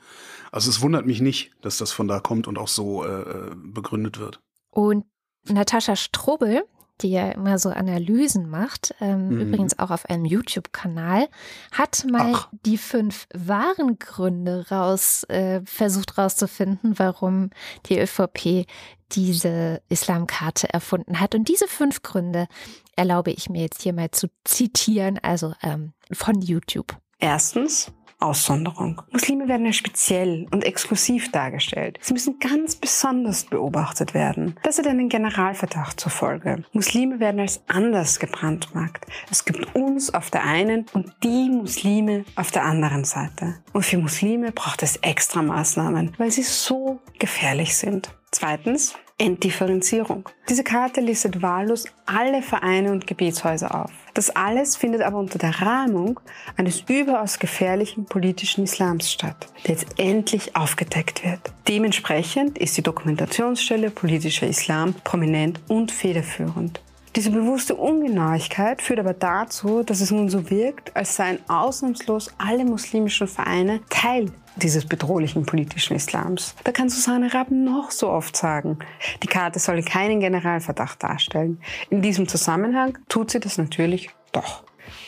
Also 0.52 0.70
es 0.70 0.80
wundert 0.80 1.04
mich 1.04 1.20
nicht, 1.20 1.50
dass 1.60 1.76
das 1.76 1.92
von 1.92 2.08
da 2.08 2.20
kommt 2.20 2.46
und 2.46 2.56
auch 2.56 2.68
so 2.68 3.04
äh, 3.04 3.20
äh 3.20 3.54
begründet 3.54 4.18
wird. 4.18 4.40
Und 4.70 5.04
Natascha 5.44 5.96
Strobel, 5.96 6.64
die 7.02 7.10
ja 7.10 7.30
immer 7.30 7.58
so 7.58 7.70
Analysen 7.70 8.48
macht, 8.48 8.94
ähm, 9.00 9.28
mhm. 9.28 9.40
übrigens 9.40 9.78
auch 9.78 9.90
auf 9.90 10.06
einem 10.06 10.24
YouTube-Kanal, 10.24 11.28
hat 11.72 12.04
mal 12.10 12.32
Ach. 12.34 12.48
die 12.64 12.78
fünf 12.78 13.26
wahren 13.34 13.98
Gründe 13.98 14.66
raus, 14.70 15.24
äh, 15.24 15.60
versucht 15.64 16.18
rauszufinden, 16.18 16.98
warum 16.98 17.50
die 17.86 17.98
ÖVP 17.98 18.66
diese 19.12 19.82
Islamkarte 19.88 20.72
erfunden 20.72 21.20
hat. 21.20 21.34
Und 21.34 21.48
diese 21.48 21.68
fünf 21.68 22.02
Gründe 22.02 22.48
erlaube 22.96 23.30
ich 23.30 23.48
mir 23.48 23.62
jetzt 23.62 23.82
hier 23.82 23.92
mal 23.92 24.10
zu 24.10 24.28
zitieren, 24.44 25.18
also 25.22 25.54
ähm, 25.62 25.92
von 26.12 26.40
YouTube. 26.40 26.96
Erstens, 27.18 27.92
Aussonderung. 28.18 29.02
Muslime 29.10 29.48
werden 29.48 29.66
als 29.66 29.76
speziell 29.76 30.46
und 30.50 30.64
exklusiv 30.64 31.30
dargestellt. 31.32 31.98
Sie 32.00 32.12
müssen 32.12 32.38
ganz 32.38 32.76
besonders 32.76 33.44
beobachtet 33.44 34.14
werden. 34.14 34.56
Das 34.62 34.78
hat 34.78 34.86
einen 34.86 35.08
Generalverdacht 35.08 36.00
zur 36.00 36.10
Folge. 36.10 36.64
Muslime 36.72 37.20
werden 37.20 37.40
als 37.40 37.60
anders 37.66 38.18
gebrandmarkt. 38.18 39.06
Es 39.30 39.44
gibt 39.44 39.74
uns 39.74 40.12
auf 40.14 40.30
der 40.30 40.44
einen 40.44 40.86
und 40.92 41.12
die 41.22 41.50
Muslime 41.50 42.24
auf 42.36 42.50
der 42.50 42.64
anderen 42.64 43.04
Seite. 43.04 43.56
Und 43.72 43.84
für 43.84 43.98
Muslime 43.98 44.52
braucht 44.52 44.82
es 44.82 44.96
extra 44.96 45.42
Maßnahmen, 45.42 46.14
weil 46.18 46.30
sie 46.30 46.42
so 46.42 47.00
gefährlich 47.18 47.76
sind. 47.76 48.10
Zweitens, 48.30 48.96
Entdifferenzierung. 49.18 50.28
Diese 50.48 50.62
Karte 50.62 51.00
listet 51.00 51.40
wahllos 51.40 51.86
alle 52.04 52.42
Vereine 52.42 52.92
und 52.92 53.06
Gebetshäuser 53.06 53.74
auf. 53.74 53.90
Das 54.12 54.28
alles 54.28 54.76
findet 54.76 55.00
aber 55.00 55.18
unter 55.18 55.38
der 55.38 55.62
Rahmung 55.62 56.20
eines 56.56 56.84
überaus 56.86 57.38
gefährlichen 57.38 58.04
politischen 58.04 58.64
Islams 58.64 59.10
statt, 59.10 59.48
der 59.66 59.76
jetzt 59.76 59.98
endlich 59.98 60.54
aufgedeckt 60.54 61.24
wird. 61.24 61.40
Dementsprechend 61.66 62.58
ist 62.58 62.76
die 62.76 62.82
Dokumentationsstelle 62.82 63.90
politischer 63.90 64.46
Islam 64.46 64.94
prominent 65.02 65.60
und 65.68 65.92
federführend. 65.92 66.80
Diese 67.16 67.30
bewusste 67.30 67.74
Ungenauigkeit 67.74 68.82
führt 68.82 68.98
aber 68.98 69.14
dazu, 69.14 69.82
dass 69.82 70.02
es 70.02 70.10
nun 70.10 70.28
so 70.28 70.50
wirkt, 70.50 70.94
als 70.94 71.16
seien 71.16 71.38
ausnahmslos 71.48 72.30
alle 72.36 72.66
muslimischen 72.66 73.26
Vereine 73.26 73.80
Teil 73.88 74.30
dieses 74.56 74.86
bedrohlichen 74.86 75.44
politischen 75.44 75.96
Islams. 75.96 76.54
Da 76.64 76.72
kann 76.72 76.88
Susanne 76.88 77.32
Raab 77.32 77.50
noch 77.50 77.90
so 77.90 78.10
oft 78.10 78.36
sagen, 78.36 78.78
die 79.22 79.26
Karte 79.26 79.58
solle 79.58 79.82
keinen 79.82 80.20
Generalverdacht 80.20 81.02
darstellen. 81.02 81.60
In 81.90 82.02
diesem 82.02 82.28
Zusammenhang 82.28 82.98
tut 83.08 83.30
sie 83.30 83.40
das 83.40 83.58
natürlich 83.58 84.10
doch. 84.32 84.64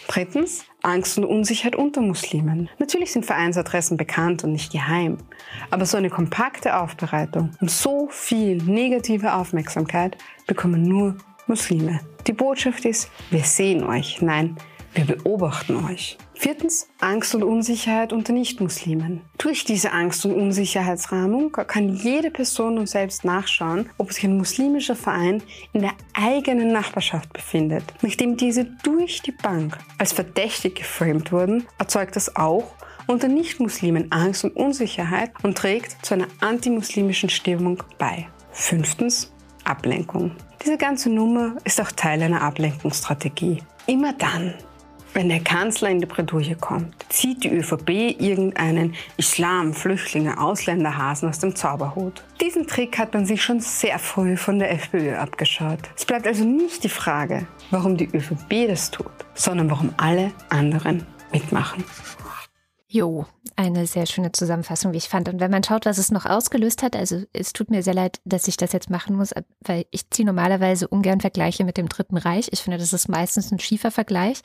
Drittens, 0.08 0.64
Angst 0.82 1.18
und 1.18 1.24
Unsicherheit 1.24 1.76
unter 1.76 2.00
Muslimen. 2.00 2.70
Natürlich 2.78 3.12
sind 3.12 3.26
Vereinsadressen 3.26 3.96
bekannt 3.96 4.42
und 4.42 4.52
nicht 4.52 4.72
geheim, 4.72 5.18
aber 5.70 5.84
so 5.84 5.96
eine 5.96 6.08
kompakte 6.08 6.76
Aufbereitung 6.76 7.50
und 7.60 7.70
so 7.70 8.08
viel 8.10 8.56
negative 8.56 9.34
Aufmerksamkeit 9.34 10.16
bekommen 10.46 10.82
nur 10.82 11.16
Muslime. 11.46 12.00
Die 12.26 12.32
Botschaft 12.32 12.84
ist, 12.84 13.10
wir 13.30 13.44
sehen 13.44 13.82
euch. 13.84 14.20
Nein, 14.20 14.56
wir 14.94 15.04
beobachten 15.04 15.76
euch. 15.84 16.18
Viertens, 16.40 16.88
Angst 17.00 17.34
und 17.34 17.42
Unsicherheit 17.42 18.12
unter 18.12 18.32
Nichtmuslimen. 18.32 19.22
Durch 19.38 19.64
diese 19.64 19.90
Angst- 19.90 20.24
und 20.24 20.36
Unsicherheitsrahmung 20.36 21.50
kann 21.50 21.88
jede 21.88 22.30
Person 22.30 22.76
nun 22.76 22.86
selbst 22.86 23.24
nachschauen, 23.24 23.90
ob 23.98 24.12
sich 24.12 24.22
ein 24.22 24.36
muslimischer 24.36 24.94
Verein 24.94 25.42
in 25.72 25.80
der 25.80 25.94
eigenen 26.14 26.70
Nachbarschaft 26.70 27.32
befindet. 27.32 27.82
Nachdem 28.02 28.36
diese 28.36 28.66
durch 28.84 29.20
die 29.20 29.32
Bank 29.32 29.78
als 29.98 30.12
verdächtig 30.12 30.76
geframed 30.76 31.32
wurden, 31.32 31.66
erzeugt 31.76 32.14
das 32.14 32.36
auch 32.36 32.72
unter 33.08 33.26
Nichtmuslimen 33.26 34.12
Angst 34.12 34.44
und 34.44 34.54
Unsicherheit 34.54 35.32
und 35.42 35.58
trägt 35.58 36.06
zu 36.06 36.14
einer 36.14 36.28
antimuslimischen 36.38 37.30
Stimmung 37.30 37.82
bei. 37.98 38.28
Fünftens, 38.52 39.32
Ablenkung. 39.64 40.36
Diese 40.64 40.78
ganze 40.78 41.10
Nummer 41.10 41.56
ist 41.64 41.80
auch 41.80 41.90
Teil 41.90 42.22
einer 42.22 42.42
Ablenkungsstrategie. 42.42 43.60
Immer 43.86 44.12
dann, 44.12 44.54
wenn 45.14 45.28
der 45.28 45.40
Kanzler 45.40 45.90
in 45.90 46.00
die 46.00 46.06
Bredouille 46.06 46.54
kommt, 46.54 46.94
zieht 47.08 47.44
die 47.44 47.50
ÖVP 47.50 47.90
irgendeinen 48.20 48.94
Islam, 49.16 49.74
Flüchtlinge, 49.74 50.40
Ausländerhasen 50.40 51.28
aus 51.28 51.38
dem 51.38 51.54
Zauberhut. 51.56 52.22
Diesen 52.40 52.66
Trick 52.66 52.98
hat 52.98 53.14
man 53.14 53.26
sich 53.26 53.42
schon 53.42 53.60
sehr 53.60 53.98
früh 53.98 54.36
von 54.36 54.58
der 54.58 54.70
FPÖ 54.72 55.16
abgeschaut. 55.16 55.80
Es 55.96 56.04
bleibt 56.04 56.26
also 56.26 56.44
nicht 56.44 56.84
die 56.84 56.88
Frage, 56.88 57.46
warum 57.70 57.96
die 57.96 58.08
ÖVP 58.12 58.68
das 58.68 58.90
tut, 58.90 59.10
sondern 59.34 59.70
warum 59.70 59.92
alle 59.96 60.32
anderen 60.50 61.06
mitmachen. 61.32 61.84
Jo, 62.90 63.26
eine 63.54 63.86
sehr 63.86 64.06
schöne 64.06 64.32
Zusammenfassung, 64.32 64.92
wie 64.92 64.96
ich 64.96 65.10
fand. 65.10 65.28
Und 65.28 65.40
wenn 65.40 65.50
man 65.50 65.62
schaut, 65.62 65.84
was 65.84 65.98
es 65.98 66.10
noch 66.10 66.24
ausgelöst 66.24 66.82
hat, 66.82 66.96
also 66.96 67.22
es 67.34 67.52
tut 67.52 67.70
mir 67.70 67.82
sehr 67.82 67.92
leid, 67.92 68.18
dass 68.24 68.48
ich 68.48 68.56
das 68.56 68.72
jetzt 68.72 68.88
machen 68.88 69.14
muss, 69.14 69.34
weil 69.60 69.84
ich 69.90 70.08
ziehe 70.08 70.24
normalerweise 70.24 70.88
ungern 70.88 71.20
Vergleiche 71.20 71.64
mit 71.64 71.76
dem 71.76 71.90
Dritten 71.90 72.16
Reich. 72.16 72.48
Ich 72.50 72.60
finde, 72.60 72.78
das 72.78 72.94
ist 72.94 73.08
meistens 73.08 73.52
ein 73.52 73.58
schiefer 73.58 73.90
Vergleich. 73.90 74.40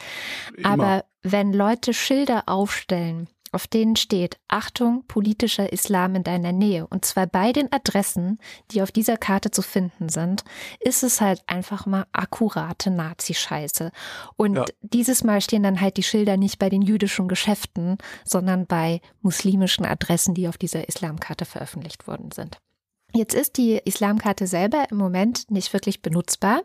Immer. 0.57 0.69
Aber 0.69 1.05
wenn 1.21 1.53
Leute 1.53 1.93
Schilder 1.93 2.43
aufstellen, 2.47 3.29
auf 3.53 3.67
denen 3.67 3.95
steht 3.95 4.37
Achtung, 4.47 5.03
politischer 5.07 5.71
Islam 5.71 6.15
in 6.15 6.23
deiner 6.23 6.51
Nähe. 6.51 6.87
Und 6.87 7.05
zwar 7.05 7.27
bei 7.27 7.51
den 7.51 7.71
Adressen, 7.71 8.39
die 8.71 8.81
auf 8.81 8.91
dieser 8.91 9.17
Karte 9.17 9.51
zu 9.51 9.61
finden 9.61 10.09
sind, 10.09 10.43
ist 10.79 11.03
es 11.03 11.21
halt 11.21 11.43
einfach 11.47 11.85
mal 11.85 12.05
akkurate 12.11 12.89
Nazi-Scheiße. 12.89 13.91
Und 14.35 14.55
ja. 14.55 14.65
dieses 14.81 15.23
Mal 15.23 15.41
stehen 15.41 15.63
dann 15.63 15.81
halt 15.81 15.97
die 15.97 16.03
Schilder 16.03 16.37
nicht 16.37 16.59
bei 16.59 16.69
den 16.69 16.81
jüdischen 16.81 17.27
Geschäften, 17.27 17.97
sondern 18.25 18.65
bei 18.65 19.01
muslimischen 19.21 19.85
Adressen, 19.85 20.33
die 20.33 20.47
auf 20.47 20.57
dieser 20.57 20.87
Islamkarte 20.87 21.45
veröffentlicht 21.45 22.07
worden 22.07 22.31
sind. 22.31 22.57
Jetzt 23.15 23.35
ist 23.35 23.57
die 23.57 23.77
Islamkarte 23.77 24.47
selber 24.47 24.87
im 24.89 24.97
Moment 24.97 25.51
nicht 25.51 25.71
wirklich 25.71 26.01
benutzbar. 26.01 26.63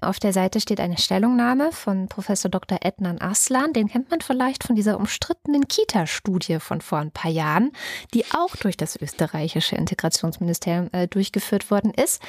Auf 0.00 0.18
der 0.18 0.32
Seite 0.32 0.58
steht 0.58 0.80
eine 0.80 0.96
Stellungnahme 0.96 1.72
von 1.72 2.08
Professor 2.08 2.50
Dr. 2.50 2.78
Ednan 2.80 3.20
Aslan. 3.20 3.74
Den 3.74 3.88
kennt 3.88 4.10
man 4.10 4.22
vielleicht 4.22 4.64
von 4.64 4.74
dieser 4.74 4.96
umstrittenen 4.96 5.68
Kita-Studie 5.68 6.58
von 6.58 6.80
vor 6.80 7.00
ein 7.00 7.10
paar 7.10 7.30
Jahren, 7.30 7.72
die 8.14 8.24
auch 8.32 8.56
durch 8.56 8.78
das 8.78 8.96
österreichische 8.96 9.76
Integrationsministerium 9.76 10.88
äh, 10.92 11.06
durchgeführt 11.06 11.70
worden 11.70 11.92
ist. 11.92 12.22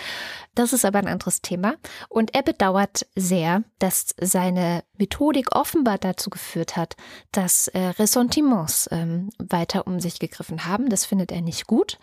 Das 0.53 0.73
ist 0.73 0.83
aber 0.83 0.99
ein 0.99 1.07
anderes 1.07 1.41
Thema. 1.41 1.75
Und 2.09 2.35
er 2.35 2.43
bedauert 2.43 3.07
sehr, 3.15 3.63
dass 3.79 4.13
seine 4.19 4.83
Methodik 4.97 5.55
offenbar 5.55 5.97
dazu 5.97 6.29
geführt 6.29 6.75
hat, 6.75 6.97
dass 7.31 7.69
äh, 7.69 7.79
Ressentiments 7.79 8.89
ähm, 8.91 9.29
weiter 9.37 9.87
um 9.87 10.01
sich 10.01 10.19
gegriffen 10.19 10.65
haben. 10.65 10.89
Das 10.89 11.05
findet 11.05 11.31
er 11.31 11.41
nicht 11.41 11.67
gut. 11.67 11.97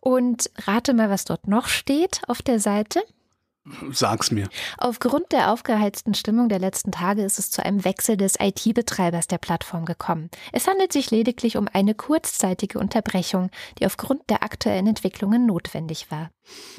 Und 0.00 0.50
rate 0.66 0.94
mal, 0.94 1.10
was 1.10 1.24
dort 1.24 1.48
noch 1.48 1.68
steht 1.68 2.20
auf 2.28 2.42
der 2.42 2.60
Seite. 2.60 3.02
Sag's 3.90 4.30
mir. 4.30 4.48
Aufgrund 4.78 5.32
der 5.32 5.50
aufgeheizten 5.50 6.14
Stimmung 6.14 6.48
der 6.48 6.60
letzten 6.60 6.92
Tage 6.92 7.24
ist 7.24 7.40
es 7.40 7.50
zu 7.50 7.64
einem 7.64 7.84
Wechsel 7.84 8.16
des 8.16 8.34
IT-Betreibers 8.38 9.26
der 9.26 9.38
Plattform 9.38 9.86
gekommen. 9.86 10.30
Es 10.52 10.68
handelt 10.68 10.92
sich 10.92 11.10
lediglich 11.10 11.56
um 11.56 11.68
eine 11.72 11.94
kurzzeitige 11.94 12.78
Unterbrechung, 12.78 13.50
die 13.80 13.86
aufgrund 13.86 14.30
der 14.30 14.44
aktuellen 14.44 14.86
Entwicklungen 14.86 15.46
notwendig 15.46 16.10
war. 16.10 16.30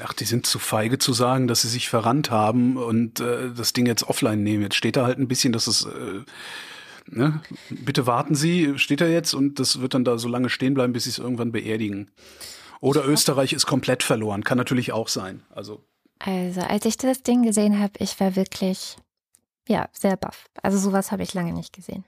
Ach, 0.01 0.13
die 0.13 0.24
sind 0.24 0.45
zu 0.45 0.59
feige 0.59 0.97
zu 0.97 1.11
sagen, 1.11 1.47
dass 1.47 1.63
sie 1.63 1.68
sich 1.68 1.89
verrannt 1.89 2.32
haben 2.32 2.78
und 2.78 3.20
äh, 3.20 3.51
das 3.53 3.74
Ding 3.74 3.86
jetzt 3.86 4.07
offline 4.07 4.41
nehmen. 4.41 4.63
Jetzt 4.63 4.76
steht 4.76 4.95
da 4.95 5.05
halt 5.05 5.20
ein 5.20 5.28
bisschen, 5.28 5.51
dass 5.51 5.68
es 5.68 5.86
äh, 5.86 6.22
Ne? 7.09 7.41
Bitte 7.70 8.05
warten 8.05 8.36
Sie, 8.36 8.78
steht 8.78 8.99
da 8.99 9.07
jetzt 9.07 9.34
und 9.34 9.59
das 9.59 9.80
wird 9.80 9.93
dann 9.93 10.03
da 10.03 10.18
so 10.18 10.28
lange 10.28 10.49
stehen 10.49 10.74
bleiben, 10.74 10.91
bis 10.91 11.05
sie 11.05 11.11
es 11.11 11.20
irgendwann 11.20 11.53
beerdigen. 11.53 12.11
Oder 12.80 13.05
Österreich 13.05 13.53
ist 13.53 13.65
komplett 13.65 14.03
verloren. 14.03 14.43
Kann 14.43 14.57
natürlich 14.57 14.91
auch 14.91 15.07
sein. 15.07 15.43
Also. 15.49 15.84
Also, 16.19 16.61
als 16.61 16.86
ich 16.86 16.97
das 16.97 17.23
Ding 17.23 17.43
gesehen 17.43 17.80
habe, 17.80 17.93
ich 17.99 18.19
war 18.19 18.36
wirklich, 18.36 18.97
ja, 19.67 19.88
sehr 19.93 20.17
baff. 20.17 20.45
Also, 20.61 20.78
sowas 20.78 21.11
habe 21.11 21.23
ich 21.23 21.34
lange 21.34 21.53
nicht 21.53 21.73
gesehen. 21.73 22.05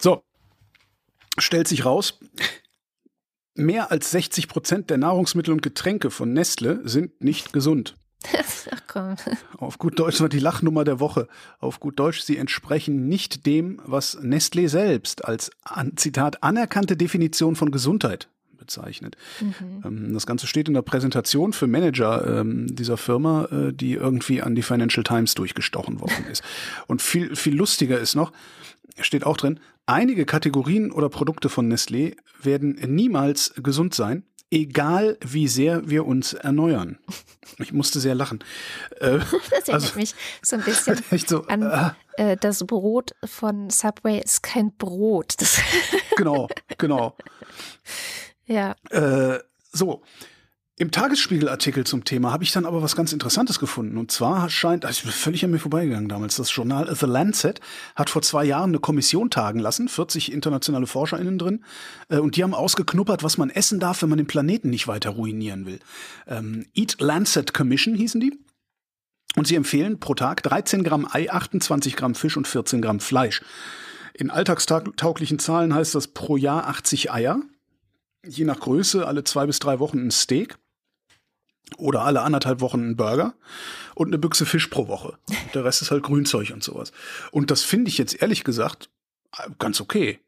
So. 0.00 0.22
Stellt 1.38 1.68
sich 1.68 1.84
raus, 1.84 2.18
mehr 3.54 3.90
als 3.90 4.10
60 4.10 4.48
Prozent 4.48 4.90
der 4.90 4.98
Nahrungsmittel 4.98 5.52
und 5.52 5.62
Getränke 5.62 6.10
von 6.10 6.32
Nestle 6.32 6.86
sind 6.88 7.22
nicht 7.22 7.52
gesund. 7.52 7.96
Ach 8.70 8.82
komm. 8.86 9.16
Auf 9.56 9.78
gut 9.78 9.98
Deutsch 9.98 10.20
war 10.20 10.28
die 10.28 10.40
Lachnummer 10.40 10.84
der 10.84 11.00
Woche. 11.00 11.28
Auf 11.58 11.80
gut 11.80 11.98
Deutsch, 11.98 12.20
sie 12.20 12.36
entsprechen 12.36 13.08
nicht 13.08 13.46
dem, 13.46 13.80
was 13.84 14.18
Nestle 14.20 14.68
selbst 14.68 15.24
als, 15.24 15.50
Zitat, 15.96 16.42
anerkannte 16.42 16.96
Definition 16.96 17.56
von 17.56 17.70
Gesundheit 17.70 18.28
bezeichnet. 18.60 19.16
Mhm. 19.40 19.82
Ähm, 19.84 20.14
das 20.14 20.26
Ganze 20.26 20.46
steht 20.46 20.68
in 20.68 20.74
der 20.74 20.82
Präsentation 20.82 21.52
für 21.52 21.66
Manager 21.66 22.40
ähm, 22.40 22.68
dieser 22.70 22.96
Firma, 22.96 23.46
äh, 23.46 23.72
die 23.72 23.94
irgendwie 23.94 24.40
an 24.42 24.54
die 24.54 24.62
Financial 24.62 25.02
Times 25.02 25.34
durchgestochen 25.34 26.00
worden 26.00 26.26
ist. 26.30 26.44
Und 26.86 27.02
viel, 27.02 27.34
viel 27.34 27.56
lustiger 27.56 27.98
ist 27.98 28.14
noch, 28.14 28.32
steht 29.00 29.24
auch 29.24 29.36
drin, 29.36 29.58
einige 29.86 30.26
Kategorien 30.26 30.92
oder 30.92 31.08
Produkte 31.08 31.48
von 31.48 31.72
Nestlé 31.72 32.16
werden 32.42 32.78
niemals 32.86 33.54
gesund 33.56 33.94
sein, 33.94 34.24
egal 34.50 35.16
wie 35.20 35.48
sehr 35.48 35.88
wir 35.88 36.06
uns 36.06 36.34
erneuern. 36.34 36.98
Ich 37.58 37.72
musste 37.72 37.98
sehr 37.98 38.14
lachen. 38.14 38.44
Äh, 39.00 39.18
das 39.50 39.68
erinnert 39.68 39.68
also, 39.68 39.98
mich 39.98 40.14
so 40.40 40.56
ein 40.56 40.62
bisschen 40.62 41.02
so, 41.26 41.46
an 41.46 41.62
äh, 41.62 42.32
äh, 42.32 42.36
das 42.36 42.64
Brot 42.64 43.10
von 43.24 43.70
Subway 43.70 44.20
ist 44.22 44.42
kein 44.42 44.72
Brot. 44.76 45.34
Das 45.38 45.60
genau, 46.16 46.48
genau. 46.78 47.16
Ja. 48.50 48.74
Äh, 48.90 49.38
so. 49.72 50.02
Im 50.76 50.90
Tagesspiegel-Artikel 50.90 51.84
zum 51.84 52.04
Thema 52.04 52.32
habe 52.32 52.42
ich 52.42 52.52
dann 52.52 52.64
aber 52.64 52.82
was 52.82 52.96
ganz 52.96 53.12
Interessantes 53.12 53.58
gefunden. 53.58 53.98
Und 53.98 54.10
zwar 54.10 54.48
scheint, 54.48 54.86
also 54.86 54.96
ich 54.96 55.02
bin 55.02 55.12
völlig 55.12 55.44
an 55.44 55.50
mir 55.50 55.58
vorbeigegangen 55.58 56.08
damals, 56.08 56.36
das 56.36 56.54
Journal 56.56 56.92
The 56.94 57.04
Lancet 57.04 57.60
hat 57.96 58.08
vor 58.08 58.22
zwei 58.22 58.46
Jahren 58.46 58.70
eine 58.70 58.78
Kommission 58.78 59.28
tagen 59.28 59.60
lassen, 59.60 59.88
40 59.88 60.32
internationale 60.32 60.86
ForscherInnen 60.86 61.38
drin, 61.38 61.64
äh, 62.08 62.18
und 62.18 62.36
die 62.36 62.42
haben 62.42 62.54
ausgeknuppert, 62.54 63.22
was 63.22 63.36
man 63.36 63.50
essen 63.50 63.78
darf, 63.78 64.00
wenn 64.00 64.08
man 64.08 64.16
den 64.16 64.26
Planeten 64.26 64.70
nicht 64.70 64.88
weiter 64.88 65.10
ruinieren 65.10 65.66
will. 65.66 65.80
Ähm, 66.26 66.66
Eat 66.74 66.96
Lancet 66.98 67.52
Commission 67.52 67.94
hießen 67.94 68.20
die. 68.20 68.38
Und 69.36 69.46
sie 69.46 69.56
empfehlen 69.56 70.00
pro 70.00 70.14
Tag 70.14 70.42
13 70.42 70.82
Gramm 70.82 71.06
Ei, 71.08 71.30
28 71.30 71.94
Gramm 71.94 72.14
Fisch 72.14 72.38
und 72.38 72.48
14 72.48 72.80
Gramm 72.82 73.00
Fleisch. 73.00 73.42
In 74.14 74.30
alltagstauglichen 74.30 75.38
Zahlen 75.38 75.74
heißt 75.74 75.94
das 75.94 76.08
pro 76.08 76.36
Jahr 76.36 76.66
80 76.66 77.12
Eier 77.12 77.40
je 78.26 78.44
nach 78.44 78.60
Größe 78.60 79.06
alle 79.06 79.24
zwei 79.24 79.46
bis 79.46 79.58
drei 79.58 79.78
Wochen 79.78 80.06
ein 80.06 80.10
Steak 80.10 80.58
oder 81.76 82.02
alle 82.02 82.22
anderthalb 82.22 82.60
Wochen 82.60 82.90
ein 82.90 82.96
Burger 82.96 83.34
und 83.94 84.08
eine 84.08 84.18
Büchse 84.18 84.46
Fisch 84.46 84.66
pro 84.66 84.88
Woche. 84.88 85.18
Der 85.54 85.64
Rest 85.64 85.82
ist 85.82 85.90
halt 85.90 86.02
Grünzeug 86.02 86.50
und 86.50 86.62
sowas. 86.62 86.92
Und 87.30 87.50
das 87.50 87.62
finde 87.62 87.88
ich 87.88 87.98
jetzt 87.98 88.20
ehrlich 88.20 88.44
gesagt 88.44 88.90
ganz 89.58 89.80
okay. 89.80 90.20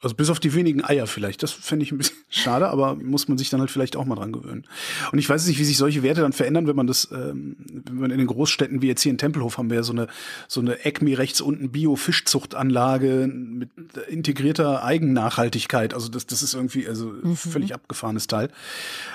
Also 0.00 0.14
bis 0.14 0.30
auf 0.30 0.38
die 0.38 0.54
wenigen 0.54 0.84
Eier 0.84 1.08
vielleicht. 1.08 1.42
Das 1.42 1.50
fände 1.50 1.84
ich 1.84 1.90
ein 1.90 1.98
bisschen 1.98 2.16
schade, 2.28 2.68
aber 2.68 2.94
muss 2.94 3.26
man 3.26 3.36
sich 3.36 3.50
dann 3.50 3.58
halt 3.58 3.70
vielleicht 3.70 3.96
auch 3.96 4.04
mal 4.04 4.14
dran 4.14 4.30
gewöhnen. 4.30 4.64
Und 5.10 5.18
ich 5.18 5.28
weiß 5.28 5.46
nicht, 5.46 5.58
wie 5.58 5.64
sich 5.64 5.76
solche 5.76 6.04
Werte 6.04 6.20
dann 6.20 6.32
verändern, 6.32 6.68
wenn 6.68 6.76
man 6.76 6.86
das, 6.86 7.08
ähm, 7.10 7.56
wenn 7.66 7.96
man 7.96 8.10
in 8.12 8.18
den 8.18 8.28
Großstädten 8.28 8.80
wie 8.80 8.86
jetzt 8.86 9.02
hier 9.02 9.10
in 9.10 9.18
Tempelhof 9.18 9.58
haben 9.58 9.70
wir 9.70 9.78
ja 9.78 9.82
so 9.82 9.92
eine, 9.92 10.06
so 10.46 10.60
eine 10.60 10.84
ECMI 10.84 11.14
rechts 11.14 11.40
unten 11.40 11.70
Bio-Fischzuchtanlage 11.70 13.26
mit 13.26 13.70
integrierter 14.08 14.84
Eigennachhaltigkeit. 14.84 15.94
Also 15.94 16.08
das, 16.08 16.26
das 16.26 16.44
ist 16.44 16.54
irgendwie 16.54 16.86
also 16.86 17.14
mhm. 17.20 17.36
völlig 17.36 17.74
abgefahrenes 17.74 18.28
Teil. 18.28 18.50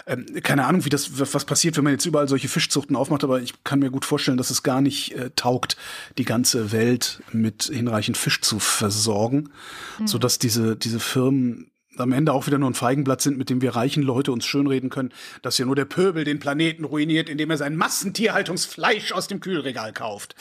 Ähm, 0.06 0.26
keine 0.44 0.66
Ahnung, 0.66 0.84
wie 0.84 0.90
das, 0.90 1.18
was 1.18 1.46
passiert, 1.46 1.78
wenn 1.78 1.86
man 1.86 1.94
jetzt 1.94 2.06
überall 2.06 2.28
solche 2.28 2.50
Fischzuchten 2.50 2.98
aufmacht, 2.98 3.24
aber 3.24 3.42
ich 3.42 3.54
kann 3.64 3.80
mir 3.80 3.90
gut 3.90 4.04
vorstellen, 4.04 4.38
dass 4.38 4.50
es 4.50 4.64
gar 4.64 4.82
nicht 4.82 5.16
äh, 5.16 5.30
taugt, 5.38 5.78
die 6.18 6.26
ganze 6.26 6.74
Welt 6.74 7.22
mit 7.32 7.64
hinreichend 7.64 8.18
Fisch 8.18 8.42
zu 8.42 8.60
versorgen, 8.60 9.50
mhm. 9.98 10.08
sodass 10.08 10.40
diese 10.40 10.73
diese, 10.76 11.00
Firmen 11.00 11.72
am 11.98 12.12
Ende 12.12 12.34
auch 12.34 12.48
wieder 12.48 12.58
nur 12.58 12.70
ein 12.70 12.74
Feigenblatt 12.74 13.22
sind, 13.22 13.38
mit 13.38 13.50
dem 13.50 13.62
wir 13.62 13.76
reichen 13.76 14.04
Leute 14.04 14.32
uns 14.32 14.46
schönreden 14.46 14.90
können, 14.90 15.12
dass 15.42 15.58
ja 15.58 15.66
nur 15.66 15.76
der 15.76 15.86
Pöbel 15.86 16.24
den 16.24 16.40
Planeten 16.40 16.86
ruiniert, 16.86 17.30
indem 17.30 17.52
er 17.52 17.58
sein 17.58 17.76
Massentierhaltungsfleisch 17.76 19.12
aus 19.12 19.28
dem 19.28 19.40
Kühlregal 19.40 19.94
kauft. 19.94 20.36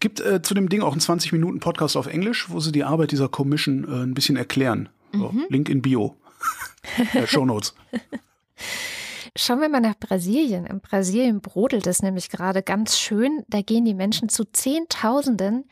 Gibt 0.00 0.20
äh, 0.20 0.42
zu 0.42 0.54
dem 0.54 0.68
Ding 0.68 0.82
auch 0.82 0.92
einen 0.92 1.00
20-Minuten-Podcast 1.00 1.96
auf 1.96 2.06
Englisch, 2.06 2.50
wo 2.50 2.60
sie 2.60 2.72
die 2.72 2.84
Arbeit 2.84 3.12
dieser 3.12 3.28
Commission 3.28 3.84
äh, 3.84 4.02
ein 4.02 4.14
bisschen 4.14 4.36
erklären. 4.36 4.88
So, 5.12 5.30
mhm. 5.30 5.46
Link 5.48 5.68
in 5.68 5.80
Bio. 5.80 6.16
äh, 7.14 7.26
Show 7.26 7.46
Notes. 7.46 7.74
Schauen 9.36 9.60
wir 9.60 9.68
mal 9.68 9.80
nach 9.80 9.98
Brasilien. 9.98 10.66
In 10.66 10.80
Brasilien 10.80 11.40
brodelt 11.40 11.86
es 11.86 12.02
nämlich 12.02 12.28
gerade 12.28 12.62
ganz 12.62 12.98
schön. 12.98 13.44
Da 13.48 13.62
gehen 13.62 13.84
die 13.84 13.94
Menschen 13.94 14.28
zu 14.28 14.44
Zehntausenden 14.44 15.64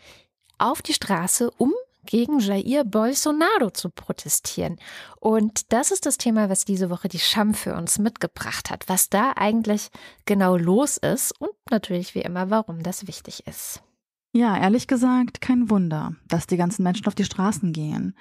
auf 0.59 0.81
die 0.81 0.95
Straße, 0.95 1.51
um 1.59 1.73
gegen 2.07 2.39
Jair 2.39 2.85
Bolsonaro 2.85 3.71
zu 3.71 3.91
protestieren. 3.91 4.77
Und 5.19 5.73
das 5.73 5.91
ist 5.91 6.07
das 6.07 6.19
Thema, 6.19 6.49
was 6.49 6.65
diese 6.65 6.91
Woche 6.91 7.09
die 7.09 7.19
Scham 7.19 7.55
für 7.55 7.75
uns 7.75 7.99
mitgebracht 7.99 8.71
hat, 8.71 8.89
was 8.89 9.09
da 9.09 9.33
eigentlich 9.37 9.89
genau 10.25 10.57
los 10.57 10.97
ist 10.97 11.33
und 11.41 11.51
natürlich 11.71 12.15
wie 12.15 12.23
immer, 12.23 12.51
warum 12.51 12.83
das 12.83 13.07
wichtig 13.07 13.47
ist. 13.47 13.83
Ja, 14.33 14.57
ehrlich 14.57 14.87
gesagt, 14.87 15.41
kein 15.41 15.71
Wunder, 15.71 16.15
dass 16.29 16.47
die 16.47 16.57
ganzen 16.57 16.85
Menschen 16.85 17.07
auf 17.07 17.15
die 17.15 17.25
Straßen 17.25 17.73
gehen. 17.73 18.15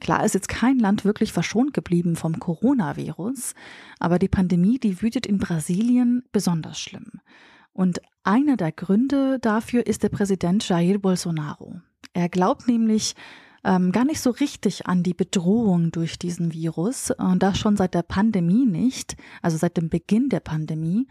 Klar 0.00 0.24
ist 0.24 0.34
jetzt 0.34 0.48
kein 0.48 0.78
Land 0.78 1.04
wirklich 1.04 1.32
verschont 1.32 1.72
geblieben 1.72 2.16
vom 2.16 2.38
Coronavirus, 2.38 3.54
aber 3.98 4.18
die 4.18 4.28
Pandemie, 4.28 4.78
die 4.78 5.02
wütet 5.02 5.26
in 5.26 5.38
Brasilien 5.38 6.22
besonders 6.32 6.78
schlimm. 6.78 7.20
Und 7.72 8.00
einer 8.22 8.56
der 8.56 8.72
Gründe 8.72 9.38
dafür 9.40 9.86
ist 9.86 10.02
der 10.02 10.08
Präsident 10.08 10.68
Jair 10.68 10.98
Bolsonaro. 10.98 11.80
Er 12.16 12.30
glaubt 12.30 12.66
nämlich 12.66 13.14
ähm, 13.62 13.92
gar 13.92 14.06
nicht 14.06 14.22
so 14.22 14.30
richtig 14.30 14.86
an 14.86 15.02
die 15.02 15.12
Bedrohung 15.12 15.92
durch 15.92 16.18
diesen 16.18 16.50
Virus 16.54 17.10
und 17.10 17.42
das 17.42 17.58
schon 17.58 17.76
seit 17.76 17.92
der 17.92 18.04
Pandemie 18.04 18.64
nicht, 18.64 19.16
also 19.42 19.58
seit 19.58 19.76
dem 19.76 19.90
Beginn 19.90 20.30
der 20.30 20.40
Pandemie. 20.40 21.06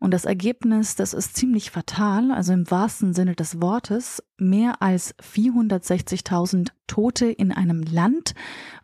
Und 0.00 0.10
das 0.10 0.26
Ergebnis, 0.26 0.96
das 0.96 1.14
ist 1.14 1.34
ziemlich 1.34 1.70
fatal, 1.70 2.30
also 2.30 2.52
im 2.52 2.70
wahrsten 2.70 3.14
Sinne 3.14 3.34
des 3.34 3.62
Wortes. 3.62 4.22
Mehr 4.38 4.82
als 4.82 5.14
460.000 5.18 6.70
Tote 6.86 7.26
in 7.26 7.50
einem 7.50 7.82
Land, 7.82 8.34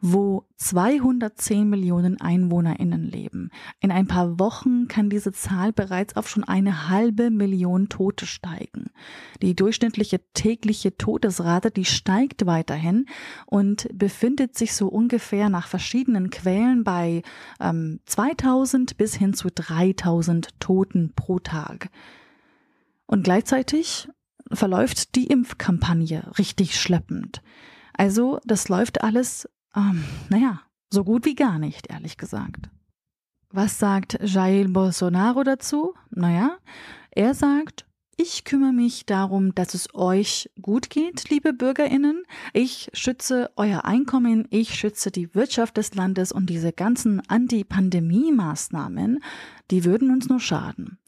wo 0.01 0.47
210 0.57 1.69
Millionen 1.69 2.21
EinwohnerInnen 2.21 3.05
leben. 3.05 3.51
In 3.81 3.91
ein 3.91 4.07
paar 4.07 4.39
Wochen 4.39 4.89
kann 4.89 5.11
diese 5.11 5.33
Zahl 5.33 5.73
bereits 5.73 6.17
auf 6.17 6.29
schon 6.29 6.45
eine 6.45 6.89
halbe 6.89 7.31
Million 7.31 7.89
Tote 7.89 8.27
steigen. 8.27 8.91
Die 9.43 9.55
durchschnittliche 9.55 10.21
tägliche 10.35 10.97
Todesrate, 10.97 11.71
die 11.71 11.85
steigt 11.85 12.47
weiterhin 12.47 13.07
und 13.47 13.89
befindet 13.93 14.57
sich 14.57 14.75
so 14.75 14.89
ungefähr 14.89 15.49
nach 15.49 15.67
verschiedenen 15.67 16.31
Quellen 16.31 16.85
bei 16.85 17.23
ähm, 17.61 18.01
2000 18.07 18.97
bis 18.97 19.15
hin 19.15 19.35
zu 19.35 19.49
3000 19.51 20.59
Toten 20.61 21.13
pro 21.15 21.39
Tag. 21.39 21.91
Und 23.07 23.25
gleichzeitig 23.25 24.09
verläuft 24.53 25.15
die 25.15 25.27
Impfkampagne 25.27 26.31
richtig 26.39 26.79
schleppend. 26.81 27.43
Also 27.93 28.41
das 28.45 28.69
läuft 28.69 29.03
alles, 29.03 29.49
ähm, 29.75 30.05
naja, 30.29 30.63
so 30.91 31.05
gut 31.05 31.25
wie 31.25 31.35
gar 31.35 31.59
nicht, 31.59 31.91
ehrlich 31.91 32.17
gesagt. 32.17 32.71
Was 33.51 33.79
sagt 33.79 34.19
Jair 34.23 34.69
Bolsonaro 34.69 35.43
dazu? 35.43 35.95
Naja, 36.11 36.57
er 37.11 37.35
sagt, 37.35 37.85
ich 38.17 38.45
kümmere 38.45 38.73
mich 38.73 39.07
darum, 39.07 39.55
dass 39.55 39.73
es 39.73 39.95
euch 39.95 40.51
gut 40.61 40.91
geht, 40.91 41.31
liebe 41.31 41.53
Bürgerinnen. 41.53 42.25
Ich 42.53 42.91
schütze 42.93 43.51
euer 43.57 43.87
Einkommen, 43.87 44.47
ich 44.51 44.75
schütze 44.75 45.11
die 45.11 45.35
Wirtschaft 45.35 45.79
des 45.79 45.95
Landes 45.95 46.31
und 46.31 46.51
diese 46.51 46.73
ganzen 46.73 47.23
Anti-Pandemie-Maßnahmen, 47.29 49.21
die 49.71 49.85
würden 49.85 50.11
uns 50.11 50.29
nur 50.29 50.39
schaden. 50.39 50.99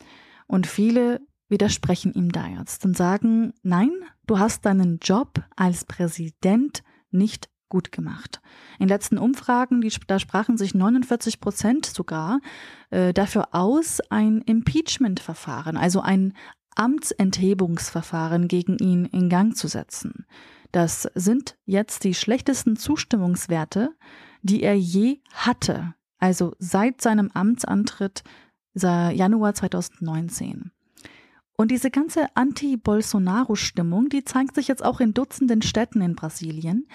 Und 0.46 0.66
viele 0.66 1.20
widersprechen 1.52 2.12
ihm 2.12 2.32
da 2.32 2.48
jetzt 2.48 2.84
und 2.84 2.96
sagen, 2.96 3.52
nein, 3.62 3.92
du 4.26 4.40
hast 4.40 4.66
deinen 4.66 4.98
Job 4.98 5.44
als 5.54 5.84
Präsident 5.84 6.82
nicht 7.12 7.48
gut 7.68 7.92
gemacht. 7.92 8.40
In 8.80 8.88
letzten 8.88 9.18
Umfragen, 9.18 9.80
die, 9.80 9.92
da 10.08 10.18
sprachen 10.18 10.56
sich 10.56 10.74
49 10.74 11.40
Prozent 11.40 11.86
sogar 11.86 12.40
äh, 12.90 13.12
dafür 13.12 13.54
aus, 13.54 14.00
ein 14.10 14.40
Impeachment-Verfahren, 14.40 15.76
also 15.76 16.00
ein 16.00 16.34
Amtsenthebungsverfahren 16.74 18.48
gegen 18.48 18.78
ihn 18.78 19.04
in 19.04 19.28
Gang 19.28 19.56
zu 19.56 19.68
setzen. 19.68 20.26
Das 20.72 21.08
sind 21.14 21.56
jetzt 21.66 22.04
die 22.04 22.14
schlechtesten 22.14 22.76
Zustimmungswerte, 22.76 23.90
die 24.42 24.62
er 24.62 24.74
je 24.74 25.20
hatte, 25.32 25.94
also 26.18 26.54
seit 26.58 27.00
seinem 27.02 27.30
Amtsantritt 27.32 28.24
Januar 28.74 29.54
2019. 29.54 30.72
Und 31.62 31.70
diese 31.70 31.92
ganze 31.92 32.26
Anti-Bolsonaro-Stimmung, 32.34 34.08
die 34.08 34.24
zeigt 34.24 34.56
sich 34.56 34.66
jetzt 34.66 34.84
auch 34.84 34.98
in 34.98 35.14
Dutzenden 35.14 35.62
Städten 35.62 36.00
in 36.00 36.16
Brasilien. 36.16 36.88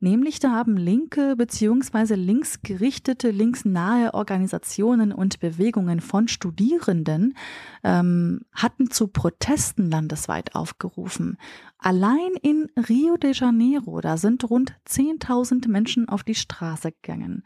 Nämlich 0.00 0.40
da 0.40 0.50
haben 0.50 0.76
linke 0.76 1.36
bzw. 1.36 2.16
linksgerichtete, 2.16 3.30
linksnahe 3.30 4.14
Organisationen 4.14 5.12
und 5.12 5.38
Bewegungen 5.38 6.00
von 6.00 6.26
Studierenden 6.26 7.36
ähm, 7.84 8.40
hatten 8.52 8.90
zu 8.90 9.06
Protesten 9.06 9.88
landesweit 9.88 10.56
aufgerufen. 10.56 11.36
Allein 11.78 12.32
in 12.42 12.66
Rio 12.88 13.18
de 13.18 13.32
Janeiro, 13.32 14.00
da 14.00 14.16
sind 14.16 14.50
rund 14.50 14.72
10.000 14.88 15.68
Menschen 15.68 16.08
auf 16.08 16.24
die 16.24 16.34
Straße 16.34 16.90
gegangen 16.90 17.44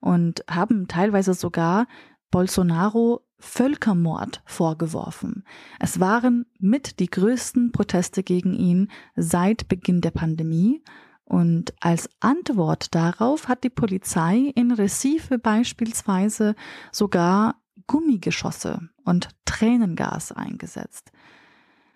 und 0.00 0.44
haben 0.50 0.86
teilweise 0.86 1.32
sogar 1.32 1.86
Bolsonaro 2.30 3.24
Völkermord 3.40 4.42
vorgeworfen. 4.44 5.44
Es 5.78 6.00
waren 6.00 6.46
mit 6.58 7.00
die 7.00 7.10
größten 7.10 7.72
Proteste 7.72 8.22
gegen 8.22 8.54
ihn 8.54 8.88
seit 9.16 9.68
Beginn 9.68 10.00
der 10.00 10.12
Pandemie. 10.12 10.82
Und 11.24 11.74
als 11.80 12.08
Antwort 12.20 12.94
darauf 12.94 13.48
hat 13.48 13.64
die 13.64 13.70
Polizei 13.70 14.52
in 14.54 14.72
Recife 14.72 15.38
beispielsweise 15.38 16.54
sogar 16.90 17.56
Gummigeschosse 17.86 18.88
und 19.04 19.28
Tränengas 19.44 20.32
eingesetzt. 20.32 21.12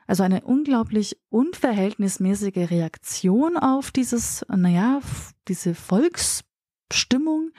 Also 0.06 0.22
eine 0.22 0.42
unglaublich 0.42 1.16
unverhältnismäßige 1.30 2.70
Reaktion 2.70 3.56
auf 3.56 3.90
dieses, 3.90 4.44
naja, 4.48 5.00
diese 5.48 5.74
Volksstimmung. 5.74 7.50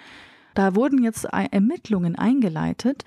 Da 0.53 0.75
wurden 0.75 1.03
jetzt 1.03 1.25
Ermittlungen 1.25 2.15
eingeleitet. 2.15 3.03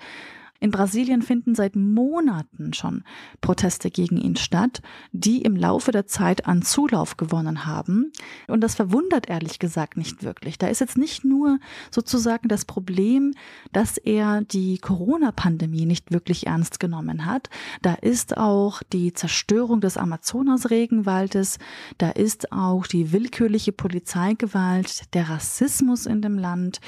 In 0.61 0.71
Brasilien 0.71 1.21
finden 1.21 1.55
seit 1.55 1.75
Monaten 1.75 2.73
schon 2.73 3.03
Proteste 3.39 3.89
gegen 3.89 4.17
ihn 4.17 4.35
statt, 4.35 4.81
die 5.13 5.41
im 5.41 5.55
Laufe 5.55 5.91
der 5.91 6.05
Zeit 6.05 6.47
an 6.47 6.61
Zulauf 6.61 7.15
gewonnen 7.15 7.65
haben. 7.65 8.11
Und 8.47 8.61
das 8.61 8.75
verwundert 8.75 9.29
ehrlich 9.29 9.59
gesagt 9.59 9.95
nicht 9.95 10.23
wirklich. 10.23 10.57
Da 10.57 10.67
ist 10.67 10.81
jetzt 10.81 10.97
nicht 10.97 11.23
nur 11.23 11.59
sozusagen 11.91 12.49
das 12.49 12.65
Problem, 12.65 13.33
dass 13.71 13.97
er 13.97 14.41
die 14.41 14.79
Corona-Pandemie 14.79 15.85
nicht 15.85 16.11
wirklich 16.11 16.47
ernst 16.47 16.79
genommen 16.79 17.25
hat. 17.25 17.49
Da 17.81 17.93
ist 17.93 18.37
auch 18.37 18.83
die 18.91 19.13
Zerstörung 19.13 19.79
des 19.79 19.97
Amazonas-Regenwaldes. 19.97 21.57
Da 21.97 22.09
ist 22.09 22.51
auch 22.51 22.85
die 22.85 23.13
willkürliche 23.13 23.71
Polizeigewalt, 23.71 25.13
der 25.13 25.29
Rassismus 25.29 26.05
in 26.05 26.21
dem 26.21 26.37
Land. 26.37 26.81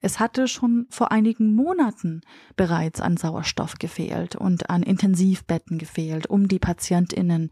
Es 0.00 0.20
hatte 0.20 0.48
schon 0.48 0.86
vor 0.90 1.12
einigen 1.12 1.54
Monaten 1.54 2.20
bereits 2.56 3.00
an 3.00 3.16
Sauerstoff 3.16 3.74
gefehlt 3.74 4.36
und 4.36 4.70
an 4.70 4.82
Intensivbetten 4.82 5.78
gefehlt, 5.78 6.26
um 6.26 6.48
die 6.48 6.58
Patientinnen 6.58 7.50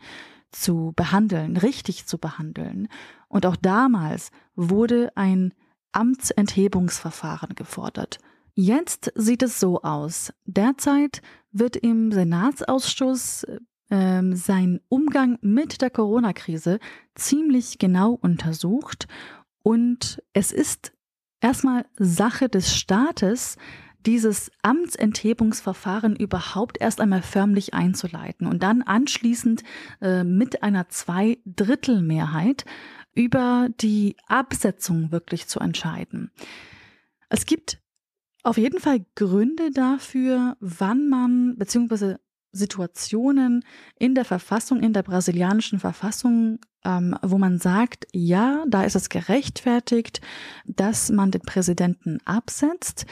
zu 0.50 0.92
behandeln, 0.94 1.56
richtig 1.56 2.06
zu 2.06 2.18
behandeln. 2.18 2.88
Und 3.28 3.46
auch 3.46 3.56
damals 3.56 4.30
wurde 4.54 5.12
ein 5.16 5.52
Amtsenthebungsverfahren 5.92 7.54
gefordert. 7.54 8.18
Jetzt 8.54 9.12
sieht 9.16 9.42
es 9.42 9.58
so 9.58 9.82
aus. 9.82 10.32
Derzeit 10.44 11.22
wird 11.50 11.76
im 11.76 12.12
Senatsausschuss 12.12 13.44
äh, 13.90 14.22
sein 14.32 14.80
Umgang 14.88 15.38
mit 15.40 15.82
der 15.82 15.90
Corona-Krise 15.90 16.78
ziemlich 17.14 17.78
genau 17.78 18.12
untersucht 18.12 19.08
und 19.62 20.22
es 20.32 20.52
ist 20.52 20.93
erstmal 21.44 21.84
Sache 21.98 22.48
des 22.48 22.74
Staates, 22.74 23.58
dieses 24.06 24.50
Amtsenthebungsverfahren 24.62 26.16
überhaupt 26.16 26.80
erst 26.80 27.00
einmal 27.00 27.22
förmlich 27.22 27.74
einzuleiten 27.74 28.46
und 28.46 28.62
dann 28.62 28.82
anschließend 28.82 29.62
äh, 30.00 30.24
mit 30.24 30.62
einer 30.62 30.88
Zweidrittelmehrheit 30.88 32.64
über 33.14 33.68
die 33.80 34.16
Absetzung 34.26 35.12
wirklich 35.12 35.46
zu 35.46 35.60
entscheiden. 35.60 36.30
Es 37.28 37.44
gibt 37.44 37.78
auf 38.42 38.56
jeden 38.56 38.80
Fall 38.80 39.04
Gründe 39.14 39.70
dafür, 39.70 40.56
wann 40.60 41.08
man, 41.08 41.56
beziehungsweise 41.56 42.20
Situationen 42.54 43.64
in 43.98 44.14
der 44.14 44.24
Verfassung, 44.24 44.80
in 44.80 44.92
der 44.92 45.02
brasilianischen 45.02 45.78
Verfassung, 45.78 46.60
ähm, 46.84 47.16
wo 47.22 47.38
man 47.38 47.58
sagt, 47.58 48.06
ja, 48.12 48.64
da 48.68 48.84
ist 48.84 48.96
es 48.96 49.08
gerechtfertigt, 49.08 50.20
dass 50.66 51.10
man 51.10 51.30
den 51.30 51.42
Präsidenten 51.42 52.18
absetzt. 52.24 53.06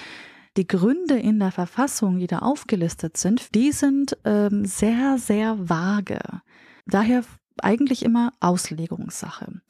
Die 0.57 0.67
Gründe 0.67 1.19
in 1.19 1.39
der 1.39 1.51
Verfassung, 1.51 2.19
die 2.19 2.27
da 2.27 2.41
aufgelistet 2.41 3.17
sind, 3.17 3.55
die 3.55 3.73
sind 3.73 4.17
ähm, 4.25 4.65
sehr, 4.65 5.17
sehr 5.19 5.69
vage. 5.69 6.21
Daher 6.87 7.25
eigentlich 7.59 8.05
immer 8.05 8.33
Auslegungssache. 8.41 9.61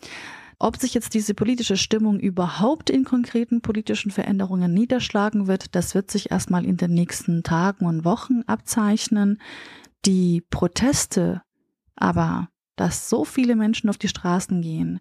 Ob 0.63 0.77
sich 0.77 0.95
jetzt 0.95 1.15
diese 1.15 1.35
politische 1.35 1.77
Stimmung 1.77 2.21
überhaupt 2.21 2.89
in 2.89 3.03
konkreten 3.03 3.63
politischen 3.63 4.13
Veränderungen 4.13 4.73
niederschlagen 4.73 5.49
wird, 5.49 5.75
das 5.75 5.97
wird 5.97 6.09
sich 6.09 6.31
erstmal 6.31 6.65
in 6.65 6.77
den 6.77 6.95
nächsten 6.95 7.43
Tagen 7.43 7.85
und 7.85 8.05
Wochen 8.05 8.43
abzeichnen. 8.47 9.43
Die 10.05 10.41
Proteste 10.51 11.43
aber, 11.97 12.49
dass 12.77 13.09
so 13.09 13.25
viele 13.25 13.57
Menschen 13.57 13.91
auf 13.91 13.99
die 13.99 14.07
Straßen 14.07 14.63
gehen, 14.63 15.01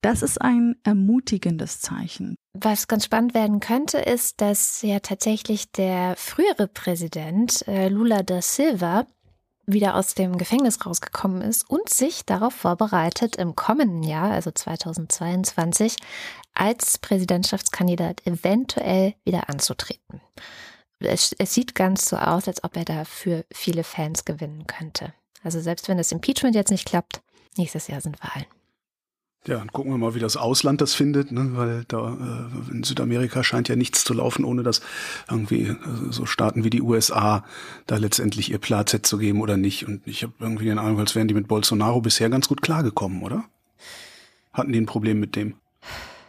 das 0.00 0.22
ist 0.22 0.42
ein 0.42 0.74
ermutigendes 0.82 1.80
Zeichen. 1.80 2.34
Was 2.54 2.88
ganz 2.88 3.04
spannend 3.04 3.32
werden 3.32 3.60
könnte, 3.60 3.98
ist, 3.98 4.40
dass 4.40 4.82
ja 4.82 4.98
tatsächlich 4.98 5.70
der 5.70 6.16
frühere 6.16 6.66
Präsident 6.66 7.66
äh, 7.68 7.88
Lula 7.90 8.24
da 8.24 8.42
Silva 8.42 9.06
wieder 9.66 9.96
aus 9.96 10.14
dem 10.14 10.38
Gefängnis 10.38 10.86
rausgekommen 10.86 11.42
ist 11.42 11.68
und 11.68 11.88
sich 11.88 12.24
darauf 12.24 12.54
vorbereitet, 12.54 13.36
im 13.36 13.56
kommenden 13.56 14.02
Jahr, 14.02 14.30
also 14.30 14.50
2022, 14.50 15.96
als 16.54 16.98
Präsidentschaftskandidat 16.98 18.26
eventuell 18.26 19.14
wieder 19.24 19.48
anzutreten. 19.48 20.20
Es, 20.98 21.34
es, 21.38 21.52
sieht 21.52 21.74
ganz 21.74 22.08
so 22.08 22.16
aus, 22.16 22.48
als 22.48 22.64
ob 22.64 22.76
er 22.76 22.84
dafür 22.84 23.44
viele 23.52 23.84
Fans 23.84 24.24
gewinnen 24.24 24.66
könnte. 24.66 25.12
Also 25.42 25.60
selbst 25.60 25.88
wenn 25.88 25.98
das 25.98 26.12
Impeachment 26.12 26.54
jetzt 26.54 26.70
nicht 26.70 26.86
klappt, 26.86 27.20
nächstes 27.56 27.88
Jahr 27.88 28.00
sind 28.00 28.18
Wahlen. 28.22 28.46
Ja, 29.46 29.58
dann 29.58 29.68
gucken 29.68 29.92
wir 29.92 29.98
mal, 29.98 30.14
wie 30.14 30.20
das 30.20 30.36
Ausland 30.36 30.80
das 30.80 30.94
findet, 30.94 31.30
ne? 31.30 31.50
weil 31.54 31.84
da 31.86 32.14
äh, 32.14 32.72
in 32.72 32.82
Südamerika 32.82 33.44
scheint 33.44 33.68
ja 33.68 33.76
nichts 33.76 34.02
zu 34.02 34.12
laufen, 34.12 34.44
ohne 34.44 34.64
dass 34.64 34.80
irgendwie 35.30 35.68
äh, 35.68 35.76
so 36.10 36.26
Staaten 36.26 36.64
wie 36.64 36.70
die 36.70 36.82
USA 36.82 37.44
da 37.86 37.96
letztendlich 37.96 38.50
ihr 38.50 38.58
Platz 38.58 38.96
zu 39.02 39.18
geben 39.18 39.40
oder 39.40 39.56
nicht. 39.56 39.86
Und 39.86 40.02
ich 40.06 40.24
habe 40.24 40.32
irgendwie 40.40 40.64
den 40.64 40.80
Eindruck, 40.80 41.00
als 41.00 41.14
wären 41.14 41.28
die 41.28 41.34
mit 41.34 41.46
Bolsonaro 41.46 42.00
bisher 42.00 42.28
ganz 42.28 42.48
gut 42.48 42.60
klargekommen, 42.60 43.22
oder? 43.22 43.44
Hatten 44.52 44.72
die 44.72 44.80
ein 44.80 44.86
Problem 44.86 45.20
mit 45.20 45.36
dem? 45.36 45.54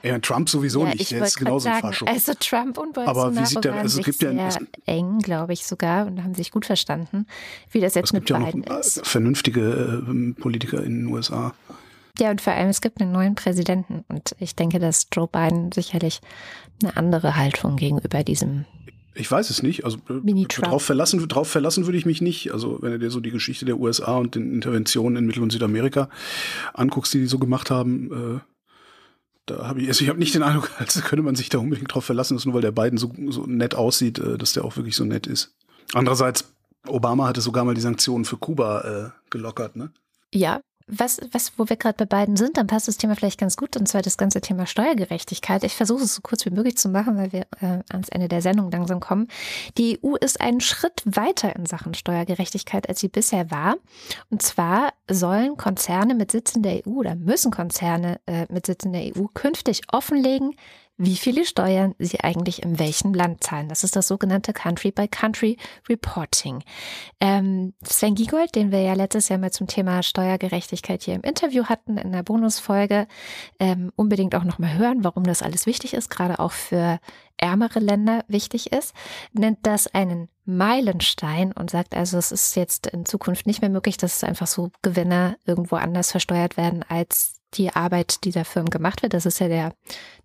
Ja, 0.03 0.19
Trump 0.19 0.47
sowieso 0.47 0.85
ja, 0.85 0.93
nicht, 0.93 1.09
der 1.09 1.25
ist 1.25 1.37
genauso 1.37 1.65
sagen, 1.65 1.77
ein 1.77 1.81
Fascho. 1.81 2.05
Also 2.05 2.33
Trump 2.39 2.77
und 2.77 2.93
Bolsonaro 2.93 3.27
Aber 3.27 3.35
wie 3.35 3.45
sieht 3.45 3.63
der, 3.63 3.73
also 3.73 3.99
es 3.99 4.05
gibt 4.05 4.21
ja 4.21 4.49
eng, 4.85 5.19
glaube 5.19 5.53
ich 5.53 5.65
sogar, 5.65 6.05
und 6.05 6.23
haben 6.23 6.35
sich 6.35 6.51
gut 6.51 6.65
verstanden. 6.65 7.25
Wie 7.71 7.79
das 7.79 7.95
jetzt 7.95 8.13
mit 8.13 8.29
beiden 8.29 8.63
ja 8.63 8.73
noch 8.73 8.79
ist. 8.79 9.05
Vernünftige 9.05 10.03
äh, 10.07 10.39
Politiker 10.39 10.83
in 10.83 11.05
den 11.05 11.07
USA. 11.07 11.53
Ja, 12.19 12.31
und 12.31 12.41
vor 12.41 12.53
allem, 12.53 12.69
es 12.69 12.81
gibt 12.81 12.99
einen 13.01 13.11
neuen 13.11 13.35
Präsidenten 13.35 14.03
und 14.07 14.35
ich 14.39 14.55
denke, 14.55 14.79
dass 14.79 15.07
Joe 15.11 15.27
Biden 15.27 15.71
sicherlich 15.71 16.21
eine 16.81 16.97
andere 16.97 17.35
Haltung 17.35 17.75
gegenüber 17.75 18.23
diesem 18.23 18.65
ich 19.19 19.31
weiß 19.31 19.49
es 19.49 19.63
nicht. 19.63 19.83
Also 19.83 19.97
äh, 20.09 20.45
drauf 20.45 20.83
verlassen, 20.83 21.27
drauf 21.27 21.49
verlassen 21.49 21.85
würde 21.85 21.97
ich 21.97 22.05
mich 22.05 22.21
nicht. 22.21 22.53
Also 22.53 22.77
wenn 22.81 22.91
du 22.91 22.99
dir 22.99 23.09
so 23.09 23.19
die 23.19 23.31
Geschichte 23.31 23.65
der 23.65 23.79
USA 23.79 24.17
und 24.17 24.35
den 24.35 24.53
Interventionen 24.53 25.17
in 25.17 25.25
Mittel- 25.25 25.43
und 25.43 25.51
Südamerika 25.51 26.09
anguckst, 26.73 27.13
die 27.13 27.19
die 27.19 27.25
so 27.25 27.39
gemacht 27.39 27.71
haben, 27.71 28.11
äh, 28.11 28.39
da 29.47 29.67
habe 29.67 29.81
ich, 29.81 29.87
also 29.87 30.03
ich 30.03 30.09
habe 30.09 30.19
nicht 30.19 30.35
den 30.35 30.43
Eindruck, 30.43 30.71
als 30.77 31.01
könnte 31.01 31.23
man 31.23 31.35
sich 31.35 31.49
da 31.49 31.57
unbedingt 31.57 31.93
drauf 31.93 32.05
verlassen, 32.05 32.35
dass 32.35 32.45
nur 32.45 32.53
weil 32.53 32.61
der 32.61 32.71
Biden 32.71 32.97
so, 32.97 33.11
so 33.29 33.45
nett 33.45 33.75
aussieht, 33.75 34.19
äh, 34.19 34.37
dass 34.37 34.53
der 34.53 34.63
auch 34.63 34.75
wirklich 34.75 34.95
so 34.95 35.03
nett 35.03 35.25
ist. 35.25 35.55
Andererseits, 35.93 36.53
Obama 36.85 37.27
hatte 37.27 37.41
sogar 37.41 37.65
mal 37.65 37.73
die 37.73 37.81
Sanktionen 37.81 38.25
für 38.25 38.37
Kuba 38.37 38.81
äh, 38.81 39.09
gelockert, 39.29 39.75
ne? 39.75 39.91
Ja, 40.33 40.61
was, 40.87 41.19
was, 41.31 41.51
wo 41.57 41.67
wir 41.67 41.75
gerade 41.75 41.97
bei 41.97 42.05
beiden 42.05 42.37
sind, 42.37 42.57
dann 42.57 42.67
passt 42.67 42.87
das 42.87 42.97
Thema 42.97 43.15
vielleicht 43.15 43.39
ganz 43.39 43.57
gut, 43.57 43.75
und 43.75 43.87
zwar 43.87 44.01
das 44.01 44.17
ganze 44.17 44.39
Thema 44.39 44.65
Steuergerechtigkeit. 44.65 45.63
Ich 45.63 45.75
versuche 45.75 46.03
es 46.03 46.15
so 46.15 46.21
kurz 46.21 46.45
wie 46.45 46.49
möglich 46.49 46.77
zu 46.77 46.87
machen, 46.87 47.17
weil 47.17 47.33
wir 47.33 47.41
äh, 47.61 47.83
ans 47.89 48.09
Ende 48.09 48.29
der 48.29 48.41
Sendung 48.41 48.71
langsam 48.71 49.01
kommen. 49.01 49.27
Die 49.77 49.99
EU 50.03 50.15
ist 50.15 50.39
einen 50.39 50.61
Schritt 50.61 51.03
weiter 51.05 51.55
in 51.55 51.65
Sachen 51.65 51.93
Steuergerechtigkeit, 51.93 52.87
als 52.87 53.01
sie 53.01 53.09
bisher 53.09 53.51
war. 53.51 53.75
Und 54.29 54.41
zwar 54.41 54.93
sollen 55.09 55.57
Konzerne 55.57 56.15
mit 56.15 56.31
Sitz 56.31 56.55
in 56.55 56.63
der 56.63 56.87
EU 56.87 56.91
oder 56.91 57.15
müssen 57.15 57.51
Konzerne 57.51 58.19
äh, 58.25 58.45
mit 58.49 58.65
Sitz 58.65 58.85
in 58.85 58.93
der 58.93 59.15
EU 59.15 59.25
künftig 59.33 59.81
offenlegen, 59.91 60.55
wie 60.97 61.15
viele 61.15 61.45
Steuern 61.45 61.93
sie 61.99 62.21
eigentlich 62.21 62.63
in 62.63 62.79
welchem 62.79 63.13
Land 63.13 63.43
zahlen. 63.43 63.69
Das 63.69 63.83
ist 63.83 63.95
das 63.95 64.07
sogenannte 64.07 64.51
Country-by-Country-Reporting. 64.51 66.63
Ähm, 67.19 67.73
Sven 67.83 68.15
Giegold, 68.15 68.55
den 68.55 68.71
wir 68.71 68.81
ja 68.81 68.93
letztes 68.93 69.29
Jahr 69.29 69.37
mal 69.37 69.51
zum 69.51 69.67
Thema 69.67 70.01
Steuergerechtigkeit 70.01 71.03
hier 71.03 71.13
im 71.13 71.21
Interview 71.21 71.65
hatten, 71.65 71.97
in 71.97 72.11
der 72.11 72.23
Bonusfolge, 72.23 73.07
ähm, 73.59 73.91
unbedingt 73.95 74.33
auch 74.33 74.43
nochmal 74.43 74.77
hören, 74.77 75.03
warum 75.03 75.23
das 75.23 75.43
alles 75.43 75.67
wichtig 75.67 75.93
ist, 75.93 76.09
gerade 76.09 76.39
auch 76.39 76.51
für 76.51 76.99
ärmere 77.37 77.79
Länder 77.79 78.25
wichtig 78.27 78.71
ist, 78.71 78.95
nennt 79.33 79.59
das 79.61 79.93
einen 79.93 80.29
Meilenstein 80.45 81.51
und 81.51 81.69
sagt 81.69 81.95
also, 81.95 82.17
es 82.17 82.31
ist 82.31 82.55
jetzt 82.55 82.87
in 82.87 83.05
Zukunft 83.05 83.45
nicht 83.45 83.61
mehr 83.61 83.69
möglich, 83.69 83.97
dass 83.97 84.23
einfach 84.23 84.47
so 84.47 84.71
Gewinne 84.81 85.37
irgendwo 85.45 85.75
anders 85.75 86.11
versteuert 86.11 86.57
werden 86.57 86.83
als 86.87 87.36
die 87.53 87.73
Arbeit 87.73 88.23
dieser 88.23 88.45
Firmen 88.45 88.69
gemacht 88.69 89.01
wird. 89.01 89.13
Das 89.13 89.25
ist 89.25 89.39
ja 89.39 89.47
der, 89.47 89.73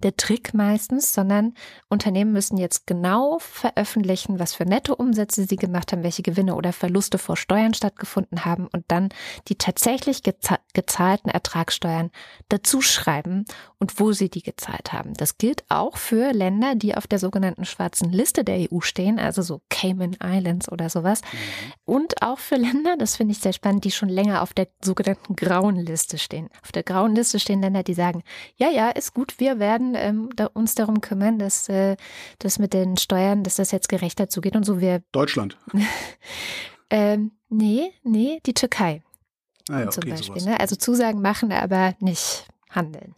der 0.03 0.17
Trick 0.17 0.55
meistens, 0.55 1.15
sondern 1.15 1.55
Unternehmen 1.89 2.33
müssen 2.33 2.57
jetzt 2.57 2.87
genau 2.87 3.39
veröffentlichen, 3.39 4.39
was 4.39 4.55
für 4.55 4.65
Nettoumsätze 4.65 5.45
sie 5.45 5.57
gemacht 5.57 5.93
haben, 5.93 6.03
welche 6.03 6.23
Gewinne 6.23 6.55
oder 6.55 6.73
Verluste 6.73 7.19
vor 7.19 7.37
Steuern 7.37 7.75
stattgefunden 7.75 8.45
haben 8.45 8.67
und 8.67 8.85
dann 8.89 9.11
die 9.49 9.57
tatsächlich 9.57 10.23
gezahlten 10.23 11.31
Ertragssteuern 11.31 12.11
dazu 12.49 12.81
schreiben 12.81 13.45
und 13.79 14.01
wo 14.01 14.13
sie 14.13 14.29
die 14.29 14.43
gezahlt 14.43 14.93
haben. 14.93 15.15
Das 15.15 15.39
gilt 15.39 15.65
auch 15.69 15.97
für 15.97 16.33
Länder, 16.33 16.75
die 16.75 16.97
auf 16.97 17.07
der 17.07 17.19
sogenannten 17.19 17.65
schwarzen 17.65 18.11
Liste 18.11 18.45
der 18.45 18.69
EU 18.73 18.81
stehen, 18.81 19.19
also 19.19 19.43
so 19.43 19.61
Cayman 19.71 20.17
Islands 20.23 20.71
oder 20.71 20.91
sowas. 20.91 21.23
Mhm. 21.23 21.73
Und 21.85 22.23
auch 22.23 22.39
für 22.39 22.57
Länder, 22.57 22.97
das 22.97 23.17
finde 23.17 23.33
ich 23.33 23.39
sehr 23.39 23.53
spannend, 23.53 23.85
die 23.85 23.91
schon 23.91 24.09
länger 24.09 24.43
auf 24.43 24.55
der 24.55 24.69
sogenannten 24.83 25.37
grauen 25.37 25.77
Liste 25.77 26.19
stehen. 26.19 26.49
Auf 26.63 26.73
der 26.73 26.83
grauen 26.83 27.12
Liste 27.15 27.39
stehen 27.39 27.61
Länder, 27.61 27.83
die 27.83 27.95
sagen, 27.95 28.23
ja, 28.57 28.69
ja, 28.69 28.91
ist 28.91 29.15
gut, 29.15 29.39
wir 29.39 29.59
werden 29.59 29.95
ähm, 29.97 30.31
da 30.37 30.47
uns 30.47 30.75
darum 30.75 31.01
kümmern, 31.01 31.39
dass 31.39 31.69
äh, 31.69 31.97
das 32.39 32.59
mit 32.59 32.73
den 32.73 32.97
Steuern, 32.97 33.43
dass 33.43 33.57
das 33.57 33.71
jetzt 33.71 33.89
gerechter 33.89 34.29
zugeht 34.29 34.57
und 34.57 34.65
so. 34.65 34.81
Wir 34.81 35.03
Deutschland. 35.13 35.57
ähm, 36.91 37.33
nee, 37.49 37.93
nee, 38.03 38.41
die 38.47 38.55
Türkei. 38.55 39.03
Ah 39.69 39.81
ja, 39.81 39.91
zum 39.91 40.03
okay, 40.05 40.11
Beispiel. 40.13 40.43
Ne? 40.43 40.59
Also 40.59 40.77
Zusagen 40.77 41.23
machen, 41.23 41.53
aber 41.53 41.95
nicht 42.01 42.47
handeln. 42.71 43.15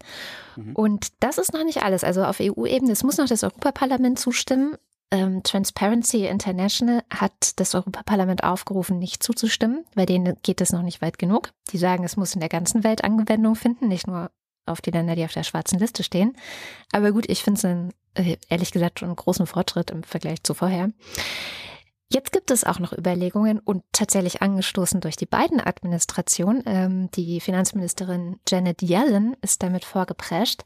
Mhm. 0.56 0.74
Und 0.74 1.08
das 1.20 1.38
ist 1.38 1.52
noch 1.52 1.64
nicht 1.64 1.82
alles. 1.82 2.04
Also 2.04 2.24
auf 2.24 2.38
EU-Ebene, 2.40 2.92
es 2.92 3.02
muss 3.02 3.18
noch 3.18 3.28
das 3.28 3.44
Europaparlament 3.44 4.18
zustimmen. 4.18 4.76
Ähm, 5.14 5.44
Transparency 5.44 6.26
International 6.26 7.04
hat 7.08 7.60
das 7.60 7.76
Europaparlament 7.76 8.42
aufgerufen, 8.42 8.98
nicht 8.98 9.22
zuzustimmen. 9.22 9.84
Bei 9.94 10.06
denen 10.06 10.36
geht 10.42 10.60
es 10.60 10.72
noch 10.72 10.82
nicht 10.82 11.02
weit 11.02 11.20
genug. 11.20 11.52
Die 11.70 11.78
sagen, 11.78 12.02
es 12.02 12.16
muss 12.16 12.34
in 12.34 12.40
der 12.40 12.48
ganzen 12.48 12.82
Welt 12.82 13.04
Anwendung 13.04 13.54
finden, 13.54 13.86
nicht 13.86 14.08
nur 14.08 14.32
auf 14.66 14.80
die 14.80 14.90
Länder, 14.90 15.14
die 15.14 15.24
auf 15.24 15.32
der 15.32 15.44
schwarzen 15.44 15.78
Liste 15.78 16.02
stehen. 16.02 16.36
Aber 16.90 17.12
gut, 17.12 17.28
ich 17.28 17.44
finde 17.44 17.92
es 18.16 18.24
äh, 18.24 18.38
ehrlich 18.48 18.72
gesagt 18.72 18.98
schon 18.98 19.08
einen 19.08 19.16
großen 19.16 19.46
Fortschritt 19.46 19.92
im 19.92 20.02
Vergleich 20.02 20.42
zu 20.42 20.52
vorher. 20.52 20.90
Jetzt 22.12 22.32
gibt 22.32 22.50
es 22.50 22.64
auch 22.64 22.78
noch 22.78 22.92
Überlegungen 22.92 23.58
und 23.58 23.82
tatsächlich 23.92 24.42
angestoßen 24.42 25.00
durch 25.00 25.16
die 25.16 25.26
beiden 25.26 25.60
Administrationen. 25.60 26.62
Ähm, 26.66 27.10
die 27.12 27.40
Finanzministerin 27.40 28.38
Janet 28.46 28.82
Yellen 28.82 29.36
ist 29.40 29.62
damit 29.62 29.84
vorgeprescht, 29.84 30.64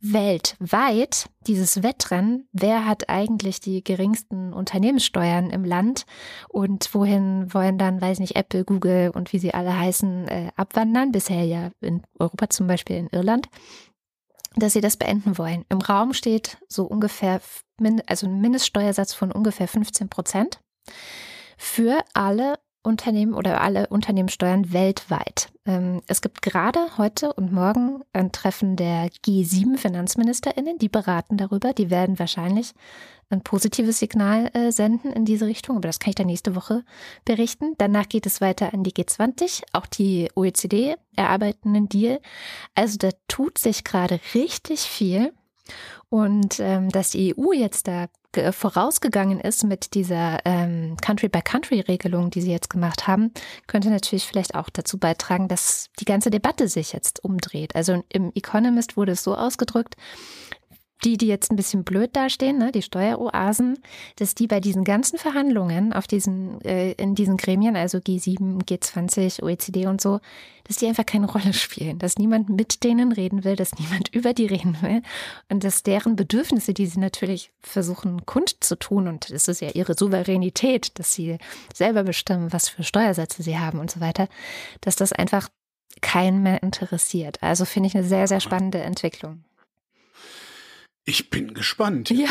weltweit 0.00 1.30
dieses 1.46 1.82
Wettrennen, 1.82 2.48
wer 2.52 2.86
hat 2.86 3.08
eigentlich 3.08 3.60
die 3.60 3.82
geringsten 3.82 4.52
Unternehmenssteuern 4.52 5.48
im 5.48 5.64
Land 5.64 6.04
und 6.48 6.92
wohin 6.92 7.54
wollen 7.54 7.78
dann, 7.78 8.00
weiß 8.00 8.18
nicht, 8.18 8.36
Apple, 8.36 8.64
Google 8.64 9.10
und 9.14 9.32
wie 9.32 9.38
sie 9.38 9.54
alle 9.54 9.78
heißen, 9.78 10.28
äh, 10.28 10.50
abwandern, 10.56 11.12
bisher 11.12 11.44
ja 11.44 11.70
in 11.80 12.02
Europa 12.18 12.50
zum 12.50 12.66
Beispiel 12.66 12.96
in 12.96 13.08
Irland 13.08 13.48
dass 14.56 14.72
sie 14.72 14.80
das 14.80 14.96
beenden 14.96 15.38
wollen. 15.38 15.64
Im 15.68 15.80
Raum 15.80 16.12
steht 16.12 16.58
so 16.68 16.84
ungefähr, 16.84 17.40
also 18.06 18.26
ein 18.26 18.40
Mindeststeuersatz 18.40 19.14
von 19.14 19.30
ungefähr 19.30 19.68
15 19.68 20.08
Prozent 20.08 20.60
für 21.56 22.02
alle 22.14 22.54
Unternehmen 22.82 23.34
oder 23.34 23.60
alle 23.60 23.88
Unternehmenssteuern 23.88 24.72
weltweit. 24.72 25.52
Ähm, 25.66 26.00
es 26.06 26.22
gibt 26.22 26.40
gerade 26.40 26.96
heute 26.96 27.32
und 27.34 27.52
morgen 27.52 28.02
ein 28.14 28.32
Treffen 28.32 28.76
der 28.76 29.10
G7 29.10 29.76
Finanzministerinnen, 29.76 30.78
die 30.78 30.88
beraten 30.88 31.36
darüber. 31.36 31.74
Die 31.74 31.90
werden 31.90 32.18
wahrscheinlich 32.18 32.72
ein 33.28 33.42
positives 33.42 33.98
Signal 33.98 34.50
äh, 34.54 34.72
senden 34.72 35.12
in 35.12 35.26
diese 35.26 35.46
Richtung, 35.46 35.76
aber 35.76 35.88
das 35.88 35.98
kann 35.98 36.10
ich 36.10 36.16
dann 36.16 36.26
nächste 36.26 36.56
Woche 36.56 36.82
berichten. 37.26 37.74
Danach 37.76 38.08
geht 38.08 38.24
es 38.24 38.40
weiter 38.40 38.72
an 38.72 38.82
die 38.82 38.92
G20. 38.92 39.62
Auch 39.72 39.86
die 39.86 40.30
OECD 40.34 40.96
erarbeiten 41.16 41.76
einen 41.76 41.88
Deal. 41.88 42.20
Also 42.74 42.96
da 42.96 43.10
tut 43.28 43.58
sich 43.58 43.84
gerade 43.84 44.20
richtig 44.34 44.80
viel. 44.80 45.34
Und 46.08 46.58
ähm, 46.58 46.88
dass 46.88 47.10
die 47.10 47.36
EU 47.36 47.52
jetzt 47.52 47.86
da 47.86 48.08
vorausgegangen 48.52 49.40
ist 49.40 49.64
mit 49.64 49.94
dieser 49.94 50.38
ähm, 50.44 50.96
Country-by-Country-Regelung, 51.00 52.30
die 52.30 52.40
sie 52.40 52.52
jetzt 52.52 52.70
gemacht 52.70 53.06
haben, 53.06 53.32
könnte 53.66 53.90
natürlich 53.90 54.26
vielleicht 54.26 54.54
auch 54.54 54.70
dazu 54.70 54.98
beitragen, 54.98 55.48
dass 55.48 55.88
die 55.98 56.04
ganze 56.04 56.30
Debatte 56.30 56.68
sich 56.68 56.92
jetzt 56.92 57.24
umdreht. 57.24 57.74
Also 57.74 58.04
im 58.08 58.32
Economist 58.34 58.96
wurde 58.96 59.12
es 59.12 59.24
so 59.24 59.34
ausgedrückt, 59.34 59.96
die, 61.04 61.16
die 61.16 61.26
jetzt 61.26 61.50
ein 61.50 61.56
bisschen 61.56 61.84
blöd 61.84 62.14
dastehen, 62.14 62.58
ne, 62.58 62.72
die 62.72 62.82
Steueroasen, 62.82 63.78
dass 64.16 64.34
die 64.34 64.46
bei 64.46 64.60
diesen 64.60 64.84
ganzen 64.84 65.18
Verhandlungen 65.18 65.92
auf 65.92 66.06
diesen, 66.06 66.60
äh, 66.62 66.92
in 66.92 67.14
diesen 67.14 67.36
Gremien, 67.36 67.76
also 67.76 67.98
G7, 67.98 68.64
G20, 68.64 69.42
OECD 69.42 69.86
und 69.86 70.00
so, 70.00 70.20
dass 70.64 70.76
die 70.76 70.86
einfach 70.86 71.06
keine 71.06 71.26
Rolle 71.26 71.52
spielen, 71.52 71.98
dass 71.98 72.18
niemand 72.18 72.48
mit 72.48 72.84
denen 72.84 73.12
reden 73.12 73.44
will, 73.44 73.56
dass 73.56 73.78
niemand 73.78 74.08
über 74.14 74.34
die 74.34 74.46
reden 74.46 74.76
will 74.82 75.02
und 75.48 75.64
dass 75.64 75.82
deren 75.82 76.16
Bedürfnisse, 76.16 76.74
die 76.74 76.86
sie 76.86 77.00
natürlich 77.00 77.50
versuchen 77.60 78.26
kund 78.26 78.62
zu 78.62 78.76
tun 78.76 79.08
und 79.08 79.30
es 79.30 79.48
ist 79.48 79.60
ja 79.60 79.70
ihre 79.70 79.94
Souveränität, 79.94 80.98
dass 80.98 81.14
sie 81.14 81.38
selber 81.74 82.04
bestimmen, 82.04 82.52
was 82.52 82.68
für 82.68 82.84
Steuersätze 82.84 83.42
sie 83.42 83.58
haben 83.58 83.78
und 83.78 83.90
so 83.90 84.00
weiter, 84.00 84.28
dass 84.80 84.96
das 84.96 85.12
einfach 85.12 85.48
keinen 86.00 86.42
mehr 86.42 86.62
interessiert. 86.62 87.42
Also 87.42 87.64
finde 87.64 87.88
ich 87.88 87.96
eine 87.96 88.06
sehr, 88.06 88.26
sehr 88.26 88.40
spannende 88.40 88.80
Entwicklung. 88.80 89.44
Ich 91.06 91.30
bin 91.30 91.54
gespannt. 91.54 92.10
Ja. 92.10 92.28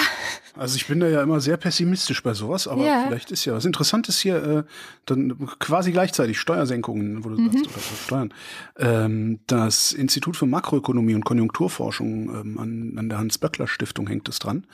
Also 0.56 0.76
ich 0.76 0.88
bin 0.88 1.00
da 1.00 1.08
ja 1.08 1.24
immer 1.24 1.42
sehr 1.42 1.58
pessimistisch 1.58 2.22
bei 2.22 2.34
sowas, 2.34 2.68
aber 2.68 2.86
ja. 2.86 3.06
vielleicht 3.08 3.32
ist 3.32 3.46
ja 3.46 3.54
was 3.54 3.66
Interessantes 3.66 4.20
hier, 4.20 4.44
äh, 4.44 4.64
dann 5.06 5.38
quasi 5.60 5.92
gleichzeitig 5.92 6.40
Steuersenkungen, 6.40 7.24
wo 7.24 7.30
du 7.30 7.38
mhm. 7.38 7.52
sagst, 7.52 7.68
oder 7.68 7.82
Steuern. 8.06 8.34
Ähm, 8.78 9.40
das 9.48 9.92
Institut 9.92 10.38
für 10.38 10.46
Makroökonomie 10.46 11.16
und 11.16 11.26
Konjunkturforschung 11.26 12.30
ähm, 12.30 12.60
an, 12.60 12.94
an 12.98 13.10
der 13.10 13.18
Hans-Böckler-Stiftung 13.18 14.08
hängt 14.08 14.30
es 14.30 14.40
dran. 14.40 14.66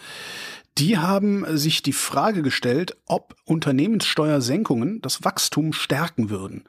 Die 0.78 0.98
haben 0.98 1.46
sich 1.58 1.82
die 1.82 1.94
Frage 1.94 2.42
gestellt, 2.42 2.98
ob 3.06 3.36
Unternehmenssteuersenkungen 3.46 5.02
das 5.02 5.24
Wachstum 5.24 5.72
stärken 5.72 6.30
würden. 6.30 6.66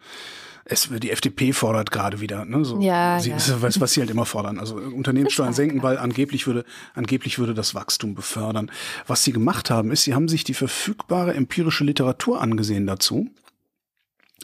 Es, 0.69 0.89
die 0.91 1.11
FDP 1.11 1.53
fordert 1.53 1.93
gerade 1.93 2.21
wieder, 2.21 2.45
ne, 2.45 2.65
so, 2.65 2.81
ja, 2.81 3.21
sie, 3.21 3.31
ja. 3.31 3.37
Was, 3.61 3.81
was 3.81 3.93
sie 3.93 4.01
halt 4.01 4.11
immer 4.11 4.27
fordern. 4.27 4.59
Also 4.59 4.77
Unternehmenssteuern 4.77 5.53
senken, 5.53 5.83
weil 5.83 5.97
angeblich 5.97 6.47
würde, 6.47 6.65
angeblich 6.95 7.39
würde 7.39 7.55
das 7.55 7.75
Wachstum 7.75 8.15
befördern. 8.15 8.71
Was 9.07 9.23
sie 9.23 9.33
gemacht 9.33 9.71
haben, 9.71 9.93
ist, 9.93 10.03
sie 10.03 10.15
haben 10.15 10.29
sich 10.29 10.43
die 10.43 10.55
verfügbare 10.55 11.35
empirische 11.35 11.85
Literatur 11.85 12.41
angesehen 12.41 12.87
dazu. 12.87 13.31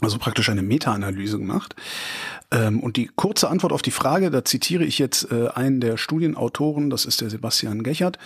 Also 0.00 0.18
praktisch 0.18 0.48
eine 0.48 0.62
Meta-Analyse 0.62 1.38
gemacht. 1.38 1.74
Ähm, 2.50 2.80
und 2.80 2.96
die 2.96 3.06
kurze 3.06 3.50
Antwort 3.50 3.72
auf 3.72 3.82
die 3.82 3.90
Frage, 3.90 4.30
da 4.30 4.44
zitiere 4.44 4.84
ich 4.84 4.98
jetzt 4.98 5.30
äh, 5.30 5.48
einen 5.48 5.80
der 5.80 5.96
Studienautoren, 5.96 6.88
das 6.88 7.04
ist 7.04 7.20
der 7.20 7.30
Sebastian 7.30 7.82
Gechert. 7.82 8.18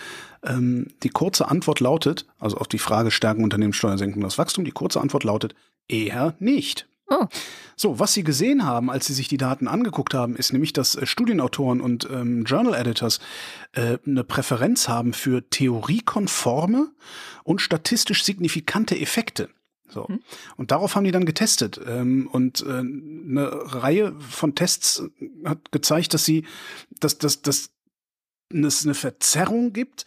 Ähm, 0.43 0.87
die 1.03 1.09
kurze 1.09 1.47
Antwort 1.49 1.79
lautet, 1.79 2.25
also 2.39 2.57
auf 2.57 2.67
die 2.67 2.79
Frage 2.79 3.11
Stärken 3.11 3.43
Unternehmenssteuer, 3.43 3.97
Senkung 3.97 4.21
das 4.21 4.37
Wachstum, 4.37 4.65
die 4.65 4.71
kurze 4.71 5.01
Antwort 5.01 5.23
lautet 5.23 5.55
eher 5.87 6.35
nicht. 6.39 6.87
Oh. 7.09 7.25
So, 7.75 7.99
was 7.99 8.13
Sie 8.13 8.23
gesehen 8.23 8.65
haben, 8.65 8.89
als 8.89 9.05
Sie 9.07 9.13
sich 9.13 9.27
die 9.27 9.37
Daten 9.37 9.67
angeguckt 9.67 10.13
haben, 10.13 10.35
ist 10.35 10.51
nämlich, 10.51 10.73
dass 10.73 10.95
äh, 10.95 11.05
Studienautoren 11.05 11.79
und 11.79 12.07
ähm, 12.11 12.43
Journal 12.43 12.73
Editors 12.73 13.19
äh, 13.73 13.97
eine 14.05 14.23
Präferenz 14.23 14.89
haben 14.89 15.13
für 15.13 15.49
theoriekonforme 15.49 16.91
und 17.43 17.61
statistisch 17.61 18.23
signifikante 18.23 18.99
Effekte. 18.99 19.49
So. 19.89 20.05
Mhm. 20.09 20.21
Und 20.57 20.71
darauf 20.71 20.95
haben 20.95 21.05
die 21.05 21.11
dann 21.11 21.25
getestet. 21.25 21.79
Ähm, 21.85 22.27
und 22.31 22.61
äh, 22.61 22.79
eine 22.79 23.51
Reihe 23.51 24.13
von 24.19 24.55
Tests 24.55 25.03
hat 25.45 25.71
gezeigt, 25.71 26.13
dass 26.13 26.25
sie, 26.25 26.45
dass, 26.99 27.17
dass, 27.17 27.41
dass 27.41 27.69
es 28.49 28.83
eine 28.83 28.93
Verzerrung 28.95 29.71
gibt 29.71 30.05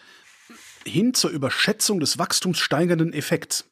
hin 0.86 1.14
zur 1.14 1.30
Überschätzung 1.30 2.00
des 2.00 2.18
wachstumssteigernden 2.18 3.12
Effekts 3.12 3.69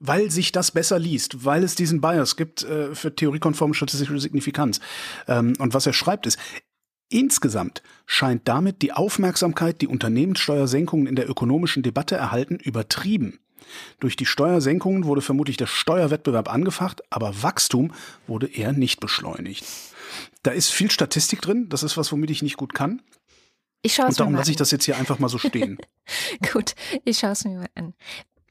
weil 0.00 0.30
sich 0.30 0.52
das 0.52 0.70
besser 0.70 0.98
liest, 0.98 1.44
weil 1.44 1.64
es 1.64 1.74
diesen 1.74 2.00
Bias 2.00 2.36
gibt 2.36 2.62
äh, 2.62 2.94
für 2.94 3.14
theoriekonforme 3.14 3.74
statistische 3.74 4.18
Signifikanz. 4.18 4.80
Ähm, 5.26 5.54
und 5.58 5.74
was 5.74 5.86
er 5.86 5.92
schreibt 5.92 6.26
ist, 6.26 6.38
Insgesamt 7.10 7.82
scheint 8.04 8.46
damit 8.48 8.82
die 8.82 8.92
Aufmerksamkeit, 8.92 9.80
die 9.80 9.86
Unternehmenssteuersenkungen 9.86 11.06
in 11.06 11.16
der 11.16 11.28
ökonomischen 11.28 11.82
Debatte 11.82 12.16
erhalten, 12.16 12.56
übertrieben. 12.56 13.40
Durch 13.98 14.14
die 14.16 14.26
Steuersenkungen 14.26 15.04
wurde 15.04 15.22
vermutlich 15.22 15.56
der 15.56 15.66
Steuerwettbewerb 15.66 16.52
angefacht, 16.52 17.02
aber 17.10 17.42
Wachstum 17.42 17.92
wurde 18.26 18.46
eher 18.46 18.72
nicht 18.72 19.00
beschleunigt. 19.00 19.64
Da 20.42 20.50
ist 20.50 20.70
viel 20.70 20.90
Statistik 20.90 21.40
drin, 21.40 21.68
das 21.70 21.82
ist 21.82 21.96
was, 21.96 22.12
womit 22.12 22.30
ich 22.30 22.42
nicht 22.42 22.56
gut 22.56 22.74
kann. 22.74 23.02
Ich 23.82 23.94
schaue 23.94 24.06
Und 24.08 24.20
darum 24.20 24.34
lasse 24.34 24.50
ich 24.50 24.56
das 24.56 24.70
jetzt 24.70 24.84
hier 24.84 24.96
einfach 24.96 25.18
mal 25.18 25.28
so 25.28 25.38
stehen. 25.38 25.78
gut, 26.52 26.74
ich 27.04 27.18
schaue 27.18 27.30
es 27.30 27.44
mir 27.44 27.58
mal 27.58 27.68
an. 27.74 27.94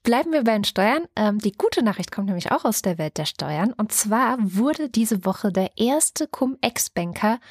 Bleiben 0.07 0.31
wir 0.31 0.45
bei 0.45 0.53
den 0.53 0.63
Steuern. 0.63 1.03
Ähm, 1.17 1.39
die 1.39 1.51
gute 1.51 1.83
Nachricht 1.83 2.13
kommt 2.13 2.27
nämlich 2.27 2.49
auch 2.53 2.63
aus 2.63 2.81
der 2.81 2.97
Welt 2.97 3.17
der 3.17 3.25
Steuern. 3.25 3.73
Und 3.73 3.91
zwar 3.91 4.37
wurde 4.39 4.87
diese 4.87 5.25
Woche 5.25 5.51
der 5.51 5.71
erste 5.75 6.29
Cum-Ex-Banker 6.29 7.41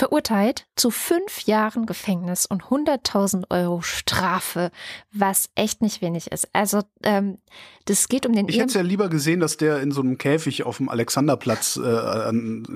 verurteilt 0.00 0.66
zu 0.76 0.90
fünf 0.90 1.42
Jahren 1.42 1.84
Gefängnis 1.84 2.46
und 2.46 2.64
100.000 2.64 3.50
Euro 3.50 3.82
Strafe, 3.82 4.70
was 5.12 5.50
echt 5.54 5.82
nicht 5.82 6.00
wenig 6.00 6.32
ist. 6.32 6.48
Also 6.54 6.80
ähm, 7.02 7.36
das 7.84 8.08
geht 8.08 8.24
um 8.24 8.32
den. 8.32 8.48
Ich 8.48 8.56
hätte 8.56 8.68
es 8.68 8.74
ja 8.74 8.80
lieber 8.80 9.10
gesehen, 9.10 9.40
dass 9.40 9.58
der 9.58 9.82
in 9.82 9.90
so 9.90 10.00
einem 10.00 10.16
Käfig 10.16 10.62
auf 10.62 10.78
dem 10.78 10.88
Alexanderplatz 10.88 11.76
äh, 11.76 11.82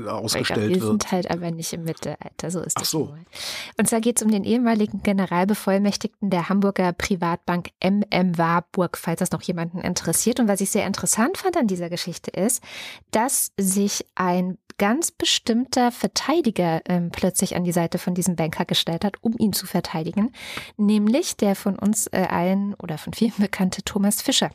ausgestellt 0.07 0.69
wir 0.69 0.75
wird. 0.77 0.83
Wir 0.83 0.87
sind 0.87 1.13
halt 1.13 1.31
aber 1.31 1.51
nicht 1.51 1.73
im 1.73 1.85
Mittelalter, 1.85 2.51
so 2.51 2.61
ist 2.61 2.77
Ach 2.77 2.83
das. 2.83 2.91
so. 2.91 3.09
Wohl. 3.09 3.25
Und 3.79 3.89
zwar 3.89 4.03
geht 4.03 4.19
es 4.19 4.23
um 4.23 4.31
den 4.31 4.45
ehemaligen 4.45 5.03
Generalbevollmächtigten 5.03 6.29
der 6.29 6.51
Hamburger 6.51 6.93
Privatbank 6.93 7.71
MM 7.83 8.37
Warburg, 8.37 8.99
falls 8.99 9.21
das 9.21 9.31
noch 9.31 9.43
jemanden 9.43 9.81
interessiert. 9.81 10.41
Und 10.41 10.49
was 10.49 10.61
ich 10.61 10.71
sehr 10.71 10.87
interessant 10.87 11.39
fand 11.39 11.57
an 11.57 11.69
dieser 11.69 11.89
Geschichte 11.89 12.31
ist, 12.31 12.63
dass 13.11 13.53
sich 13.59 14.05
ein 14.15 14.59
ganz 14.79 15.11
bestimmter 15.11 15.93
Verteidiger 15.93 16.81
ähm, 16.89 17.11
plötzlich 17.15 17.57
an 17.57 17.65
die 17.65 17.73
Seite 17.73 17.99
von 17.99 18.15
diesem 18.15 18.37
Banker 18.37 18.65
gestellt 18.65 19.05
hat, 19.05 19.17
um 19.23 19.35
ihn 19.39 19.53
zu 19.53 19.67
verteidigen, 19.67 20.33
nämlich 20.77 21.37
der 21.37 21.55
von 21.55 21.79
uns 21.79 22.07
äh, 22.09 22.27
allen 22.29 22.75
oder 22.75 22.99
von 22.99 23.13
vielen 23.13 23.35
bekannte 23.39 23.83
Thomas 23.83 24.23
Fischer. 24.23 24.51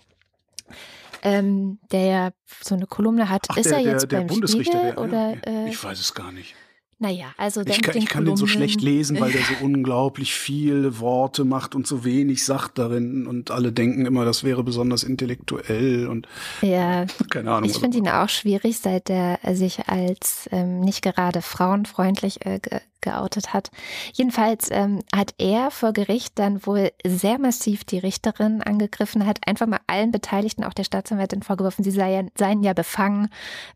Ähm, 1.22 1.80
der 1.91 2.05
ja 2.05 2.30
so 2.62 2.76
eine 2.76 2.86
Kolumne 2.86 3.28
hat. 3.30 3.47
Ach, 3.49 3.57
ist 3.57 3.70
der, 3.70 3.80
er 3.80 3.84
jetzt 3.84 4.03
der, 4.03 4.07
der 4.07 4.18
beim 4.20 4.28
Bundesrichter, 4.28 4.72
Spiegel 4.72 4.93
der, 4.93 5.03
oder? 5.03 5.30
ja, 5.32 5.66
Äh, 5.66 5.70
ich 5.70 5.84
weiß 5.84 5.99
es 5.99 6.14
gar 6.14 6.32
nicht. 6.32 6.55
Naja, 7.00 7.28
also 7.38 7.64
der 7.64 7.76
Ich 7.76 7.82
kann, 7.82 7.93
den 7.93 8.04
ich 8.04 8.10
kann 8.10 8.26
den 8.26 8.36
so 8.36 8.45
schlecht 8.45 8.82
lesen, 8.82 9.20
weil 9.20 9.32
der 9.32 9.41
so 9.41 9.54
unglaublich 9.64 10.34
viele 10.34 11.00
Worte 11.00 11.45
macht 11.45 11.74
und 11.74 11.88
so 11.88 12.04
wenig 12.04 12.43
sagt 12.43 12.78
darin 12.78 13.26
und 13.26 13.52
alle 13.52 13.72
denken 13.72 14.06
immer, 14.06 14.26
das 14.26 14.43
wäre 14.43 14.64
besonders 14.64 15.04
intellektuell 15.04 16.08
und 16.08 16.28
Ja, 16.62 17.06
keine 17.30 17.52
Ahnung. 17.52 17.70
ich 17.70 17.78
finde 17.78 18.00
ihn 18.00 18.10
auch 18.10 18.28
schwierig, 18.30 18.80
seit 18.80 19.10
er 19.10 19.39
sich 19.54 19.88
als 19.88 20.50
ähm, 20.52 20.82
nicht 20.82 21.02
gerade 21.02 21.41
frauenfreundlich 21.41 22.45
äh, 22.45 22.60
geoutet 23.02 23.54
hat. 23.54 23.72
Jedenfalls 24.14 24.70
ähm, 24.72 25.00
hat 25.14 25.34
er 25.38 25.72
vor 25.72 25.93
Gericht 25.93 26.38
dann 26.39 26.66
wohl 26.66 26.91
sehr 27.06 27.39
massiv 27.39 27.84
die 27.84 28.00
Richterin 28.00 28.62
angegriffen, 28.62 29.26
hat 29.26 29.39
einfach 29.47 29.68
mal 29.68 29.80
allen 29.88 30.12
Beteiligten, 30.12 30.64
auch 30.64 30.74
der 30.74 30.84
Staatsanwältin 30.84 31.43
vorgeworfen, 31.43 31.84
sie 31.84 31.91
seien, 31.91 32.32
seien 32.38 32.64
ja 32.64 32.74
befangen, 32.74 33.30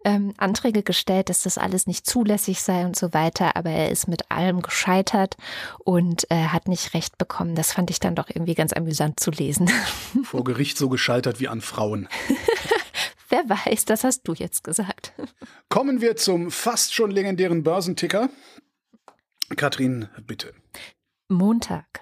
ähm, 0.05 0.33
Anträge 0.37 0.83
gestellt, 0.83 1.29
dass 1.29 1.43
das 1.43 1.57
alles 1.57 1.87
nicht 1.87 2.05
zulässig 2.05 2.61
sei 2.61 2.85
und 2.85 2.95
so 2.95 3.13
weiter. 3.13 3.55
Aber 3.55 3.69
er 3.69 3.89
ist 3.89 4.07
mit 4.07 4.31
allem 4.31 4.61
gescheitert 4.61 5.35
und 5.79 6.29
äh, 6.29 6.47
hat 6.47 6.67
nicht 6.67 6.93
recht 6.93 7.17
bekommen. 7.17 7.55
Das 7.55 7.73
fand 7.73 7.89
ich 7.89 7.99
dann 7.99 8.15
doch 8.15 8.29
irgendwie 8.29 8.55
ganz 8.55 8.73
amüsant 8.73 9.19
zu 9.19 9.31
lesen. 9.31 9.69
Vor 10.23 10.43
Gericht 10.43 10.77
so 10.77 10.89
gescheitert 10.89 11.39
wie 11.39 11.47
an 11.47 11.61
Frauen. 11.61 12.07
Wer 13.29 13.49
weiß, 13.49 13.85
das 13.85 14.03
hast 14.03 14.27
du 14.27 14.33
jetzt 14.33 14.63
gesagt. 14.63 15.11
Kommen 15.67 16.01
wir 16.01 16.15
zum 16.17 16.51
fast 16.51 16.93
schon 16.93 17.09
legendären 17.09 17.63
Börsenticker. 17.63 18.29
Katrin, 19.55 20.09
bitte. 20.25 20.53
Montag, 21.27 22.01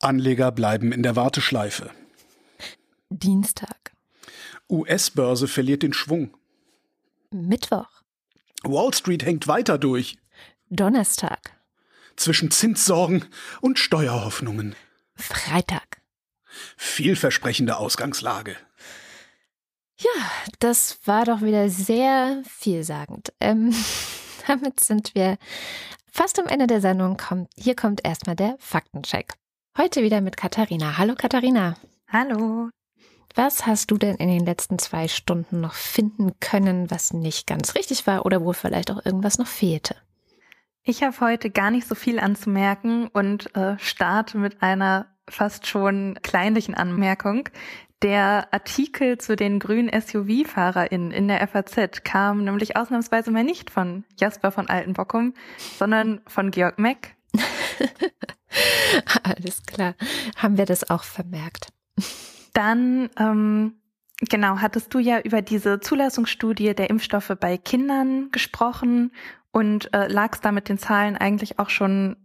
Anleger 0.00 0.52
bleiben 0.52 0.92
in 0.92 1.02
der 1.02 1.16
Warteschleife. 1.16 1.90
Dienstag, 3.10 3.92
US-Börse 4.68 5.48
verliert 5.48 5.82
den 5.82 5.92
Schwung. 5.92 6.36
Mittwoch, 7.30 8.02
Wall 8.64 8.92
Street 8.94 9.24
hängt 9.24 9.46
weiter 9.48 9.78
durch. 9.78 10.18
Donnerstag, 10.70 11.56
Zwischen 12.16 12.50
Zinssorgen 12.50 13.24
und 13.60 13.78
Steuerhoffnungen. 13.78 14.74
Freitag. 15.14 16.02
Vielversprechende 16.76 17.76
Ausgangslage. 17.76 18.56
Ja, 19.98 20.30
das 20.58 20.98
war 21.06 21.24
doch 21.24 21.42
wieder 21.42 21.68
sehr 21.70 22.42
vielsagend. 22.48 23.32
Ähm, 23.40 23.74
damit 24.46 24.80
sind 24.80 25.14
wir 25.14 25.38
fast 26.12 26.38
am 26.38 26.46
Ende 26.46 26.66
der 26.66 26.80
Sendung. 26.80 27.16
Kommt, 27.16 27.48
hier 27.56 27.74
kommt 27.74 28.04
erstmal 28.04 28.36
der 28.36 28.56
Faktencheck. 28.58 29.34
Heute 29.76 30.02
wieder 30.02 30.20
mit 30.20 30.36
Katharina. 30.36 30.98
Hallo 30.98 31.14
Katharina. 31.16 31.76
Hallo. 32.06 32.68
Was 33.34 33.66
hast 33.66 33.90
du 33.90 33.96
denn 33.96 34.16
in 34.16 34.28
den 34.28 34.44
letzten 34.44 34.78
zwei 34.78 35.08
Stunden 35.08 35.62
noch 35.62 35.72
finden 35.72 36.32
können, 36.38 36.90
was 36.90 37.14
nicht 37.14 37.46
ganz 37.46 37.74
richtig 37.74 38.06
war 38.06 38.26
oder 38.26 38.44
wo 38.44 38.52
vielleicht 38.52 38.90
auch 38.90 39.04
irgendwas 39.04 39.38
noch 39.38 39.46
fehlte? 39.46 39.96
Ich 40.84 41.02
habe 41.02 41.18
heute 41.20 41.48
gar 41.48 41.70
nicht 41.70 41.88
so 41.88 41.94
viel 41.94 42.20
anzumerken 42.20 43.06
und 43.08 43.54
äh, 43.56 43.78
starte 43.78 44.36
mit 44.36 44.62
einer 44.62 45.06
fast 45.30 45.66
schon 45.66 46.18
kleinlichen 46.22 46.74
Anmerkung. 46.74 47.48
Der 48.02 48.48
Artikel 48.52 49.18
zu 49.18 49.36
den 49.36 49.60
grünen 49.60 49.88
SUV-FahrerInnen 49.88 51.12
in 51.12 51.28
der 51.28 51.46
FAZ 51.46 52.02
kam 52.02 52.42
nämlich 52.42 52.76
ausnahmsweise 52.76 53.30
mal 53.30 53.44
nicht 53.44 53.70
von 53.70 54.04
Jasper 54.18 54.50
von 54.50 54.68
Altenbockum, 54.68 55.34
sondern 55.78 56.20
von 56.26 56.50
Georg 56.50 56.80
Meck. 56.80 57.14
Alles 59.22 59.62
klar. 59.62 59.94
Haben 60.36 60.58
wir 60.58 60.66
das 60.66 60.90
auch 60.90 61.04
vermerkt? 61.04 61.68
Dann, 62.54 63.08
ähm, 63.18 63.74
genau, 64.18 64.58
hattest 64.58 64.92
du 64.92 64.98
ja 64.98 65.20
über 65.20 65.40
diese 65.40 65.78
Zulassungsstudie 65.78 66.74
der 66.74 66.90
Impfstoffe 66.90 67.36
bei 67.38 67.56
Kindern 67.56 68.30
gesprochen 68.32 69.12
und 69.52 69.94
äh, 69.94 70.08
lagst 70.08 70.44
da 70.44 70.50
mit 70.50 70.68
den 70.68 70.78
Zahlen 70.78 71.16
eigentlich 71.16 71.60
auch 71.60 71.70
schon 71.70 72.16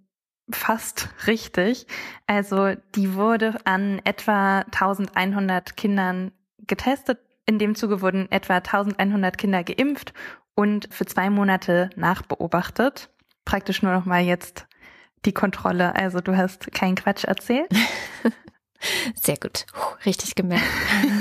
fast 0.49 1.09
richtig. 1.27 1.87
Also 2.25 2.73
die 2.95 3.13
wurde 3.13 3.57
an 3.65 4.01
etwa 4.03 4.59
1100 4.59 5.75
Kindern 5.77 6.31
getestet. 6.65 7.19
In 7.45 7.59
dem 7.59 7.75
Zuge 7.75 8.01
wurden 8.01 8.31
etwa 8.31 8.55
1100 8.55 9.37
Kinder 9.37 9.63
geimpft 9.63 10.13
und 10.55 10.87
für 10.91 11.05
zwei 11.05 11.29
Monate 11.29 11.89
nachbeobachtet. 11.95 13.09
Praktisch 13.45 13.81
nur 13.81 13.93
noch 13.93 14.05
mal 14.05 14.21
jetzt 14.21 14.67
die 15.25 15.33
Kontrolle. 15.33 15.95
Also 15.95 16.19
du 16.19 16.35
hast 16.35 16.71
keinen 16.71 16.95
Quatsch 16.95 17.23
erzählt. 17.23 17.69
Sehr 19.15 19.37
gut. 19.37 19.65
Richtig 20.05 20.35
gemerkt. 20.35 20.65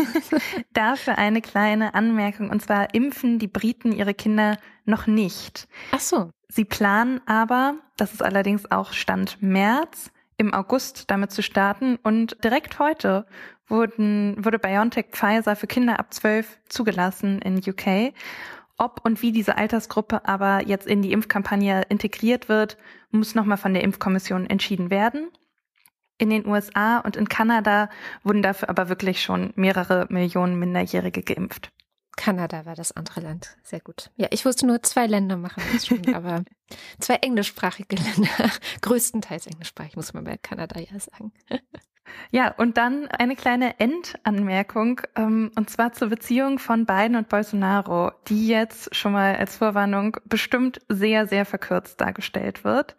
Dafür 0.73 1.19
eine 1.19 1.41
kleine 1.41 1.95
Anmerkung. 1.95 2.51
Und 2.51 2.63
zwar 2.63 2.95
impfen 2.95 3.39
die 3.39 3.49
Briten 3.49 3.93
ihre 3.93 4.15
Kinder 4.15 4.59
noch 4.85 5.07
nicht. 5.07 5.69
Ach 5.93 6.01
so. 6.01 6.31
Sie 6.49 6.65
planen 6.65 7.21
aber, 7.27 7.75
das 7.97 8.13
ist 8.13 8.23
allerdings 8.23 8.71
auch 8.71 8.93
Stand 8.93 9.43
März, 9.43 10.11
im 10.39 10.55
August 10.55 11.11
damit 11.11 11.33
zu 11.33 11.43
starten. 11.43 11.97
Und 12.03 12.43
direkt 12.45 12.79
heute 12.79 13.27
wurden, 13.67 14.45
wurde 14.45 14.59
BioNTech 14.59 15.07
Pfizer 15.11 15.57
für 15.57 15.67
Kinder 15.67 15.99
ab 15.99 16.13
12 16.13 16.59
zugelassen 16.69 17.41
in 17.41 17.59
UK. 17.59 18.15
Ob 18.79 19.01
und 19.05 19.23
wie 19.23 19.33
diese 19.33 19.57
Altersgruppe 19.57 20.29
aber 20.29 20.67
jetzt 20.67 20.87
in 20.87 21.03
die 21.03 21.13
Impfkampagne 21.13 21.83
integriert 21.89 22.49
wird, 22.49 22.77
muss 23.11 23.35
nochmal 23.35 23.57
von 23.57 23.73
der 23.73 23.83
Impfkommission 23.83 24.47
entschieden 24.47 24.91
werden. 24.91 25.31
In 26.19 26.31
den 26.31 26.47
USA 26.47 26.99
und 26.99 27.17
in 27.17 27.29
Kanada 27.29 27.91
wurden 28.23 28.43
dafür 28.43 28.69
aber 28.69 28.89
wirklich 28.89 29.23
schon 29.23 29.53
mehrere 29.57 30.07
Millionen 30.11 30.59
Minderjährige 30.59 31.23
geimpft. 31.23 31.73
Kanada 32.17 32.65
war 32.65 32.75
das 32.75 32.93
andere 32.93 33.21
Land. 33.21 33.57
Sehr 33.63 33.81
gut. 33.81 34.11
Ja, 34.17 34.29
ich 34.31 34.45
wusste 34.45 34.67
nur 34.67 34.83
zwei 34.83 35.07
Länder 35.07 35.37
machen 35.37 35.63
das 35.73 35.87
schon, 35.87 36.15
aber 36.15 36.45
zwei 36.99 37.17
englischsprachige 37.17 37.97
Länder. 37.97 38.51
Größtenteils 38.81 39.47
englischsprachig, 39.47 39.97
muss 39.97 40.15
man 40.15 40.25
bei 40.25 40.37
Kanada 40.39 40.81
ja 40.81 40.99
sagen. 40.99 41.33
Ja, 42.31 42.53
und 42.57 42.77
dann 42.77 43.09
eine 43.09 43.37
kleine 43.37 43.79
Endanmerkung, 43.81 45.01
ähm, 45.17 45.51
und 45.57 45.71
zwar 45.71 45.93
zur 45.93 46.09
Beziehung 46.09 46.59
von 46.59 46.87
Biden 46.87 47.17
und 47.17 47.29
Bolsonaro, 47.29 48.13
die 48.29 48.47
jetzt 48.49 48.95
schon 48.95 49.13
mal 49.13 49.37
als 49.37 49.57
Vorwarnung 49.57 50.17
bestimmt 50.25 50.81
sehr, 50.89 51.27
sehr 51.27 51.45
verkürzt 51.45 52.01
dargestellt 52.01 52.65
wird. 52.65 52.97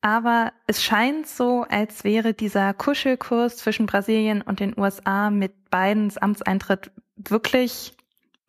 Aber 0.00 0.52
es 0.66 0.82
scheint 0.82 1.28
so, 1.28 1.64
als 1.68 2.02
wäre 2.02 2.34
dieser 2.34 2.74
Kuschelkurs 2.74 3.56
zwischen 3.58 3.86
Brasilien 3.86 4.42
und 4.42 4.58
den 4.58 4.76
USA 4.76 5.30
mit 5.30 5.70
Bidens 5.70 6.18
Amtseintritt 6.18 6.90
wirklich 7.16 7.94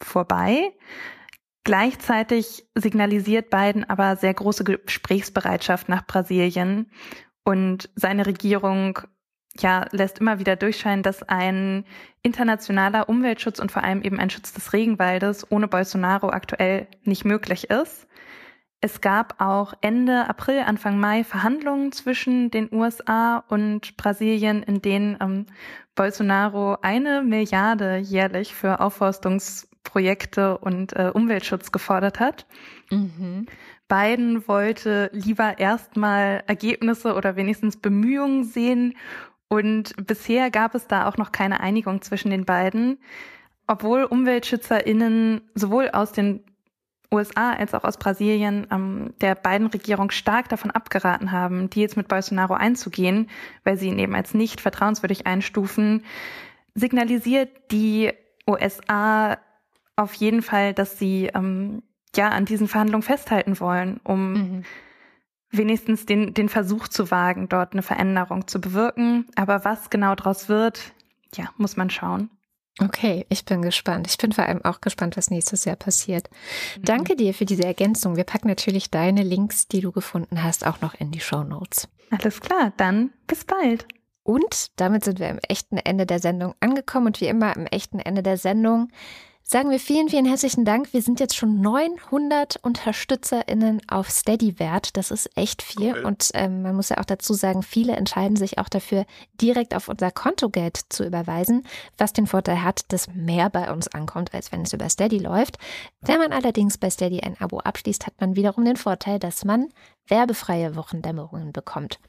vorbei. 0.03 0.73
Gleichzeitig 1.63 2.65
signalisiert 2.75 3.49
Biden 3.49 3.89
aber 3.89 4.17
sehr 4.17 4.33
große 4.33 4.63
Gesprächsbereitschaft 4.63 5.87
nach 5.87 6.05
Brasilien 6.05 6.91
und 7.43 7.89
seine 7.95 8.25
Regierung 8.25 8.99
ja, 9.59 9.85
lässt 9.91 10.19
immer 10.19 10.39
wieder 10.39 10.55
durchscheinen, 10.55 11.03
dass 11.03 11.23
ein 11.23 11.85
internationaler 12.23 13.07
Umweltschutz 13.07 13.59
und 13.59 13.71
vor 13.71 13.83
allem 13.83 14.01
eben 14.01 14.19
ein 14.19 14.29
Schutz 14.29 14.51
des 14.53 14.73
Regenwaldes 14.73 15.51
ohne 15.51 15.67
Bolsonaro 15.67 16.29
aktuell 16.29 16.87
nicht 17.03 17.23
möglich 17.23 17.69
ist. 17.69 18.07
Es 18.81 18.99
gab 18.99 19.39
auch 19.39 19.73
Ende 19.79 20.27
April, 20.27 20.63
Anfang 20.65 20.99
Mai 20.99 21.23
Verhandlungen 21.23 21.93
zwischen 21.93 22.51
den 22.51 22.67
USA 22.73 23.37
und 23.47 23.95
Brasilien, 23.95 24.63
in 24.63 24.81
denen 24.81 25.17
ähm, 25.21 25.45
Bolsonaro 25.95 26.77
eine 26.81 27.21
Milliarde 27.21 27.97
jährlich 27.97 28.53
für 28.53 28.81
Aufforstungsprojekte 29.83 30.57
und 30.57 30.93
äh, 30.93 31.11
Umweltschutz 31.13 31.71
gefordert 31.71 32.19
hat. 32.19 32.45
Mhm. 32.89 33.45
Biden 33.87 34.47
wollte 34.47 35.09
lieber 35.13 35.59
erstmal 35.59 36.43
Ergebnisse 36.47 37.13
oder 37.13 37.35
wenigstens 37.35 37.77
Bemühungen 37.77 38.43
sehen 38.43 38.95
und 39.49 39.93
bisher 40.07 40.49
gab 40.49 40.73
es 40.73 40.87
da 40.87 41.07
auch 41.07 41.17
noch 41.17 41.31
keine 41.31 41.59
Einigung 41.59 42.01
zwischen 42.01 42.31
den 42.31 42.45
beiden, 42.45 42.97
obwohl 43.67 44.05
UmweltschützerInnen 44.05 45.41
sowohl 45.53 45.89
aus 45.91 46.11
den 46.11 46.43
USA 47.11 47.53
als 47.53 47.75
auch 47.75 47.83
aus 47.83 47.97
Brasilien 47.97 48.65
ähm, 48.71 49.13
der 49.21 49.35
beiden 49.35 49.67
Regierung 49.67 50.09
stark 50.09 50.49
davon 50.49 50.71
abgeraten 50.71 51.31
haben, 51.31 51.69
Deals 51.69 51.95
mit 51.95 52.07
Bolsonaro 52.07 52.55
einzugehen, 52.55 53.29
weil 53.63 53.77
sie 53.77 53.89
ihn 53.89 53.99
eben 53.99 54.15
als 54.15 54.33
nicht 54.33 54.59
vertrauenswürdig 54.59 55.27
einstufen, 55.27 56.03
signalisiert 56.73 57.51
die 57.69 58.11
USA 58.49 59.37
auf 59.95 60.13
jeden 60.13 60.41
Fall, 60.41 60.73
dass 60.73 60.97
sie 60.97 61.29
ähm, 61.33 61.83
ja 62.15 62.29
an 62.29 62.45
diesen 62.45 62.67
Verhandlungen 62.67 63.03
festhalten 63.03 63.59
wollen, 63.59 63.99
um 64.03 64.33
mhm 64.33 64.63
wenigstens 65.53 66.05
den, 66.05 66.33
den 66.33 66.49
Versuch 66.49 66.87
zu 66.87 67.11
wagen, 67.11 67.47
dort 67.47 67.73
eine 67.73 67.83
Veränderung 67.83 68.47
zu 68.47 68.59
bewirken. 68.59 69.27
Aber 69.35 69.63
was 69.63 69.89
genau 69.89 70.15
daraus 70.15 70.49
wird, 70.49 70.93
ja, 71.35 71.49
muss 71.57 71.77
man 71.77 71.89
schauen. 71.89 72.29
Okay, 72.79 73.27
ich 73.29 73.45
bin 73.45 73.61
gespannt. 73.61 74.07
Ich 74.09 74.17
bin 74.17 74.31
vor 74.31 74.45
allem 74.45 74.65
auch 74.65 74.81
gespannt, 74.81 75.15
was 75.15 75.29
nächstes 75.29 75.63
Jahr 75.65 75.75
passiert. 75.75 76.29
Mhm. 76.77 76.83
Danke 76.85 77.15
dir 77.15 77.35
für 77.35 77.45
diese 77.45 77.63
Ergänzung. 77.63 78.15
Wir 78.15 78.23
packen 78.23 78.47
natürlich 78.47 78.89
deine 78.89 79.21
Links, 79.21 79.67
die 79.67 79.81
du 79.81 79.91
gefunden 79.91 80.43
hast, 80.43 80.65
auch 80.65 80.81
noch 80.81 80.95
in 80.95 81.11
die 81.11 81.19
Show 81.19 81.43
Notes. 81.43 81.87
Alles 82.09 82.41
klar, 82.41 82.73
dann 82.77 83.11
bis 83.27 83.45
bald. 83.45 83.87
Und 84.23 84.71
damit 84.79 85.03
sind 85.03 85.19
wir 85.19 85.29
am 85.29 85.39
echten 85.47 85.77
Ende 85.77 86.07
der 86.07 86.19
Sendung 86.19 86.55
angekommen 86.61 87.07
und 87.07 87.21
wie 87.21 87.27
immer 87.27 87.55
am 87.55 87.67
echten 87.67 87.99
Ende 87.99 88.23
der 88.23 88.37
Sendung 88.37 88.89
sagen 89.43 89.69
wir 89.69 89.79
vielen, 89.79 90.09
vielen 90.09 90.25
herzlichen 90.25 90.65
Dank. 90.65 90.93
Wir 90.93 91.01
sind 91.01 91.19
jetzt 91.19 91.35
schon 91.35 91.61
900 91.61 92.59
UnterstützerInnen 92.63 93.81
auf 93.87 94.09
Steady 94.09 94.59
wert. 94.59 94.97
Das 94.97 95.11
ist 95.11 95.29
echt 95.35 95.61
viel. 95.61 95.93
Cool. 95.93 96.05
Und 96.05 96.31
ähm, 96.33 96.61
man 96.61 96.75
muss 96.75 96.89
ja 96.89 96.97
auch 96.97 97.05
dazu 97.05 97.33
sagen, 97.33 97.61
viele 97.61 97.95
entscheiden 97.95 98.35
sich 98.35 98.57
auch 98.57 98.69
dafür, 98.69 99.05
direkt 99.39 99.75
auf 99.75 99.89
unser 99.89 100.11
Kontogeld 100.11 100.79
zu 100.89 101.05
überweisen, 101.05 101.65
was 101.97 102.13
den 102.13 102.27
Vorteil 102.27 102.63
hat, 102.63 102.91
dass 102.91 103.13
mehr 103.13 103.49
bei 103.49 103.71
uns 103.71 103.87
ankommt, 103.89 104.33
als 104.33 104.51
wenn 104.51 104.61
es 104.61 104.73
über 104.73 104.89
Steady 104.89 105.19
läuft. 105.19 105.57
Wenn 106.01 106.19
man 106.19 106.31
allerdings 106.31 106.77
bei 106.77 106.89
Steady 106.89 107.19
ein 107.19 107.39
Abo 107.39 107.59
abschließt, 107.59 108.07
hat 108.07 108.19
man 108.19 108.35
wiederum 108.35 108.65
den 108.65 108.77
Vorteil, 108.77 109.19
dass 109.19 109.45
man 109.45 109.69
werbefreie 110.07 110.75
Wochendämmerungen 110.75 111.51
bekommt 111.51 111.99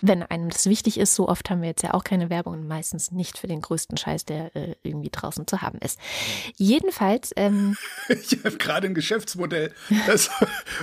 wenn 0.00 0.22
einem 0.22 0.50
das 0.50 0.66
wichtig 0.66 0.98
ist. 0.98 1.14
So 1.14 1.28
oft 1.28 1.50
haben 1.50 1.62
wir 1.62 1.68
jetzt 1.68 1.82
ja 1.82 1.94
auch 1.94 2.04
keine 2.04 2.30
Werbung 2.30 2.54
und 2.54 2.68
meistens 2.68 3.10
nicht 3.10 3.38
für 3.38 3.46
den 3.46 3.60
größten 3.60 3.96
Scheiß, 3.96 4.24
der 4.24 4.54
äh, 4.56 4.74
irgendwie 4.82 5.10
draußen 5.10 5.46
zu 5.46 5.62
haben 5.62 5.78
ist. 5.78 5.98
Jedenfalls. 6.56 7.32
Ähm, 7.36 7.76
ich 8.08 8.38
habe 8.44 8.56
gerade 8.56 8.86
ein 8.86 8.94
Geschäftsmodell. 8.94 9.72
Das, 10.06 10.30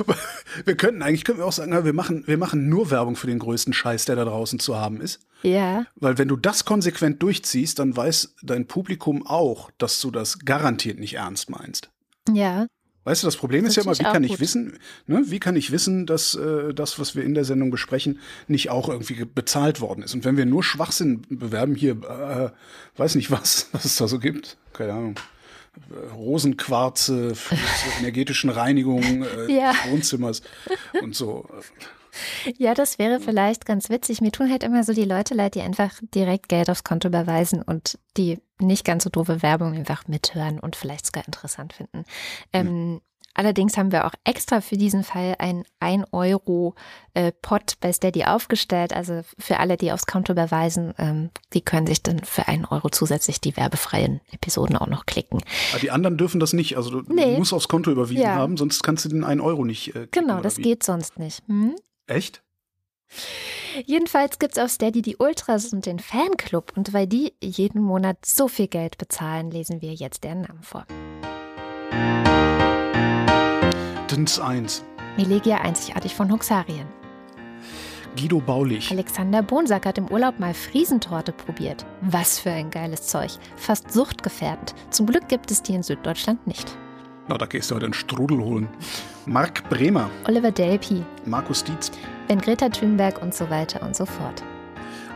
wir 0.66 0.78
könnten 0.78 1.01
eigentlich, 1.01 1.24
können 1.24 1.39
wir 1.39 1.45
auch 1.45 1.51
sagen, 1.51 1.86
wir 1.86 1.93
machen, 1.93 2.24
wir 2.28 2.38
machen 2.38 2.70
nur 2.70 2.91
Werbung 2.91 3.16
für 3.16 3.28
den 3.28 3.39
größten 3.39 3.74
Scheiß, 3.74 4.05
der 4.05 4.16
da 4.16 4.26
draußen 4.26 4.59
zu 4.59 4.78
haben 4.78 5.01
ist. 5.01 5.20
Ja. 5.41 5.86
Weil 5.95 6.18
wenn 6.18 6.28
du 6.28 6.38
das 6.38 6.66
konsequent 6.66 7.22
durchziehst, 7.22 7.80
dann 7.80 7.95
weiß 7.95 8.36
dein 8.41 8.68
Publikum 8.68 9.26
auch, 9.26 9.70
dass 9.78 10.01
du 10.01 10.11
das 10.11 10.39
garantiert 10.39 10.99
nicht 10.99 11.16
ernst 11.16 11.49
meinst. 11.49 11.89
Ja. 12.32 12.68
Weißt 13.06 13.22
du, 13.22 13.28
das 13.28 13.38
Problem 13.38 13.64
das 13.64 13.72
ist 13.72 13.76
ja 13.78 13.84
immer, 13.84 13.97
wie 13.97 14.03
kann 14.03 14.24
ich 14.24 14.39
wissen, 14.39 14.80
ne, 15.06 15.22
wie 15.28 15.39
kann 15.39 15.56
ich 15.56 15.72
wissen, 15.72 16.08
dass 16.08 16.34
äh, 16.34 16.74
das, 16.74 16.99
was 16.99 17.16
wir 17.16 17.24
in 17.24 17.36
der 17.36 17.45
Sendung 17.45 17.70
besprechen, 17.70 18.20
nicht 18.47 18.72
auch 18.72 18.89
irgendwie 18.89 19.24
bezahlt 19.26 19.80
worden 19.80 20.01
ist? 20.01 20.16
Und 20.16 20.26
wenn 20.26 20.38
wir 20.38 20.45
nur 20.47 20.64
Schwachsinn 20.64 21.22
bewerben, 21.30 21.76
hier, 21.76 21.91
äh, 21.91 22.49
weiß 22.99 23.16
nicht 23.16 23.30
was, 23.32 23.70
was 23.72 23.86
es 23.86 23.95
da 23.95 24.08
so 24.08 24.20
gibt, 24.20 24.58
keine 24.74 24.93
Ahnung. 24.93 25.16
Rosenquarze 26.16 27.36
für 27.36 27.58
energetischen 27.99 28.49
Reinigung 28.49 29.24
äh, 29.24 29.53
ja. 29.53 29.74
des 29.74 29.91
Wohnzimmers 29.91 30.41
und 31.01 31.16
so. 31.16 31.47
Ja, 32.58 32.74
das 32.74 32.97
wäre 32.97 33.20
vielleicht 33.20 33.66
ganz 33.66 33.89
witzig. 33.89 34.22
Mir 34.22 34.32
tun 34.32 34.49
halt 34.49 34.64
immer 34.64 34.84
so 34.84 34.93
die 34.93 35.03
Leute 35.03 35.34
leid, 35.34 35.53
die 35.56 35.62
einfach 35.62 35.91
direkt 36.14 36.49
Geld 36.49 36.70
aufs 36.70 36.86
Konto 36.86 37.10
überweisen 37.10 37.62
und 37.62 37.99
die 38.18 38.39
nicht 38.60 38.86
ganz 38.86 39.03
so 39.03 39.10
doofe 39.10 39.41
Werbung 39.41 39.74
einfach 39.74 40.08
mithören 40.08 40.60
und 40.60 40.76
vielleicht 40.76 41.06
sogar 41.06 41.26
interessant 41.26 41.74
finden. 41.74 42.06
Ähm, 42.53 43.01
Allerdings 43.38 43.78
haben 43.78 43.91
wir 43.91 44.06
auch 44.06 44.14
extra 44.24 44.62
für 44.62 44.78
diesen 44.78 45.03
Fall 45.03 45.36
ein 45.39 45.66
1 45.82 46.06
Euro 46.14 46.74
äh, 47.14 47.34
Pot 47.34 47.74
bei 47.82 47.91
Steady 47.91 48.24
aufgestellt. 48.24 48.93
Also 48.93 49.24
für 49.38 49.60
alle, 49.60 49.76
die 49.76 49.91
aufs 49.91 50.06
Konto 50.06 50.32
überweisen, 50.32 50.93
ähm, 50.97 51.32
die 51.53 51.60
können 51.60 51.86
sich 51.86 52.01
dann 52.01 52.24
für 52.24 52.47
1 52.47 52.72
Euro 52.72 52.89
zusätzlich 52.89 53.41
die 53.41 53.58
werbefreien 53.58 54.22
Episoden 54.32 54.78
auch 54.78 54.88
noch 54.88 55.06
klicken. 55.06 55.43
Aber 55.72 55.82
die 55.82 55.91
anderen 55.91 56.18
dürfen 56.18 56.39
das 56.39 56.53
nicht. 56.53 56.78
Also 56.78 57.01
du 57.01 57.14
nee. 57.14 57.38
musst 57.38 57.51
aufs 57.51 57.68
Konto 57.68 57.91
überwiesen 57.91 58.24
ja. 58.24 58.36
haben, 58.36 58.56
sonst 58.56 58.84
kannst 58.84 59.03
du 59.03 59.10
den 59.10 59.26
1 59.26 59.41
Euro 59.41 59.66
nicht. 59.66 59.93
Äh, 59.95 60.08
genau, 60.12 60.39
das 60.39 60.58
wie? 60.58 60.62
geht 60.62 60.84
sonst 60.84 61.20
nicht. 61.20 61.43
Hm? 61.47 61.76
Echt? 62.08 62.41
Jedenfalls 63.86 64.39
gibt 64.39 64.57
es 64.57 64.63
auf 64.63 64.71
Steady 64.71 65.01
die 65.01 65.17
Ultras 65.17 65.73
und 65.73 65.86
den 65.86 65.99
Fanclub. 65.99 66.73
Und 66.76 66.93
weil 66.93 67.07
die 67.07 67.34
jeden 67.41 67.82
Monat 67.82 68.26
so 68.26 68.47
viel 68.47 68.67
Geld 68.67 68.97
bezahlen, 68.97 69.51
lesen 69.51 69.82
wir 69.82 69.93
jetzt 69.93 70.23
deren 70.23 70.41
Namen 70.41 70.63
vor. 70.63 70.86
Dins 74.09 74.39
1. 74.39 74.84
Melegia 75.17 75.57
einzigartig 75.57 76.15
von 76.15 76.32
Huxarien. 76.32 76.88
Guido 78.17 78.39
Baulich. 78.39 78.91
Alexander 78.91 79.43
Bonsack 79.43 79.86
hat 79.86 79.97
im 79.97 80.09
Urlaub 80.09 80.39
mal 80.39 80.53
Friesentorte 80.53 81.34
probiert. 81.34 81.86
Was 81.99 82.39
für 82.39 82.51
ein 82.51 82.71
geiles 82.71 83.07
Zeug. 83.07 83.32
Fast 83.57 83.91
suchtgefährdend. 83.91 84.73
Zum 84.89 85.05
Glück 85.05 85.28
gibt 85.28 85.51
es 85.51 85.63
die 85.63 85.73
in 85.73 85.84
Süddeutschland 85.84 86.47
nicht. 86.47 86.78
Na, 87.28 87.38
da 87.38 87.45
gehst 87.45 87.71
du 87.71 87.76
heute 87.76 87.86
einen 87.86 87.93
Strudel 87.93 88.39
holen. 88.39 88.69
Marc 89.28 89.67
Bremer. 89.69 90.09
Oliver 90.28 90.51
Delpi. 90.51 91.03
Markus 91.26 91.63
Dietz. 91.63 91.91
Ben 92.28 92.39
Greta 92.39 92.69
Thunberg 92.69 93.21
und 93.23 93.34
so 93.34 93.49
weiter 93.49 93.82
und 93.82 93.95
so 93.95 94.05
fort. 94.05 94.43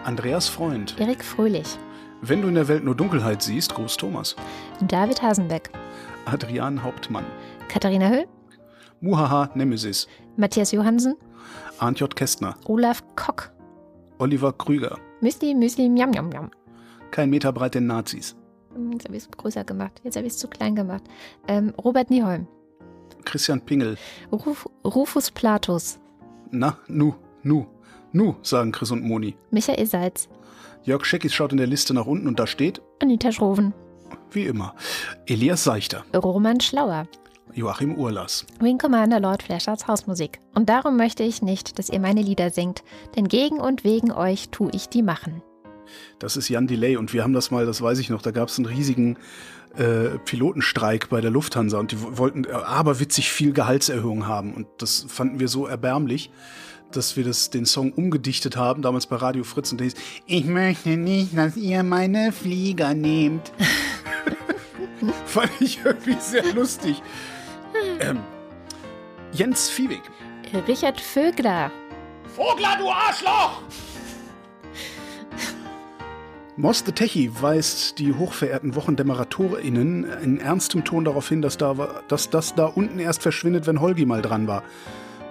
Andreas 0.03 0.47
Freund. 0.47 0.95
Erik 0.99 1.24
Fröhlich. 1.24 1.78
Wenn 2.22 2.41
du 2.41 2.47
in 2.47 2.55
der 2.55 2.68
Welt 2.68 2.84
nur 2.84 2.95
Dunkelheit 2.95 3.43
siehst, 3.43 3.76
Gruß 3.76 3.97
Thomas. 3.97 4.36
David 4.82 5.22
Hasenbeck. 5.22 5.70
Adrian 6.26 6.82
Hauptmann. 6.82 7.26
Katharina 7.68 8.10
Höll. 8.10 8.26
Muhaha 8.99 9.51
Nemesis. 9.53 10.07
Matthias 10.38 10.72
Johansen. 10.72 11.16
Arndt 11.78 11.99
J. 11.99 12.16
Kästner. 12.16 12.55
Olaf 12.66 13.03
Kock. 13.16 13.51
Oliver 14.18 14.53
Krüger. 14.53 14.97
Müsli, 15.22 15.53
Müsli, 15.53 15.88
Miam, 15.88 16.10
Miam, 16.10 16.30
Miam. 16.30 16.49
Kein 17.12 17.30
Meter 17.30 17.53
breit 17.53 17.76
den 17.76 17.86
Nazis. 17.86 18.36
Hm, 18.74 18.91
jetzt 18.93 19.05
habe 19.05 19.16
ich 19.16 19.24
es 19.24 19.32
größer 19.32 19.64
gemacht. 19.64 20.01
Jetzt 20.03 20.18
habe 20.18 20.26
ich 20.26 20.34
es 20.34 20.39
zu 20.39 20.47
klein 20.47 20.76
gemacht. 20.76 21.03
Ähm, 21.47 21.74
Robert 21.78 22.10
Nieholm. 22.10 22.47
Christian 23.26 23.61
Pingel. 23.61 23.97
Ruf, 24.32 24.67
Rufus 24.84 25.32
Platus. 25.32 25.99
Na, 26.51 26.78
nu, 26.88 27.15
nu, 27.43 27.67
nu, 28.11 28.36
sagen 28.41 28.72
Chris 28.72 28.91
und 28.91 29.03
Moni. 29.03 29.36
Michael 29.51 29.86
Seitz. 29.86 30.30
Jörg 30.84 31.05
Scheckis 31.05 31.34
schaut 31.34 31.51
in 31.51 31.57
der 31.57 31.67
Liste 31.67 31.93
nach 31.93 32.05
unten 32.05 32.28
und 32.28 32.39
da 32.39 32.47
steht 32.47 32.82
Anita 33.01 33.32
Schroven. 33.32 33.74
Wie 34.32 34.45
immer. 34.45 34.76
Elias 35.28 35.63
Seichter. 35.63 36.03
Roman 36.15 36.59
Schlauer. 36.59 37.07
Joachim 37.53 37.95
Urlas. 37.95 38.45
Wing 38.59 38.78
Commander 38.78 39.20
Lord 39.20 39.43
Flashards 39.43 39.88
Hausmusik. 39.88 40.39
Und 40.53 40.70
darum 40.70 40.97
möchte 40.97 41.24
ich 41.24 41.41
nicht, 41.41 41.80
dass 41.80 41.89
ihr 41.89 41.99
meine 41.99 42.22
Lieder 42.22 42.51
singt, 42.51 42.84
denn 43.15 43.28
gegen 43.28 43.59
und 43.59 43.84
wegen 43.84 44.11
euch 44.11 44.49
tue 44.49 44.72
ich 44.74 44.88
die 44.89 45.01
machen. 45.01 45.41
Das 46.20 46.38
ist 46.38 46.50
Jan 46.50 46.68
Delay 46.68 46.98
und 46.98 47.14
wir 47.14 47.24
haben 47.24 47.34
das 47.34 47.52
mal, 47.52 47.66
das 47.66 47.82
weiß 47.82 48.00
ich 48.00 48.10
noch, 48.10 48.22
da 48.22 48.32
gab 48.32 48.50
es 48.50 48.58
einen 48.58 48.66
riesigen 48.66 49.18
äh, 49.78 50.18
Pilotenstreik 50.26 51.10
bei 51.10 51.22
der 51.22 51.32
Lufthansa 51.32 51.78
und 51.78 51.92
die 51.92 51.98
wollten 52.02 52.46
äh, 52.46 52.52
aberwitzig 52.52 53.32
viel 53.32 53.54
Gehaltserhöhung 53.54 54.28
haben 54.28 54.54
und 54.54 54.68
das 54.78 55.06
fanden 55.08 55.40
wir 55.40 55.48
so 55.48 55.68
erbärmlich, 55.68 56.32
dass 56.92 57.16
wir 57.16 57.24
das, 57.24 57.50
den 57.50 57.66
Song 57.66 57.92
umgedichtet 57.94 58.58
haben, 58.58 58.82
damals 58.82 59.06
bei 59.06 59.16
Radio 59.16 59.44
Fritz 59.44 59.72
und 59.72 59.80
der 59.80 59.86
hieß, 59.86 59.96
ich 60.26 60.46
möchte 60.46 60.98
nicht, 60.98 61.38
dass 61.38 61.56
ihr 61.56 61.84
meine 61.84 62.32
Flieger 62.32 62.94
nehmt. 62.94 63.52
Fand 65.26 65.52
ich 65.60 65.80
irgendwie 65.84 66.18
sehr 66.20 66.54
lustig. 66.54 67.02
Ähm, 68.00 68.20
Jens 69.32 69.70
Fiebig. 69.70 70.02
Richard 70.68 71.00
Vögler. 71.00 71.72
Vogler, 72.36 72.78
du 72.80 72.90
Arschloch! 72.90 73.62
Moss 76.60 76.84
the 76.86 76.91
Techie 76.91 77.32
weist 77.39 77.99
die 77.99 78.14
hochverehrten 78.14 78.76
WochendämmeratorInnen 78.76 80.03
in 80.22 80.41
ernstem 80.41 80.84
Ton 80.84 81.05
darauf 81.05 81.30
hin, 81.30 81.41
dass, 81.41 81.55
da, 81.55 82.01
dass 82.10 82.30
das 82.30 82.53
da 82.53 82.66
unten 82.66 82.99
erst 82.99 83.22
verschwindet, 83.22 83.66
wenn 83.66 83.80
Holgi 83.80 84.05
mal 84.05 84.22
dran 84.22 84.45
war. 84.45 84.64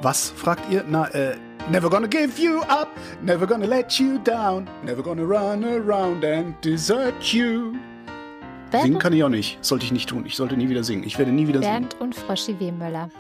Was, 0.01 0.31
fragt 0.31 0.73
ihr? 0.73 0.87
Na, 0.89 1.07
äh, 1.09 1.37
never 1.71 1.91
gonna 1.91 2.07
give 2.07 2.41
you 2.41 2.61
up, 2.61 2.89
never 3.23 3.47
gonna 3.47 3.67
let 3.67 3.93
you 3.99 4.17
down, 4.25 4.67
never 4.83 5.03
gonna 5.03 5.21
run 5.21 5.65
around 5.65 6.25
and 6.25 6.55
desert 6.65 7.23
you. 7.25 7.75
Bernd 8.71 8.85
singen 8.85 8.99
kann 8.99 9.13
ich 9.13 9.23
auch 9.23 9.29
nicht. 9.29 9.59
Sollte 9.61 9.85
ich 9.85 9.93
nicht 9.93 10.09
tun. 10.09 10.25
Ich 10.25 10.35
sollte 10.35 10.57
nie 10.57 10.71
wieder 10.71 10.83
singen. 10.83 11.05
Ich 11.05 11.19
werde 11.19 11.31
nie 11.31 11.47
wieder 11.47 11.61
Bernd 11.61 11.93
singen. 11.93 12.05
und 12.05 12.15
Froschi 12.15 12.59
Wehmöller. 12.59 13.11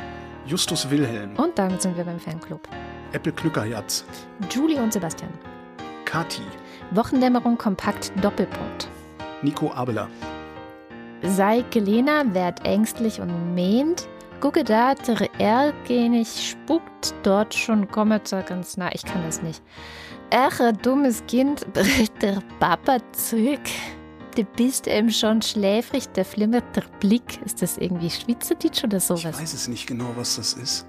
Justus 0.47 0.89
Wilhelm. 0.89 1.37
Und 1.37 1.59
damit 1.59 1.83
sind 1.83 1.95
wir 1.95 2.05
beim 2.05 2.19
Fanclub. 2.19 2.67
Apple 3.13 3.33
Knückerherz. 3.33 4.07
Julie 4.51 4.81
und 4.81 4.95
Sebastian. 4.95 5.31
Kati. 6.07 6.41
Wochendämmerung 6.93 7.59
kompakt 7.59 8.13
Doppelpunkt. 8.23 8.89
Nico 9.43 9.71
Abeler. 9.73 10.09
Sei 11.23 11.65
Gelena, 11.71 12.23
werd 12.33 12.65
ängstlich 12.65 13.21
und 13.21 13.55
mähnt. 13.55 14.09
Gucke 14.41 14.63
da, 14.63 14.95
der 14.95 15.29
Ergenig 15.41 16.51
spuckt 16.51 17.15
dort 17.25 17.55
schon, 17.55 17.89
komme 17.89 18.21
da 18.31 18.41
ganz 18.43 18.77
nah. 18.77 18.91
Ich 18.93 19.05
kann 19.05 19.23
das 19.25 19.43
nicht. 19.43 19.63
Ach, 20.31 20.61
dummes 20.83 21.25
Kind, 21.27 21.73
bricht 21.73 22.23
der 22.23 22.41
Papa 22.61 22.99
zurück. 23.13 23.61
Du 24.37 24.45
bist 24.45 24.87
eben 24.87 25.11
schon 25.11 25.43
schläfrig, 25.43 26.09
der 26.11 26.25
flimmert 26.25 26.77
der 26.77 26.85
Blick. 27.01 27.43
Ist 27.45 27.61
das 27.61 27.77
irgendwie 27.79 28.11
Schweizerdeutsch 28.11 28.85
oder 28.85 29.01
sowas? 29.01 29.25
Ich 29.25 29.43
weiß 29.43 29.55
es 29.55 29.69
nicht 29.69 29.87
genau, 29.89 30.11
was 30.17 30.37
das 30.37 30.55
ist. 30.55 30.87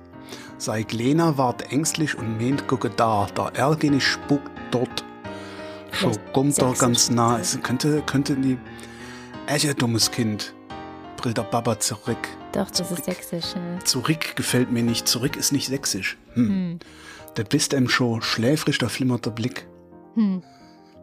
Sei 0.60 0.84
Glena 0.84 1.38
ward 1.38 1.72
ängstlich 1.72 2.16
und 2.16 2.38
meint, 2.38 2.68
gucke 2.68 2.92
da, 2.92 3.28
der 3.36 3.56
Ergenig 3.56 4.06
spuckt 4.06 4.52
dort 4.70 5.04
kommt 6.34 6.62
doch 6.62 6.78
ganz 6.78 7.10
nah. 7.10 7.40
Es 7.40 7.60
könnte, 7.62 8.02
könnte 8.06 8.36
die. 8.36 8.58
Echt 9.48 9.68
ein 9.68 9.76
dummes 9.76 10.12
Kind. 10.12 10.54
Brillt 11.18 11.38
der 11.38 11.44
Baba 11.44 11.80
zurück. 11.80 12.18
Doch, 12.52 12.70
das 12.70 12.78
zurück. 12.78 13.00
ist 13.00 13.06
sächsisch. 13.06 13.56
Ja. 13.56 13.86
Zurück 13.86 14.36
gefällt 14.36 14.72
mir 14.72 14.84
nicht. 14.84 15.08
Zurück 15.08 15.36
ist 15.36 15.52
nicht 15.52 15.68
sächsisch. 15.68 16.18
Hm. 16.34 16.48
Hm. 16.48 16.80
Der 17.38 17.44
bist 17.44 17.74
einem 17.74 17.90
schon 17.90 18.22
schläfrig, 18.22 18.78
da 18.78 18.90
flimmert 18.90 19.26
der 19.26 19.32
Blick. 19.32 19.68
Hm. 20.16 20.42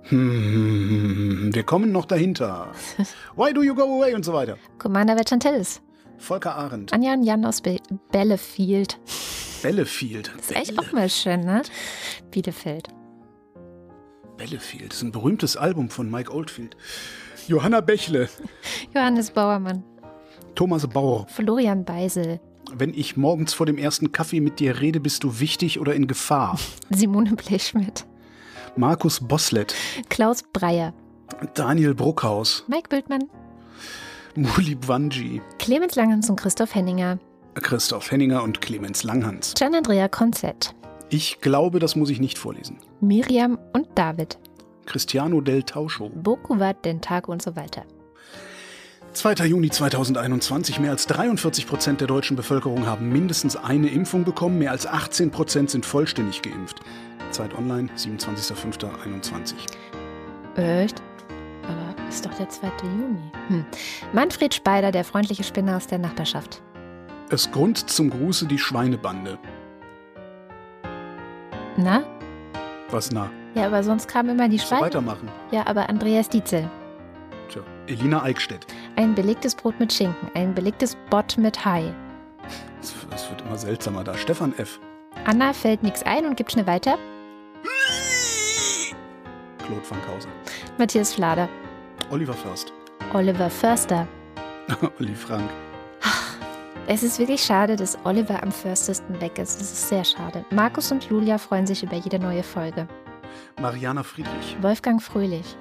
Hm, 0.08 1.50
wir 1.52 1.62
kommen 1.64 1.90
noch 1.90 2.04
dahinter. 2.04 2.68
Why 3.36 3.52
do 3.52 3.62
you 3.62 3.74
go 3.74 3.82
away 3.82 4.14
und 4.14 4.24
so 4.24 4.32
weiter. 4.32 4.56
Commander 4.78 5.16
Vetchantellis. 5.16 5.80
Volker 6.18 6.54
Arendt. 6.54 6.92
Anja 6.92 7.12
und 7.12 7.24
Jan 7.24 7.44
aus 7.44 7.60
Be 7.60 7.78
Bellefield. 8.12 8.98
Bellefield. 9.62 10.30
Das 10.36 10.50
ist 10.50 10.56
echt 10.56 10.78
auch 10.78 10.92
mal 10.92 11.08
schön, 11.08 11.40
ne? 11.40 11.62
Bielefeld. 12.30 12.88
Bellefield, 14.36 14.90
das 14.90 14.98
ist 14.98 15.02
ein 15.02 15.12
berühmtes 15.12 15.56
Album 15.56 15.90
von 15.90 16.10
Mike 16.10 16.32
Oldfield. 16.32 16.76
Johanna 17.48 17.80
Bächle. 17.80 18.28
Johannes 18.94 19.30
Bauermann. 19.30 19.82
Thomas 20.54 20.86
Bauer. 20.86 21.26
Florian 21.28 21.84
Beisel. 21.84 22.40
Wenn 22.72 22.92
ich 22.94 23.16
morgens 23.16 23.54
vor 23.54 23.66
dem 23.66 23.78
ersten 23.78 24.12
Kaffee 24.12 24.40
mit 24.40 24.58
dir 24.58 24.80
rede, 24.80 25.00
bist 25.00 25.22
du 25.22 25.38
wichtig 25.38 25.78
oder 25.78 25.94
in 25.94 26.06
Gefahr? 26.06 26.58
Simone 26.90 27.34
Blechschmidt. 27.34 28.04
Markus 28.76 29.20
Boslett. 29.20 29.74
Klaus 30.08 30.42
Breyer. 30.52 30.92
Daniel 31.54 31.94
Bruckhaus. 31.94 32.64
Mike 32.68 32.88
Bildmann. 32.88 33.24
Muli 34.34 34.74
Bwanji. 34.74 35.40
Clemens 35.58 35.94
Langhans 35.94 36.28
und 36.28 36.36
Christoph 36.36 36.74
Henninger. 36.74 37.18
Christoph 37.54 38.10
Henninger 38.10 38.42
und 38.42 38.60
Clemens 38.60 39.02
Langhans. 39.02 39.54
Gian 39.54 39.74
Andrea 39.74 40.08
Konzett. 40.08 40.74
Ich 41.08 41.40
glaube, 41.40 41.78
das 41.78 41.94
muss 41.96 42.10
ich 42.10 42.20
nicht 42.20 42.38
vorlesen. 42.38 42.78
Miriam 43.00 43.58
und 43.72 43.86
David. 43.94 44.38
Cristiano 44.86 45.40
del 45.40 45.62
Tauscho. 45.62 46.10
Bokuvat, 46.10 46.84
Den 46.84 47.00
Tag 47.00 47.28
und 47.28 47.42
so 47.42 47.56
weiter. 47.56 47.84
2. 49.12 49.46
Juni 49.46 49.70
2021. 49.70 50.78
Mehr 50.78 50.90
als 50.90 51.06
43 51.06 51.66
Prozent 51.66 52.00
der 52.00 52.08
deutschen 52.08 52.36
Bevölkerung 52.36 52.86
haben 52.86 53.08
mindestens 53.08 53.56
eine 53.56 53.88
Impfung 53.88 54.24
bekommen. 54.24 54.58
Mehr 54.58 54.72
als 54.72 54.86
18 54.86 55.30
Prozent 55.30 55.70
sind 55.70 55.86
vollständig 55.86 56.42
geimpft. 56.42 56.80
Zeit 57.30 57.56
online, 57.56 57.88
27.05.21. 57.96 59.54
Echt? 60.56 61.02
Aber 61.62 62.08
ist 62.08 62.24
doch 62.24 62.34
der 62.34 62.48
2. 62.48 62.70
Juni. 62.82 63.32
Hm. 63.48 63.64
Manfred 64.12 64.54
Speider, 64.54 64.92
der 64.92 65.04
freundliche 65.04 65.44
Spinner 65.44 65.76
aus 65.76 65.86
der 65.86 65.98
Nachbarschaft. 65.98 66.62
Es 67.30 67.50
grund 67.50 67.90
zum 67.90 68.10
Gruße 68.10 68.46
die 68.46 68.58
Schweinebande. 68.58 69.38
Na? 71.76 72.02
Was 72.90 73.10
na? 73.10 73.30
Ja, 73.54 73.66
aber 73.66 73.82
sonst 73.82 74.08
kam 74.08 74.28
immer 74.28 74.48
die 74.48 74.58
Schweine. 74.58 74.82
weitermachen. 74.82 75.28
Ja, 75.50 75.66
aber 75.66 75.88
Andreas 75.88 76.28
Dietzel. 76.28 76.68
Tja, 77.48 77.62
Elina 77.86 78.22
Eickstedt. 78.22 78.66
Ein 78.96 79.14
belegtes 79.14 79.54
Brot 79.54 79.78
mit 79.80 79.92
Schinken, 79.92 80.30
ein 80.34 80.54
belegtes 80.54 80.96
Bott 81.10 81.36
mit 81.38 81.64
Hai. 81.64 81.92
Das 83.10 83.28
wird 83.30 83.42
immer 83.42 83.56
seltsamer 83.56 84.04
da. 84.04 84.14
Stefan 84.14 84.52
F. 84.58 84.78
Anna 85.24 85.52
fällt 85.52 85.82
nichts 85.82 86.02
ein 86.04 86.26
und 86.26 86.36
gibt 86.36 86.52
schnell 86.52 86.66
weiter. 86.66 86.98
Claude 89.58 89.82
van 89.88 89.98
Kauser. 90.06 90.28
Matthias 90.78 91.14
Flader. 91.14 91.48
Oliver 92.10 92.34
Först. 92.34 92.72
Oliver 93.12 93.50
Förster. 93.50 94.06
Olli 95.00 95.14
Frank. 95.14 95.48
Es 96.88 97.02
ist 97.02 97.18
wirklich 97.18 97.42
schade, 97.42 97.74
dass 97.74 97.98
Oliver 98.04 98.40
am 98.44 98.52
förstesten 98.52 99.20
weg 99.20 99.38
ist. 99.38 99.60
Das 99.60 99.72
ist 99.72 99.88
sehr 99.88 100.04
schade. 100.04 100.44
Markus 100.50 100.92
und 100.92 101.02
Julia 101.04 101.36
freuen 101.36 101.66
sich 101.66 101.82
über 101.82 101.96
jede 101.96 102.20
neue 102.20 102.44
Folge. 102.44 102.86
Mariana 103.60 104.04
Friedrich. 104.04 104.56
Wolfgang 104.60 105.02
Fröhlich. 105.02 105.56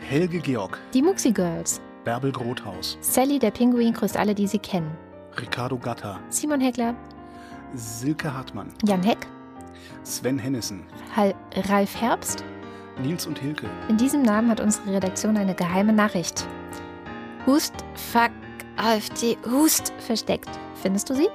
Helge 0.00 0.38
Georg. 0.38 0.78
Die 0.94 1.02
Muxi 1.02 1.30
Girls. 1.30 1.82
Bärbel 2.04 2.32
Grothaus. 2.32 2.96
Sally, 3.02 3.38
der 3.38 3.50
Pinguin, 3.50 3.92
grüßt 3.92 4.16
alle, 4.16 4.34
die 4.34 4.46
sie 4.46 4.58
kennen. 4.58 4.96
Ricardo 5.38 5.76
Gatta. 5.76 6.18
Simon 6.30 6.60
Heckler. 6.62 6.94
Silke 7.74 8.32
Hartmann. 8.32 8.72
Jan 8.86 9.02
Heck. 9.02 9.26
Sven 10.04 10.38
Hennissen. 10.38 10.86
Hal 11.14 11.34
Ralf 11.68 12.00
Herbst. 12.00 12.44
Nils 13.02 13.26
und 13.26 13.38
Hilke. 13.38 13.66
In 13.88 13.98
diesem 13.98 14.22
Namen 14.22 14.50
hat 14.50 14.60
unsere 14.60 14.94
Redaktion 14.94 15.36
eine 15.36 15.54
geheime 15.54 15.92
Nachricht. 15.92 16.46
Hust, 17.46 17.74
fuck, 17.94 18.30
AfD, 18.80 19.36
Hust 19.50 19.92
versteckt. 19.98 20.48
Findest 20.74 21.10
du 21.10 21.14
sie? 21.14 21.28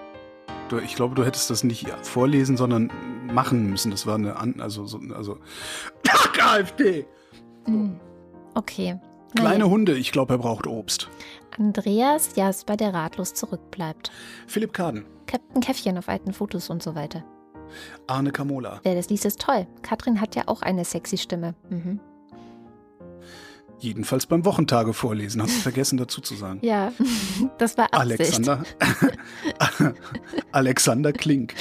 Du, 0.70 0.80
ich 0.80 0.96
glaube, 0.96 1.14
du 1.14 1.24
hättest 1.24 1.50
das 1.50 1.64
nicht 1.64 1.88
vorlesen, 2.02 2.58
sondern 2.58 2.92
machen 3.32 3.70
müssen. 3.70 3.92
Das 3.92 4.08
war 4.08 4.16
eine 4.16 4.38
An 4.38 4.60
also 4.60 4.86
so, 4.86 5.00
also 5.14 5.38
Fuck 6.08 6.44
AfD. 6.44 7.06
So. 7.66 7.72
Hm, 7.72 8.00
okay. 8.56 9.00
Kleine. 9.36 9.70
Hunde, 9.70 9.98
ich 9.98 10.12
glaube, 10.12 10.36
er 10.36 10.38
braucht 10.38 10.66
Obst. 10.66 11.10
Andreas 11.58 12.36
Jasper, 12.36 12.78
der 12.78 12.94
ratlos 12.94 13.34
zurückbleibt. 13.34 14.12
Philipp 14.48 14.74
Kaden. 14.74 15.06
Captain 15.28 15.62
Käffchen 15.62 15.98
auf 15.98 16.10
alten 16.10 16.34
Fotos 16.34 16.70
und 16.70 16.82
so 16.82 16.96
weiter. 16.96 17.24
Arne 18.08 18.32
Kamola. 18.32 18.80
Wer 18.84 18.96
das 18.96 19.10
liest, 19.10 19.26
ist 19.26 19.42
toll. 19.42 19.68
Katrin 19.82 20.22
hat 20.22 20.36
ja 20.36 20.44
auch 20.48 20.62
eine 20.62 20.86
sexy 20.86 21.18
Stimme. 21.18 21.56
Mhm. 21.70 22.00
Jedenfalls 23.80 24.26
beim 24.26 24.46
Wochentage 24.46 24.94
vorlesen. 24.94 25.42
Hast 25.42 25.58
du 25.58 25.60
vergessen 25.62 25.98
dazu 25.98 26.22
zu 26.22 26.36
sagen? 26.36 26.60
Ja, 26.62 26.92
das 27.58 27.78
war 27.78 27.94
Absicht. 27.94 28.20
Alexander, 28.22 28.64
Alexander 30.52 31.12
Klink. 31.14 31.54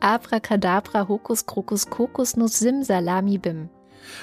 Abracadabra, 0.00 1.06
Hokus, 1.08 1.46
Krokus, 1.46 1.88
Kokosnuss, 1.88 2.58
Sim, 2.58 2.82
Salami, 2.82 3.38
Bim. 3.38 3.68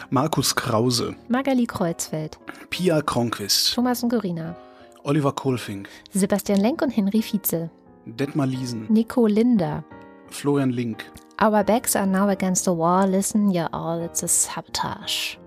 Markus 0.10 0.56
Krause. 0.56 1.16
Magali 1.30 1.66
Kreuzfeld. 1.66 2.38
Pia 2.70 3.02
Kronquist. 3.02 3.74
Thomas 3.74 4.04
und 4.04 4.10
Corina. 4.10 4.56
Oliver 5.04 5.32
Kohlfink. 5.32 5.88
Sebastian 6.12 6.60
Lenk 6.60 6.82
und 6.82 6.89
Henry 6.89 7.22
Vize. 7.22 7.70
Detmar 8.06 8.48
Liesen. 8.48 8.88
Nico 8.89 9.26
Linder. 9.28 9.84
Florian 10.30 10.72
Link. 10.72 11.06
Our 11.41 11.64
backs 11.64 11.95
are 11.95 12.08
now 12.08 12.28
against 12.30 12.66
the 12.66 12.72
wall. 12.72 13.08
Listen, 13.08 13.52
you're 13.52 13.70
all, 13.72 14.04
it's 14.04 14.24
a 14.24 14.28
sabotage. 14.28 15.38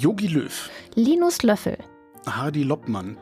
Yogi 0.00 0.26
Löw. 0.26 0.70
Linus 0.96 1.42
Löffel. 1.44 1.78
Hardy 2.26 2.64
Loppmann. 2.64 3.16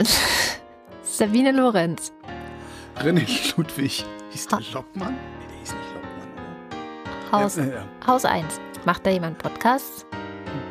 Sabine 1.02 1.52
Lorenz. 1.52 2.12
René 2.96 3.24
Ludwig. 3.56 4.04
Hieß 4.30 4.48
der 4.48 4.60
Loppmann? 4.72 5.12
Nee, 5.12 5.46
der 5.48 5.58
hieß 5.60 5.72
nicht 5.72 5.94
Loppmann? 5.94 7.30
Haus, 7.30 7.56
ja, 7.56 7.64
ja. 7.64 7.84
Haus 8.04 8.24
1. 8.24 8.60
Macht 8.84 9.06
da 9.06 9.10
jemand 9.10 9.38
Podcasts? 9.38 10.04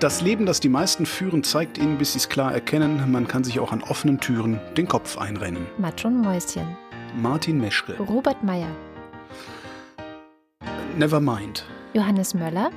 Das 0.01 0.19
Leben, 0.21 0.45
das 0.45 0.59
die 0.59 0.67
meisten 0.67 1.05
führen, 1.05 1.41
zeigt 1.43 1.77
ihnen, 1.77 1.97
bis 1.97 2.13
sie 2.13 2.19
es 2.19 2.27
klar 2.27 2.53
erkennen, 2.53 3.09
man 3.09 3.25
kann 3.25 3.45
sich 3.45 3.61
auch 3.61 3.71
an 3.71 3.81
offenen 3.81 4.19
Türen 4.19 4.59
den 4.75 4.89
Kopf 4.89 5.17
einrennen. 5.17 5.67
Matsch 5.77 6.03
und 6.03 6.19
Mäuschen. 6.19 6.75
Martin 7.15 7.61
Meschke. 7.61 7.97
Robert 7.97 8.43
Meyer. 8.43 8.75
Nevermind. 10.97 11.65
Johannes 11.93 12.33
Möller. 12.33 12.71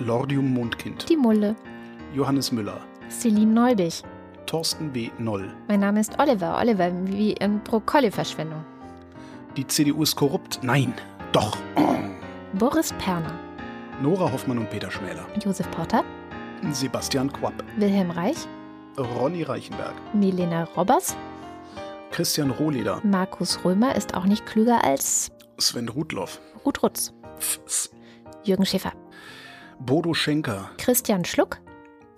Lordium 0.00 0.52
Mondkind. 0.52 1.08
Die 1.08 1.16
Mulle. 1.16 1.54
Johannes 2.14 2.52
Müller. 2.52 2.80
Celine 3.10 3.52
Neubich. 3.52 4.02
Thorsten 4.46 4.90
B. 4.92 5.10
Noll. 5.18 5.52
Mein 5.68 5.80
Name 5.80 6.00
ist 6.00 6.18
Oliver. 6.18 6.56
Oliver 6.58 6.90
wie 7.04 7.32
in 7.32 7.60
Brokkoli-Verschwendung. 7.60 8.64
Die 9.56 9.66
CDU 9.66 10.02
ist 10.02 10.16
korrupt? 10.16 10.60
Nein. 10.62 10.94
Doch. 11.32 11.56
Boris 12.54 12.92
Perner. 12.94 13.34
Nora 14.00 14.30
Hoffmann 14.32 14.58
und 14.58 14.70
Peter 14.70 14.90
Schmäler. 14.90 15.26
Josef 15.44 15.70
Porter. 15.70 16.02
Sebastian 16.70 17.30
Quapp. 17.32 17.62
Wilhelm 17.76 18.10
Reich. 18.10 18.36
Ronny 18.96 19.42
Reichenberg. 19.42 19.94
Milena 20.14 20.64
Robbers. 20.76 21.16
Christian 22.10 22.50
Rohleder. 22.50 23.00
Markus 23.04 23.64
Römer 23.64 23.94
ist 23.96 24.14
auch 24.14 24.24
nicht 24.24 24.46
klüger 24.46 24.82
als 24.82 25.30
Sven 25.58 25.88
Rudloff. 25.88 26.40
Ruth 26.64 26.82
Rutz. 26.82 27.12
Jürgen 28.44 28.64
Schäfer. 28.64 28.92
Bodo 29.78 30.14
Schenker. 30.14 30.70
Christian 30.78 31.24
Schluck. 31.24 31.58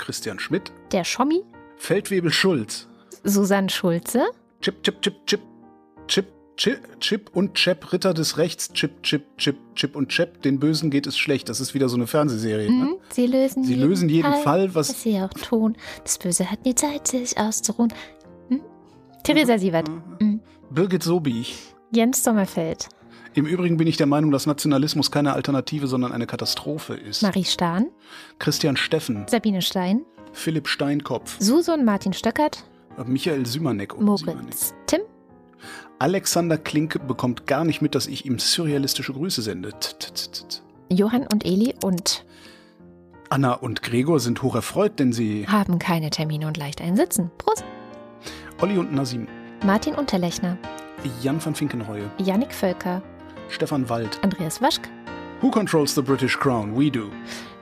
Christian 0.01 0.39
Schmidt. 0.41 0.73
Der 0.93 1.05
Schommi. 1.05 1.43
Feldwebel 1.77 2.33
Schulz. 2.33 2.89
Susanne 3.23 3.69
Schulze. 3.71 4.25
Chip, 4.61 4.83
Chip, 4.83 5.01
Chip, 5.03 5.15
Chip. 5.27 5.41
Chip, 6.09 6.27
Chip, 6.57 7.01
Chip 7.01 7.31
und 7.33 7.55
Chap, 7.55 7.93
Ritter 7.93 8.13
des 8.13 8.37
Rechts. 8.37 8.73
Chip, 8.73 9.03
Chip, 9.03 9.25
Chip, 9.39 9.57
Chip 9.77 9.95
und 9.97 10.09
Chap. 10.09 10.43
Den 10.43 10.59
Bösen 10.59 10.91
geht 10.91 11.07
es 11.07 11.17
schlecht. 11.17 11.49
Das 11.49 11.61
ist 11.61 11.73
wieder 11.75 11.89
so 11.89 11.97
eine 11.97 12.07
Fernsehserie. 12.07 12.69
Mhm, 12.71 12.81
ne? 12.81 12.97
Sie 13.13 13.27
lösen 13.27 13.65
Sie 13.65 13.75
jeden 13.75 13.89
lösen 13.89 14.09
jeden 14.09 14.31
Fall, 14.33 14.43
Fall, 14.43 14.75
was- 14.75 14.89
was 14.91 15.03
sie 15.03 15.21
auch 15.21 15.31
tun. 15.31 15.77
Das 16.03 16.19
Böse 16.19 16.51
hat 16.51 16.65
nie 16.65 16.75
Zeit, 16.75 17.07
sich 17.09 17.39
auszuruhen. 17.39 17.93
Hm? 18.49 18.61
Theresa 19.23 19.57
Sievert. 19.59 19.89
Mhm. 20.21 20.41
Birgit 20.71 21.03
Sobich. 21.03 21.75
Jens 21.93 22.23
Sommerfeld. 22.23 22.89
Im 23.35 23.47
Übrigen 23.47 23.77
bin 23.77 23.87
ich 23.87 23.97
der 23.97 24.07
Meinung, 24.07 24.33
dass 24.33 24.47
Nationalismus 24.47 25.11
keine 25.11 25.35
Alternative, 25.35 25.87
sondern 25.87 26.11
eine 26.13 26.27
Katastrophe 26.27 26.95
ist. 26.95 27.23
Marie 27.23 27.45
Stahn. 27.45 27.87
Christian 28.39 28.77
Steffen. 28.77 29.25
Sabine 29.29 29.63
Stein. 29.63 30.03
Philipp 30.33 30.67
Steinkopf. 30.67 31.37
Susan 31.39 31.85
Martin 31.85 32.13
Stöckert. 32.13 32.65
Michael 33.07 33.47
Sümanek. 33.47 33.95
Oh, 33.97 34.17
Sümanek. 34.17 34.43
Moritz 34.43 34.75
Tim. 34.87 35.01
Alexander 36.01 36.59
Klinke 36.59 36.99
bekommt 36.99 37.47
gar 37.47 37.65
nicht 37.65 37.83
mit, 37.83 37.95
dass 37.95 38.07
ich 38.07 38.25
ihm 38.25 38.39
surrealistische 38.39 39.13
Grüße 39.13 39.43
sende. 39.43 39.71
T 39.71 39.97
-t 39.99 40.13
-t. 40.13 40.61
Johann 40.89 41.27
und 41.33 41.45
Eli 41.45 41.75
und 41.85 42.25
Anna 43.29 43.53
und 43.53 43.83
Gregor 43.83 44.19
sind 44.19 44.43
hocherfreut, 44.43 44.99
denn 44.99 45.13
sie. 45.13 45.47
haben 45.47 45.79
keine 45.79 46.11
Termine 46.11 46.49
und 46.49 46.57
leicht 46.57 46.81
einsitzen. 46.81 47.31
Prost. 47.39 47.65
Olli 48.61 48.77
und 48.77 48.93
Nasim. 48.93 49.29
Martin 49.65 49.95
Unterlechner. 49.95 50.59
Jan 51.23 51.43
van 51.45 51.55
Finkenreue. 51.55 52.11
Yannick 52.19 52.53
Völker. 52.53 53.03
Stefan 53.51 53.89
Wald. 53.89 54.19
Andreas 54.23 54.61
Waschk. 54.63 54.89
Who 55.41 55.51
controls 55.51 55.95
the 55.95 56.03
British 56.03 56.37
Crown? 56.37 56.77
We 56.77 56.91
do. 56.91 57.11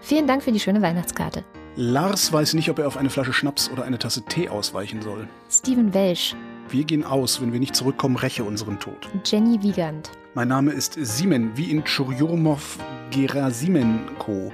Vielen 0.00 0.26
Dank 0.26 0.42
für 0.42 0.52
die 0.52 0.60
schöne 0.60 0.82
Weihnachtskarte. 0.82 1.44
Lars 1.76 2.32
weiß 2.32 2.54
nicht, 2.54 2.70
ob 2.70 2.78
er 2.78 2.86
auf 2.86 2.96
eine 2.96 3.10
Flasche 3.10 3.32
Schnaps 3.32 3.70
oder 3.70 3.84
eine 3.84 3.98
Tasse 3.98 4.22
Tee 4.22 4.48
ausweichen 4.48 5.00
soll. 5.00 5.28
Steven 5.50 5.94
Welsch. 5.94 6.34
Wir 6.70 6.84
gehen 6.84 7.04
aus, 7.04 7.40
wenn 7.40 7.52
wir 7.52 7.60
nicht 7.60 7.76
zurückkommen, 7.76 8.16
räche 8.16 8.44
unseren 8.44 8.78
Tod. 8.78 9.08
Jenny 9.24 9.62
Wiegand. 9.62 10.10
Mein 10.34 10.48
Name 10.48 10.72
ist 10.72 10.94
Simen, 11.00 11.56
wie 11.56 11.70
in 11.70 11.84
Tschurjomov 11.84 12.78
Gerasimenko. 13.10 14.52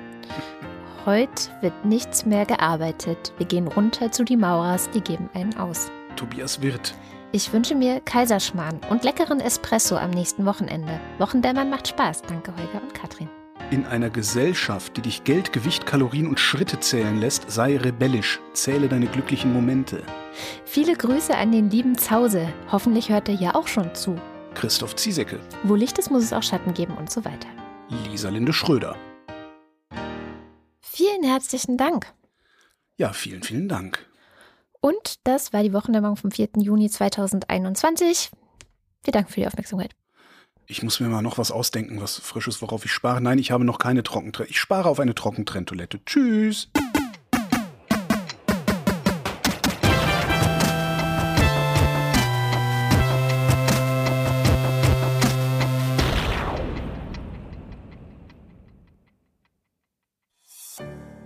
Heute 1.06 1.50
wird 1.60 1.84
nichts 1.84 2.24
mehr 2.24 2.46
gearbeitet. 2.46 3.32
Wir 3.38 3.46
gehen 3.46 3.68
runter 3.68 4.12
zu 4.12 4.24
die 4.24 4.36
Maurers, 4.36 4.88
die 4.90 5.00
geben 5.00 5.28
einen 5.34 5.56
aus. 5.56 5.90
Tobias 6.16 6.62
Wirth. 6.62 6.94
Ich 7.34 7.52
wünsche 7.52 7.74
mir 7.74 7.98
Kaiserschmarrn 7.98 8.78
und 8.90 9.02
leckeren 9.02 9.40
Espresso 9.40 9.96
am 9.96 10.10
nächsten 10.10 10.46
Wochenende. 10.46 11.00
Wochendämmern 11.18 11.68
macht 11.68 11.88
Spaß. 11.88 12.22
Danke, 12.22 12.54
Holger 12.56 12.80
und 12.80 12.94
Katrin. 12.94 13.28
In 13.72 13.84
einer 13.86 14.08
Gesellschaft, 14.08 14.96
die 14.96 15.00
dich 15.00 15.24
Geld, 15.24 15.52
Gewicht, 15.52 15.84
Kalorien 15.84 16.28
und 16.28 16.38
Schritte 16.38 16.78
zählen 16.78 17.18
lässt, 17.18 17.50
sei 17.50 17.76
rebellisch. 17.76 18.38
Zähle 18.52 18.86
deine 18.86 19.08
glücklichen 19.08 19.52
Momente. 19.52 20.04
Viele 20.64 20.94
Grüße 20.94 21.36
an 21.36 21.50
den 21.50 21.70
lieben 21.70 21.98
Zause. 21.98 22.46
Hoffentlich 22.70 23.08
hört 23.08 23.28
er 23.28 23.34
ja 23.34 23.56
auch 23.56 23.66
schon 23.66 23.92
zu. 23.96 24.14
Christoph 24.54 24.94
Ziesecke. 24.94 25.40
Wo 25.64 25.74
Licht 25.74 25.98
ist, 25.98 26.12
muss 26.12 26.22
es 26.22 26.32
auch 26.32 26.44
Schatten 26.44 26.72
geben 26.72 26.96
und 26.96 27.10
so 27.10 27.24
weiter. 27.24 27.48
Lisa 27.88 28.28
Linde 28.28 28.52
Schröder. 28.52 28.94
Vielen 30.80 31.24
herzlichen 31.24 31.76
Dank. 31.78 32.06
Ja, 32.96 33.12
vielen, 33.12 33.42
vielen 33.42 33.68
Dank. 33.68 34.06
Und 34.84 35.26
das 35.26 35.54
war 35.54 35.62
die 35.62 35.72
Wochendämmerung 35.72 36.16
vom 36.16 36.30
4. 36.30 36.48
Juni 36.58 36.90
2021. 36.90 38.30
Wir 39.02 39.12
danken 39.14 39.32
für 39.32 39.40
die 39.40 39.46
Aufmerksamkeit. 39.46 39.92
Ich 40.66 40.82
muss 40.82 41.00
mir 41.00 41.08
mal 41.08 41.22
noch 41.22 41.38
was 41.38 41.50
ausdenken, 41.50 42.02
was 42.02 42.18
Frisches, 42.18 42.60
worauf 42.60 42.84
ich 42.84 42.92
spare. 42.92 43.22
Nein, 43.22 43.38
ich 43.38 43.50
habe 43.50 43.64
noch 43.64 43.78
keine 43.78 44.02
Trockentrenntoilette. 44.02 44.50
Ich 44.50 44.60
spare 44.60 44.90
auf 44.90 45.00
eine 45.00 45.14
Trockentrenntoilette. 45.14 46.04
Tschüss. 46.04 46.68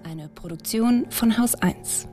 Eine 0.04 0.28
Produktion 0.28 1.10
von 1.10 1.36
Haus 1.36 1.56
1. 1.56 2.06